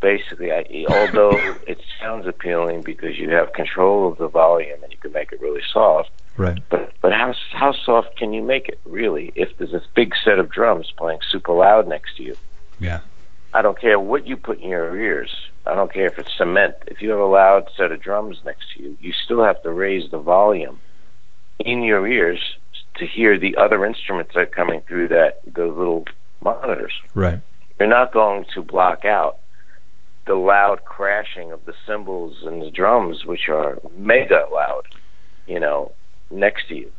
basically, 0.00 0.50
I, 0.50 0.64
although 0.88 1.38
it 1.66 1.78
sounds 2.00 2.26
appealing 2.26 2.82
because 2.82 3.18
you 3.18 3.30
have 3.30 3.52
control 3.52 4.10
of 4.10 4.18
the 4.18 4.28
volume 4.28 4.82
and 4.82 4.92
you 4.92 4.98
can 4.98 5.12
make 5.12 5.32
it 5.32 5.40
really 5.40 5.62
soft, 5.70 6.10
right. 6.36 6.58
but 6.70 6.92
but 7.00 7.12
how 7.12 7.34
how 7.52 7.72
soft 7.72 8.16
can 8.16 8.32
you 8.32 8.42
make 8.42 8.68
it 8.68 8.80
really 8.84 9.32
if 9.34 9.56
there's 9.58 9.72
this 9.72 9.86
big 9.94 10.14
set 10.24 10.38
of 10.38 10.50
drums 10.50 10.92
playing 10.96 11.20
super 11.30 11.52
loud 11.52 11.88
next 11.88 12.16
to 12.16 12.22
you? 12.22 12.36
Yeah. 12.78 13.00
I 13.54 13.62
don't 13.62 13.80
care 13.80 13.98
what 13.98 14.26
you 14.26 14.36
put 14.36 14.60
in 14.60 14.68
your 14.68 14.98
ears. 14.98 15.34
I 15.64 15.74
don't 15.74 15.92
care 15.92 16.06
if 16.06 16.18
it's 16.18 16.36
cement. 16.36 16.74
If 16.86 17.00
you 17.00 17.10
have 17.10 17.18
a 17.18 17.24
loud 17.24 17.70
set 17.76 17.90
of 17.90 18.02
drums 18.02 18.38
next 18.44 18.66
to 18.74 18.82
you, 18.82 18.98
you 19.00 19.12
still 19.12 19.42
have 19.42 19.62
to 19.62 19.72
raise 19.72 20.10
the 20.10 20.18
volume 20.18 20.78
in 21.58 21.82
your 21.82 22.06
ears 22.06 22.40
to 22.96 23.06
hear 23.06 23.38
the 23.38 23.56
other 23.56 23.84
instruments 23.84 24.32
that 24.34 24.40
are 24.40 24.46
coming 24.46 24.80
through 24.82 25.08
that 25.08 25.40
those 25.46 25.76
little 25.76 26.04
monitors. 26.42 26.92
Right. 27.14 27.40
You're 27.78 27.88
not 27.88 28.12
going 28.12 28.46
to 28.54 28.62
block 28.62 29.04
out 29.04 29.38
the 30.26 30.34
loud 30.34 30.84
crashing 30.84 31.52
of 31.52 31.64
the 31.66 31.74
cymbals 31.86 32.42
and 32.44 32.60
the 32.60 32.70
drums, 32.70 33.24
which 33.24 33.48
are 33.48 33.78
mega 33.96 34.46
loud, 34.52 34.82
you 35.46 35.60
know, 35.60 35.92
next 36.30 36.68
to 36.68 36.74
you. 36.76 36.92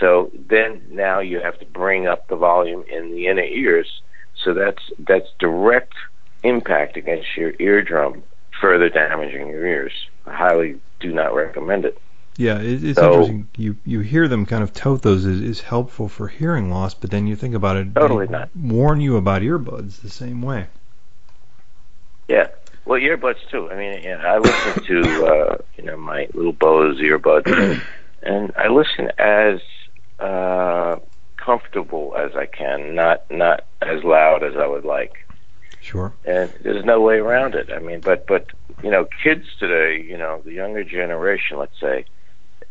So 0.00 0.30
then 0.48 0.82
now 0.90 1.20
you 1.20 1.40
have 1.40 1.58
to 1.60 1.66
bring 1.66 2.06
up 2.06 2.28
the 2.28 2.36
volume 2.36 2.84
in 2.90 3.12
the 3.12 3.28
inner 3.28 3.42
ears. 3.42 4.02
So 4.42 4.52
that's 4.54 4.82
that's 4.98 5.28
direct 5.38 5.94
impact 6.42 6.96
against 6.96 7.36
your 7.36 7.52
eardrum, 7.58 8.22
further 8.60 8.88
damaging 8.88 9.48
your 9.48 9.66
ears. 9.66 9.92
I 10.26 10.34
highly 10.34 10.80
do 11.00 11.12
not 11.12 11.34
recommend 11.34 11.84
it. 11.84 11.98
Yeah, 12.36 12.58
it, 12.58 12.82
it's 12.82 12.98
So- 12.98 13.12
interesting. 13.12 13.48
You 13.56 13.76
you 13.84 14.00
hear 14.00 14.26
them 14.26 14.44
kind 14.46 14.64
of 14.64 14.72
tout 14.72 15.02
those 15.02 15.24
is, 15.24 15.40
is 15.40 15.60
helpful 15.60 16.08
for 16.08 16.26
hearing 16.26 16.70
loss, 16.70 16.92
but 16.94 17.10
then 17.12 17.28
you 17.28 17.36
think 17.36 17.54
about 17.54 17.76
it. 17.76 17.94
Totally 17.94 18.26
not. 18.26 18.48
Warn 18.56 19.00
you 19.00 19.16
about 19.16 19.42
earbuds 19.42 20.00
the 20.00 20.10
same 20.10 20.42
way. 20.42 20.66
Yeah. 22.28 22.48
Well, 22.84 23.00
earbuds 23.00 23.48
too. 23.50 23.70
I 23.70 23.76
mean, 23.76 24.02
yeah, 24.02 24.20
I 24.24 24.38
listen 24.38 24.84
to 24.84 25.26
uh, 25.26 25.56
you 25.78 25.84
know 25.84 25.96
my 25.96 26.28
little 26.34 26.52
Bose 26.52 26.98
earbuds, 27.00 27.80
and 28.24 28.52
I 28.56 28.68
listen 28.68 29.10
as 29.18 29.60
uh, 30.18 30.96
comfortable 31.36 32.14
as 32.16 32.34
I 32.34 32.46
can, 32.46 32.94
not 32.94 33.30
not 33.30 33.64
as 33.82 34.02
loud 34.04 34.42
as 34.42 34.56
I 34.56 34.66
would 34.66 34.84
like. 34.84 35.26
Sure. 35.80 36.14
And 36.24 36.50
there's 36.62 36.84
no 36.84 37.00
way 37.00 37.16
around 37.18 37.54
it. 37.54 37.70
I 37.70 37.78
mean, 37.78 38.00
but 38.00 38.26
but 38.26 38.46
you 38.82 38.90
know, 38.90 39.06
kids 39.22 39.46
today, 39.58 40.02
you 40.02 40.16
know, 40.16 40.40
the 40.44 40.52
younger 40.52 40.84
generation, 40.84 41.58
let's 41.58 41.78
say, 41.80 42.06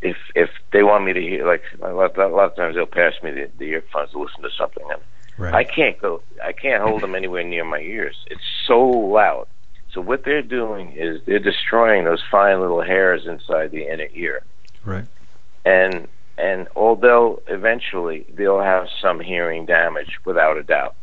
if 0.02 0.16
if 0.34 0.50
they 0.72 0.82
want 0.82 1.04
me 1.04 1.12
to 1.12 1.20
hear, 1.20 1.46
like 1.46 1.62
a 1.80 1.92
lot, 1.92 2.18
a 2.18 2.28
lot 2.28 2.50
of 2.50 2.56
times 2.56 2.74
they'll 2.74 2.86
pass 2.86 3.14
me 3.22 3.30
the, 3.30 3.50
the 3.58 3.66
earphones 3.66 4.10
to 4.10 4.18
listen 4.18 4.42
to 4.42 4.50
something, 4.56 4.84
and 4.90 5.00
Right. 5.36 5.52
I 5.52 5.64
can't 5.64 6.00
go, 6.00 6.22
I 6.44 6.52
can't 6.52 6.80
hold 6.80 7.02
them 7.02 7.16
anywhere 7.16 7.42
near 7.42 7.64
my 7.64 7.80
ears. 7.80 8.14
It's 8.30 8.44
so 8.68 8.80
loud. 8.80 9.48
So 9.92 10.00
what 10.00 10.24
they're 10.24 10.42
doing 10.42 10.92
is 10.92 11.22
they're 11.26 11.40
destroying 11.40 12.04
those 12.04 12.22
fine 12.30 12.60
little 12.60 12.82
hairs 12.82 13.26
inside 13.26 13.72
the 13.72 13.92
inner 13.92 14.06
ear 14.14 14.44
Right. 14.84 15.06
And 15.64 16.08
and 16.36 16.66
although 16.74 17.42
eventually 17.46 18.26
they'll 18.34 18.60
have 18.60 18.88
some 19.00 19.20
hearing 19.20 19.66
damage 19.66 20.18
without 20.24 20.56
a 20.56 20.62
doubt. 20.62 20.94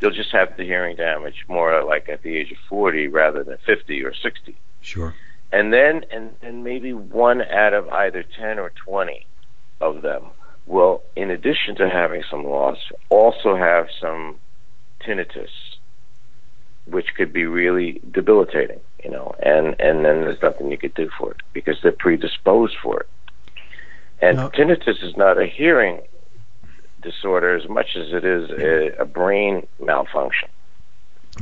They'll 0.00 0.10
just 0.10 0.30
have 0.32 0.56
the 0.56 0.64
hearing 0.64 0.96
damage 0.96 1.44
more 1.48 1.82
like 1.84 2.08
at 2.08 2.22
the 2.22 2.36
age 2.36 2.52
of 2.52 2.58
40 2.68 3.08
rather 3.08 3.42
than 3.42 3.58
50 3.66 4.04
or 4.04 4.14
60 4.14 4.56
Sure. 4.80 5.14
and 5.52 5.72
then 5.72 6.04
and, 6.12 6.30
then 6.40 6.62
maybe 6.62 6.92
one 6.92 7.42
out 7.42 7.74
of 7.74 7.88
either 7.88 8.22
10 8.22 8.58
or 8.60 8.70
20 8.84 9.26
of 9.80 10.02
them 10.02 10.22
will 10.66 11.02
in 11.16 11.30
addition 11.30 11.74
to 11.76 11.88
having 11.88 12.22
some 12.30 12.44
loss 12.44 12.78
also 13.10 13.56
have 13.56 13.88
some 14.00 14.36
tinnitus 15.00 15.50
which 16.86 17.14
could 17.16 17.32
be 17.32 17.44
really 17.44 18.00
debilitating 18.10 18.80
you 19.02 19.10
know 19.10 19.34
and 19.42 19.74
and 19.80 20.04
then 20.04 20.20
there's 20.22 20.40
nothing 20.42 20.70
you 20.70 20.78
could 20.78 20.94
do 20.94 21.10
for 21.18 21.32
it 21.32 21.38
because 21.52 21.76
they're 21.82 21.92
predisposed 21.92 22.76
for 22.82 23.00
it 23.00 23.08
and 24.20 24.36
No. 24.36 24.48
tinnitus 24.50 25.02
is 25.02 25.16
not 25.16 25.40
a 25.40 25.46
hearing 25.46 26.00
disorder 27.02 27.56
as 27.56 27.68
much 27.68 27.96
as 27.96 28.12
it 28.12 28.24
is 28.24 28.50
a, 28.50 29.02
a 29.02 29.04
brain 29.04 29.66
malfunction 29.80 30.48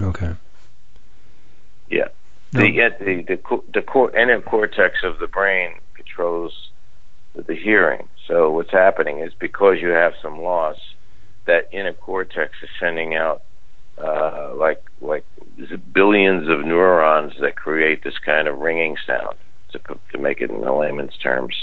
Okay. 0.00 0.32
yeah 1.88 2.08
No. 2.52 2.60
the 2.60 2.70
yeah, 2.70 2.88
the 2.98 3.22
the 3.22 3.38
the 3.72 4.20
inner 4.20 4.40
cortex 4.40 4.98
of 5.02 5.18
the 5.18 5.26
brain 5.26 5.72
controls 5.94 6.70
the, 7.34 7.42
the 7.42 7.54
hearing. 7.56 8.08
So 8.26 8.50
what's 8.50 8.72
happening 8.72 9.20
is 9.20 9.32
because 9.38 9.76
you 9.80 9.88
have 9.90 10.12
some 10.22 10.40
loss, 10.40 10.76
that 11.46 11.68
inner 11.72 11.92
cortex 11.92 12.52
is 12.62 12.68
sending 12.80 13.14
out 13.14 13.42
uh, 14.02 14.54
like 14.54 14.82
like 15.00 15.24
billions 15.92 16.48
of 16.48 16.64
neurons 16.64 17.32
that 17.40 17.56
create 17.56 18.04
this 18.04 18.18
kind 18.18 18.48
of 18.48 18.58
ringing 18.58 18.96
sound. 19.06 19.36
To 19.72 19.78
to 20.12 20.18
make 20.18 20.40
it 20.40 20.50
in 20.50 20.60
the 20.60 20.72
layman's 20.72 21.16
terms, 21.16 21.54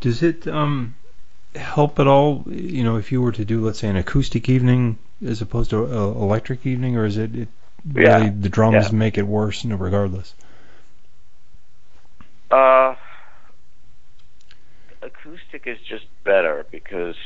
Does 0.00 0.22
it 0.22 0.46
um 0.46 0.94
help 1.54 1.98
at 1.98 2.06
all? 2.06 2.44
You 2.48 2.84
know, 2.84 2.96
if 2.96 3.12
you 3.12 3.20
were 3.22 3.32
to 3.32 3.44
do, 3.44 3.60
let's 3.64 3.78
say, 3.78 3.88
an 3.88 3.96
acoustic 3.96 4.48
evening 4.48 4.98
as 5.24 5.42
opposed 5.42 5.70
to 5.70 5.84
an 5.84 5.92
electric 5.92 6.66
evening, 6.66 6.96
or 6.96 7.04
is 7.04 7.16
it, 7.18 7.34
it 7.34 7.48
Yeah. 7.94 8.18
really 8.18 8.28
the 8.30 8.48
drums 8.48 8.90
Yeah. 8.90 8.98
make 8.98 9.18
it 9.18 9.26
worse, 9.26 9.64
no, 9.64 9.76
regardless? 9.76 10.34
Uh, 12.50 12.94
acoustic 15.02 15.66
is 15.66 15.78
just 15.88 16.04
better 16.24 16.66
because 16.70 17.16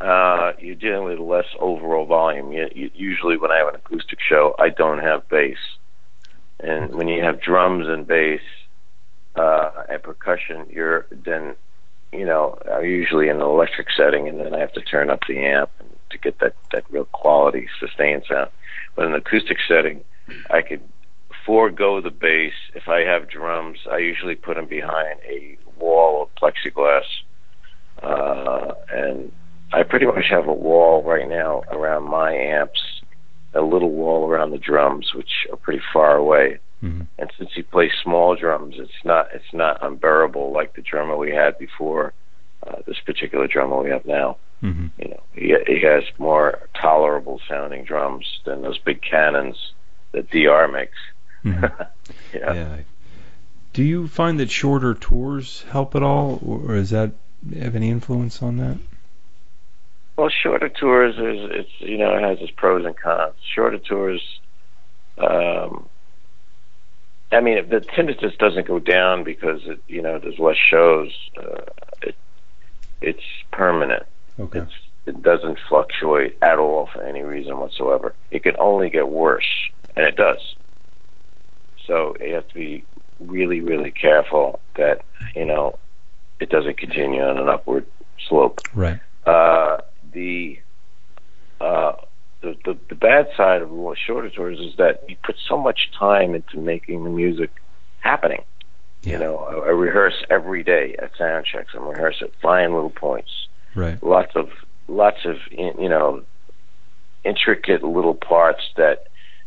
uh, 0.00 0.52
you're 0.58 0.74
dealing 0.74 1.04
with 1.04 1.18
less 1.18 1.46
overall 1.58 2.06
volume. 2.06 2.52
You, 2.52 2.68
you, 2.74 2.90
usually, 2.94 3.36
when 3.36 3.50
I 3.50 3.58
have 3.58 3.68
an 3.68 3.76
acoustic 3.76 4.18
show, 4.20 4.54
I 4.58 4.68
don't 4.70 4.98
have 4.98 5.28
bass, 5.28 5.58
and 6.60 6.94
when 6.94 7.08
you 7.08 7.22
have 7.22 7.40
drums 7.40 7.86
and 7.88 8.06
bass 8.06 8.40
uh, 9.36 9.70
and 9.88 10.02
percussion, 10.02 10.66
you're 10.70 11.06
then 11.10 11.54
you 12.12 12.26
know 12.26 12.58
I'm 12.70 12.84
usually 12.84 13.28
in 13.28 13.36
an 13.36 13.42
electric 13.42 13.88
setting, 13.96 14.28
and 14.28 14.40
then 14.40 14.54
I 14.54 14.58
have 14.58 14.72
to 14.74 14.82
turn 14.82 15.10
up 15.10 15.20
the 15.28 15.38
amp 15.44 15.70
to 16.10 16.18
get 16.18 16.38
that 16.40 16.54
that 16.72 16.84
real 16.90 17.06
quality 17.06 17.68
sustained 17.80 18.24
sound. 18.28 18.50
But 18.94 19.06
in 19.06 19.14
an 19.14 19.20
acoustic 19.20 19.58
setting, 19.66 20.04
I 20.50 20.62
could 20.62 20.82
forego 21.46 22.00
the 22.00 22.10
bass. 22.10 22.52
If 22.74 22.88
I 22.88 23.00
have 23.00 23.28
drums, 23.28 23.78
I 23.90 23.98
usually 23.98 24.34
put 24.34 24.56
them 24.56 24.66
behind 24.66 25.18
a 25.28 25.56
wall 25.78 26.22
of 26.22 26.28
plexiglass, 26.40 27.02
uh, 28.02 28.74
and 28.92 29.32
I 29.72 29.82
pretty 29.82 30.06
much 30.06 30.26
have 30.30 30.46
a 30.46 30.52
wall 30.52 31.02
right 31.02 31.28
now 31.28 31.62
around 31.70 32.04
my 32.04 32.32
amps, 32.32 32.80
a 33.54 33.62
little 33.62 33.90
wall 33.90 34.28
around 34.28 34.50
the 34.50 34.58
drums, 34.58 35.12
which 35.14 35.30
are 35.50 35.56
pretty 35.56 35.82
far 35.92 36.16
away. 36.16 36.58
Mhm. 36.82 37.06
And 37.18 37.30
since 37.38 37.50
he 37.54 37.62
plays 37.62 37.92
small 38.02 38.34
drums, 38.34 38.74
it's 38.78 39.04
not 39.04 39.28
it's 39.32 39.52
not 39.52 39.78
unbearable 39.82 40.52
like 40.52 40.74
the 40.74 40.82
drummer 40.82 41.16
we 41.16 41.30
had 41.32 41.58
before. 41.58 42.12
Uh, 42.66 42.76
this 42.86 43.00
particular 43.00 43.48
drummer 43.48 43.82
we 43.82 43.90
have 43.90 44.04
now, 44.04 44.36
hmm 44.60 44.86
you 44.98 45.08
know, 45.08 45.22
he 45.32 45.54
he 45.66 45.80
has 45.82 46.04
more 46.18 46.68
tolerable 46.80 47.40
sounding 47.48 47.84
drums 47.84 48.26
than 48.44 48.62
those 48.62 48.78
big 48.78 49.00
cannons 49.02 49.72
that 50.12 50.30
DR 50.30 50.68
makes. 50.68 50.98
hmm 51.42 51.64
yeah. 52.34 52.52
Yeah. 52.54 52.76
Do 53.72 53.82
you 53.82 54.06
find 54.06 54.38
that 54.38 54.50
shorter 54.50 54.94
tours 54.94 55.64
help 55.70 55.94
at 55.94 56.02
all, 56.02 56.38
or 56.44 56.74
does 56.74 56.90
that 56.90 57.12
have 57.58 57.74
any 57.74 57.88
influence 57.90 58.42
on 58.42 58.58
that? 58.58 58.78
Well, 60.16 60.28
shorter 60.28 60.68
tours 60.68 61.14
is 61.14 61.50
it's 61.52 61.70
you 61.80 61.98
know 61.98 62.14
it 62.16 62.22
has 62.22 62.38
its 62.40 62.52
pros 62.56 62.84
and 62.84 62.96
cons. 62.96 63.34
Shorter 63.54 63.78
tours, 63.78 64.22
um, 65.18 65.88
I 67.32 67.40
mean, 67.40 67.58
if 67.58 67.68
the 67.68 67.80
tinnitus 67.80 68.36
doesn't 68.38 68.66
go 68.66 68.78
down 68.78 69.24
because 69.24 69.60
it 69.66 69.82
you 69.88 70.02
know 70.02 70.18
there's 70.18 70.38
less 70.38 70.56
shows. 70.56 71.10
Uh, 71.36 71.62
it 72.02 72.14
it's 73.00 73.22
permanent. 73.50 74.04
Okay. 74.38 74.60
It's 74.60 74.72
it 75.06 75.22
doesn't 75.22 75.58
fluctuate 75.68 76.38
at 76.42 76.58
all 76.58 76.88
for 76.92 77.02
any 77.02 77.22
reason 77.22 77.58
whatsoever. 77.58 78.14
It 78.30 78.44
can 78.44 78.56
only 78.58 78.88
get 78.88 79.08
worse, 79.08 79.48
and 79.96 80.06
it 80.06 80.16
does. 80.16 80.54
So 81.86 82.16
you 82.20 82.34
have 82.34 82.46
to 82.48 82.54
be 82.54 82.84
really, 83.18 83.60
really 83.60 83.90
careful 83.90 84.60
that 84.76 85.02
you 85.34 85.44
know 85.44 85.78
it 86.40 86.50
doesn't 86.50 86.76
continue 86.76 87.22
on 87.22 87.38
an 87.38 87.48
upward 87.48 87.86
slope. 88.28 88.60
Right. 88.74 89.00
Uh, 89.26 89.78
the, 90.12 90.58
uh, 91.60 91.92
the 92.42 92.56
the 92.64 92.78
the 92.88 92.94
bad 92.94 93.28
side 93.36 93.62
of 93.62 93.70
shorter 94.06 94.30
tours 94.30 94.58
is 94.58 94.76
that 94.76 95.04
you 95.08 95.16
put 95.24 95.36
so 95.48 95.56
much 95.56 95.90
time 95.98 96.34
into 96.34 96.58
making 96.58 97.04
the 97.04 97.10
music 97.10 97.50
happening. 98.00 98.42
Yeah. 99.02 99.14
You 99.14 99.18
know, 99.20 99.36
I, 99.38 99.68
I 99.68 99.70
rehearse 99.70 100.24
every 100.30 100.62
day 100.62 100.94
at 101.00 101.12
sound 101.16 101.46
checks. 101.46 101.72
I'm 101.74 101.86
rehearse 101.86 102.16
at 102.20 102.30
fine 102.40 102.74
little 102.74 102.90
points. 102.90 103.30
Right. 103.74 104.02
Lots 104.02 104.32
of 104.34 104.50
lots 104.88 105.24
of 105.24 105.36
you 105.50 105.88
know 105.88 106.22
intricate 107.24 107.82
little 107.82 108.14
parts 108.14 108.62
that 108.76 109.06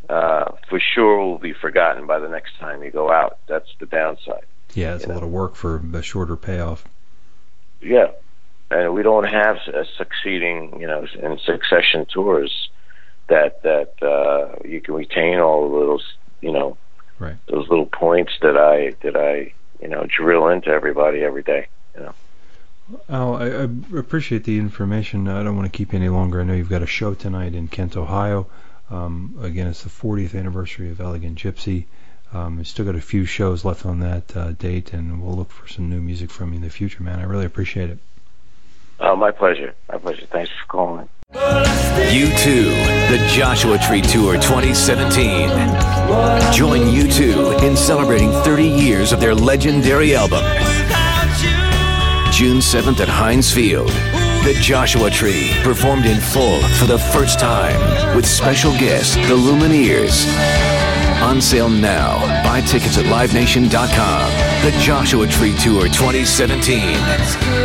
uh, 0.09 0.51
for 0.69 0.79
sure 0.79 1.17
will 1.17 1.37
be 1.37 1.53
forgotten 1.53 2.07
by 2.07 2.19
the 2.19 2.29
next 2.29 2.57
time 2.59 2.83
you 2.83 2.91
go 2.91 3.11
out. 3.11 3.39
That's 3.47 3.69
the 3.79 3.85
downside. 3.85 4.45
Yeah, 4.73 4.95
it's 4.95 5.05
a 5.05 5.07
know. 5.07 5.15
lot 5.15 5.23
of 5.23 5.29
work 5.29 5.55
for 5.55 5.81
a 5.93 6.01
shorter 6.01 6.35
payoff. 6.35 6.85
Yeah, 7.81 8.07
and 8.71 8.93
we 8.93 9.03
don't 9.03 9.25
have 9.25 9.57
succeeding, 9.97 10.79
you 10.79 10.87
know, 10.87 11.05
in 11.21 11.37
succession 11.45 12.05
tours 12.11 12.64
that 13.28 13.61
that 13.63 13.93
uh, 14.01 14.55
you 14.67 14.82
can 14.82 14.93
retain 14.95 15.39
all 15.39 15.65
of 15.65 15.71
those, 15.71 16.13
you 16.41 16.51
know, 16.51 16.78
Right. 17.17 17.36
those 17.47 17.67
little 17.69 17.86
points 17.86 18.34
that 18.41 18.57
I 18.57 18.95
that 19.03 19.15
I 19.15 19.53
you 19.82 19.88
know 19.88 20.05
drill 20.05 20.49
into 20.49 20.69
everybody 20.69 21.21
every 21.23 21.43
day. 21.43 21.67
You 21.95 22.01
know. 22.03 22.13
Al, 23.09 23.36
I, 23.38 23.45
I 23.45 23.97
appreciate 23.97 24.43
the 24.43 24.59
information. 24.59 25.28
I 25.28 25.43
don't 25.43 25.55
want 25.55 25.71
to 25.71 25.76
keep 25.76 25.93
you 25.93 25.99
any 25.99 26.09
longer. 26.09 26.41
I 26.41 26.43
know 26.43 26.53
you've 26.53 26.69
got 26.69 26.84
a 26.84 26.88
show 26.88 27.13
tonight 27.13 27.55
in 27.55 27.67
Kent, 27.67 27.97
Ohio. 27.97 28.47
Um, 28.91 29.36
again, 29.41 29.65
it's 29.65 29.84
the 29.84 29.89
40th 29.89 30.38
anniversary 30.38 30.91
of 30.91 31.01
Elegant 31.01 31.39
Gypsy. 31.39 31.86
Um, 32.32 32.57
we've 32.57 32.67
still 32.67 32.86
got 32.86 32.95
a 32.95 33.01
few 33.01 33.26
shows 33.26 33.65
left 33.65 33.86
on 33.88 34.01
that 34.01 34.38
uh, 34.38 34.51
date, 34.51 34.93
and 34.93 35.23
we'll 35.23 35.36
look 35.36 35.49
for 35.49 35.67
some 35.67 35.89
new 35.89 36.01
music 36.01 36.30
from 36.30 36.49
you 36.51 36.57
in 36.57 36.61
the 36.61 36.69
future, 36.69 37.01
man. 37.01 37.19
I 37.19 37.23
really 37.23 37.45
appreciate 37.45 37.89
it. 37.89 37.97
Oh, 38.99 39.15
my 39.15 39.31
pleasure. 39.31 39.73
My 39.89 39.97
pleasure. 39.97 40.25
Thanks 40.31 40.51
for 40.51 40.65
calling. 40.67 41.09
U2, 41.33 43.09
the 43.09 43.27
Joshua 43.29 43.77
Tree 43.79 44.01
Tour 44.01 44.35
2017. 44.35 45.49
Join 46.53 46.81
U2 46.81 47.63
in 47.63 47.75
celebrating 47.75 48.31
30 48.31 48.63
years 48.63 49.11
of 49.11 49.19
their 49.19 49.35
legendary 49.35 50.15
album. 50.15 50.43
June 52.31 52.57
7th 52.57 52.99
at 52.99 53.09
Heinz 53.09 53.51
Field. 53.51 53.89
The 53.89 54.55
Joshua 54.61 55.09
Tree, 55.09 55.51
performed 55.63 56.05
in 56.05 56.21
full 56.21 56.61
for 56.77 56.85
the 56.85 56.99
first 56.99 57.39
time 57.39 58.15
with 58.15 58.25
special 58.25 58.71
guest, 58.73 59.15
the 59.15 59.35
Lumineers. 59.35 60.27
On 61.23 61.41
sale 61.41 61.69
now. 61.69 62.19
Buy 62.43 62.61
tickets 62.61 62.97
at 62.99 63.05
livenation.com. 63.05 64.31
The 64.63 64.77
Joshua 64.79 65.25
Tree 65.27 65.55
Tour 65.57 65.85
2017. 65.85 67.64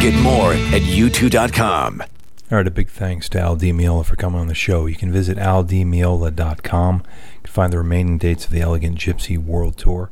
Get 0.00 0.14
more 0.22 0.52
at 0.52 0.82
u2.com. 0.82 2.02
All 2.48 2.58
right, 2.58 2.66
a 2.66 2.70
big 2.70 2.88
thanks 2.88 3.28
to 3.30 3.40
Al 3.40 3.56
Di 3.56 3.72
Meola 3.72 4.04
for 4.04 4.14
coming 4.14 4.40
on 4.40 4.46
the 4.46 4.54
show. 4.54 4.86
You 4.86 4.94
can 4.94 5.10
visit 5.10 5.36
aldimeola.com. 5.36 6.96
You 6.96 7.40
can 7.42 7.52
find 7.52 7.72
the 7.72 7.78
remaining 7.78 8.18
dates 8.18 8.44
of 8.44 8.52
the 8.52 8.60
Elegant 8.60 8.98
Gypsy 8.98 9.36
World 9.36 9.76
Tour. 9.76 10.10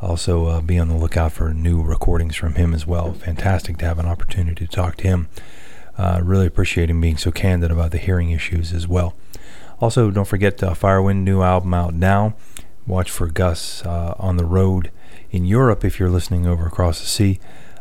Also, 0.00 0.46
uh, 0.46 0.60
be 0.60 0.78
on 0.78 0.88
the 0.88 0.96
lookout 0.96 1.32
for 1.32 1.54
new 1.54 1.80
recordings 1.80 2.34
from 2.34 2.54
him 2.54 2.74
as 2.74 2.84
well. 2.84 3.12
Fantastic 3.12 3.78
to 3.78 3.84
have 3.84 4.00
an 4.00 4.06
opportunity 4.06 4.66
to 4.66 4.72
talk 4.72 4.96
to 4.96 5.04
him. 5.04 5.28
Uh, 5.96 6.20
really 6.22 6.46
appreciate 6.46 6.90
him 6.90 7.00
being 7.00 7.16
so 7.16 7.30
candid 7.30 7.70
about 7.70 7.92
the 7.92 7.98
hearing 7.98 8.30
issues 8.30 8.72
as 8.72 8.88
well. 8.88 9.14
Also, 9.80 10.10
don't 10.10 10.26
forget 10.26 10.60
uh, 10.62 10.74
Firewind 10.74 11.22
new 11.22 11.42
album 11.42 11.74
out 11.74 11.94
now. 11.94 12.34
Watch 12.88 13.10
for 13.10 13.28
Gus 13.28 13.84
uh, 13.84 14.14
on 14.18 14.36
the 14.36 14.44
road 14.44 14.90
in 15.30 15.44
Europe 15.44 15.84
if 15.84 16.00
you're 16.00 16.10
listening 16.10 16.46
over 16.46 16.66
across 16.66 17.00
the 17.00 17.06
sea. 17.06 17.38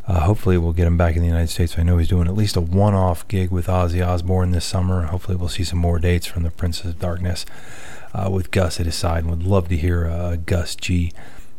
Uh, 0.07 0.21
hopefully, 0.21 0.57
we'll 0.57 0.71
get 0.71 0.87
him 0.87 0.97
back 0.97 1.15
in 1.15 1.21
the 1.21 1.27
United 1.27 1.49
States. 1.49 1.77
I 1.77 1.83
know 1.83 1.97
he's 1.97 2.07
doing 2.07 2.27
at 2.27 2.33
least 2.33 2.55
a 2.55 2.61
one 2.61 2.93
off 2.93 3.27
gig 3.27 3.51
with 3.51 3.67
Ozzy 3.67 4.05
Osbourne 4.05 4.51
this 4.51 4.63
summer. 4.63 5.03
Hopefully, 5.03 5.35
we'll 5.35 5.49
see 5.49 5.65
some 5.65 5.79
more 5.79 5.99
dates 5.99 6.25
from 6.25 6.43
the 6.43 6.51
Princes 6.51 6.91
of 6.91 6.99
Darkness 6.99 7.45
uh, 8.13 8.29
with 8.31 8.51
Gus 8.51 8.79
at 8.79 8.85
his 8.85 8.95
side. 8.95 9.23
And 9.25 9.29
Would 9.29 9.43
love 9.43 9.67
to 9.67 9.75
hear 9.75 10.07
uh, 10.07 10.37
Gus 10.37 10.75
G 10.75 11.11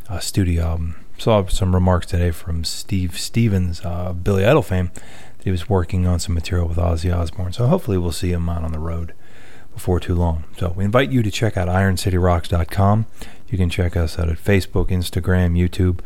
uh, 0.08 0.18
studio 0.18 0.62
album. 0.62 1.04
Saw 1.18 1.46
some 1.46 1.74
remarks 1.74 2.06
today 2.06 2.30
from 2.30 2.64
Steve 2.64 3.18
Stevens, 3.18 3.84
uh, 3.84 4.14
Billy 4.14 4.46
Idol 4.46 4.62
fame, 4.62 4.92
that 4.94 5.44
he 5.44 5.50
was 5.50 5.68
working 5.68 6.06
on 6.06 6.18
some 6.18 6.34
material 6.34 6.68
with 6.68 6.78
Ozzy 6.78 7.14
Osbourne. 7.14 7.52
So 7.52 7.66
hopefully, 7.66 7.98
we'll 7.98 8.12
see 8.12 8.32
him 8.32 8.48
out 8.48 8.64
on 8.64 8.72
the 8.72 8.78
road 8.78 9.12
before 9.74 10.00
too 10.00 10.14
long. 10.14 10.44
So 10.56 10.70
we 10.70 10.84
invite 10.84 11.10
you 11.10 11.22
to 11.22 11.30
check 11.30 11.58
out 11.58 11.68
IronCityRocks.com. 11.68 13.06
You 13.48 13.58
can 13.58 13.68
check 13.68 13.94
us 13.94 14.18
out 14.18 14.30
at 14.30 14.38
Facebook, 14.38 14.88
Instagram, 14.88 15.52
YouTube 15.58 16.00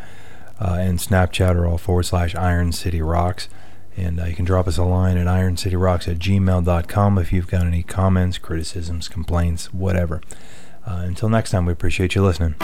uh, 0.62 0.76
and 0.78 1.00
Snapchat 1.00 1.56
are 1.56 1.66
all 1.66 1.76
forward 1.76 2.04
slash 2.04 2.36
Iron 2.36 2.70
City 2.70 3.02
Rocks. 3.02 3.48
And 3.96 4.20
uh, 4.20 4.26
you 4.26 4.36
can 4.36 4.44
drop 4.44 4.68
us 4.68 4.78
a 4.78 4.84
line 4.84 5.16
at 5.18 5.26
ironcityrocks 5.26 6.08
at 6.08 6.18
gmail.com 6.18 7.18
if 7.18 7.32
you've 7.32 7.48
got 7.48 7.66
any 7.66 7.82
comments, 7.82 8.38
criticisms, 8.38 9.08
complaints, 9.08 9.74
whatever. 9.74 10.22
Uh, 10.86 11.02
until 11.04 11.28
next 11.28 11.50
time, 11.50 11.66
we 11.66 11.72
appreciate 11.72 12.14
you 12.14 12.22
listening. 12.22 12.54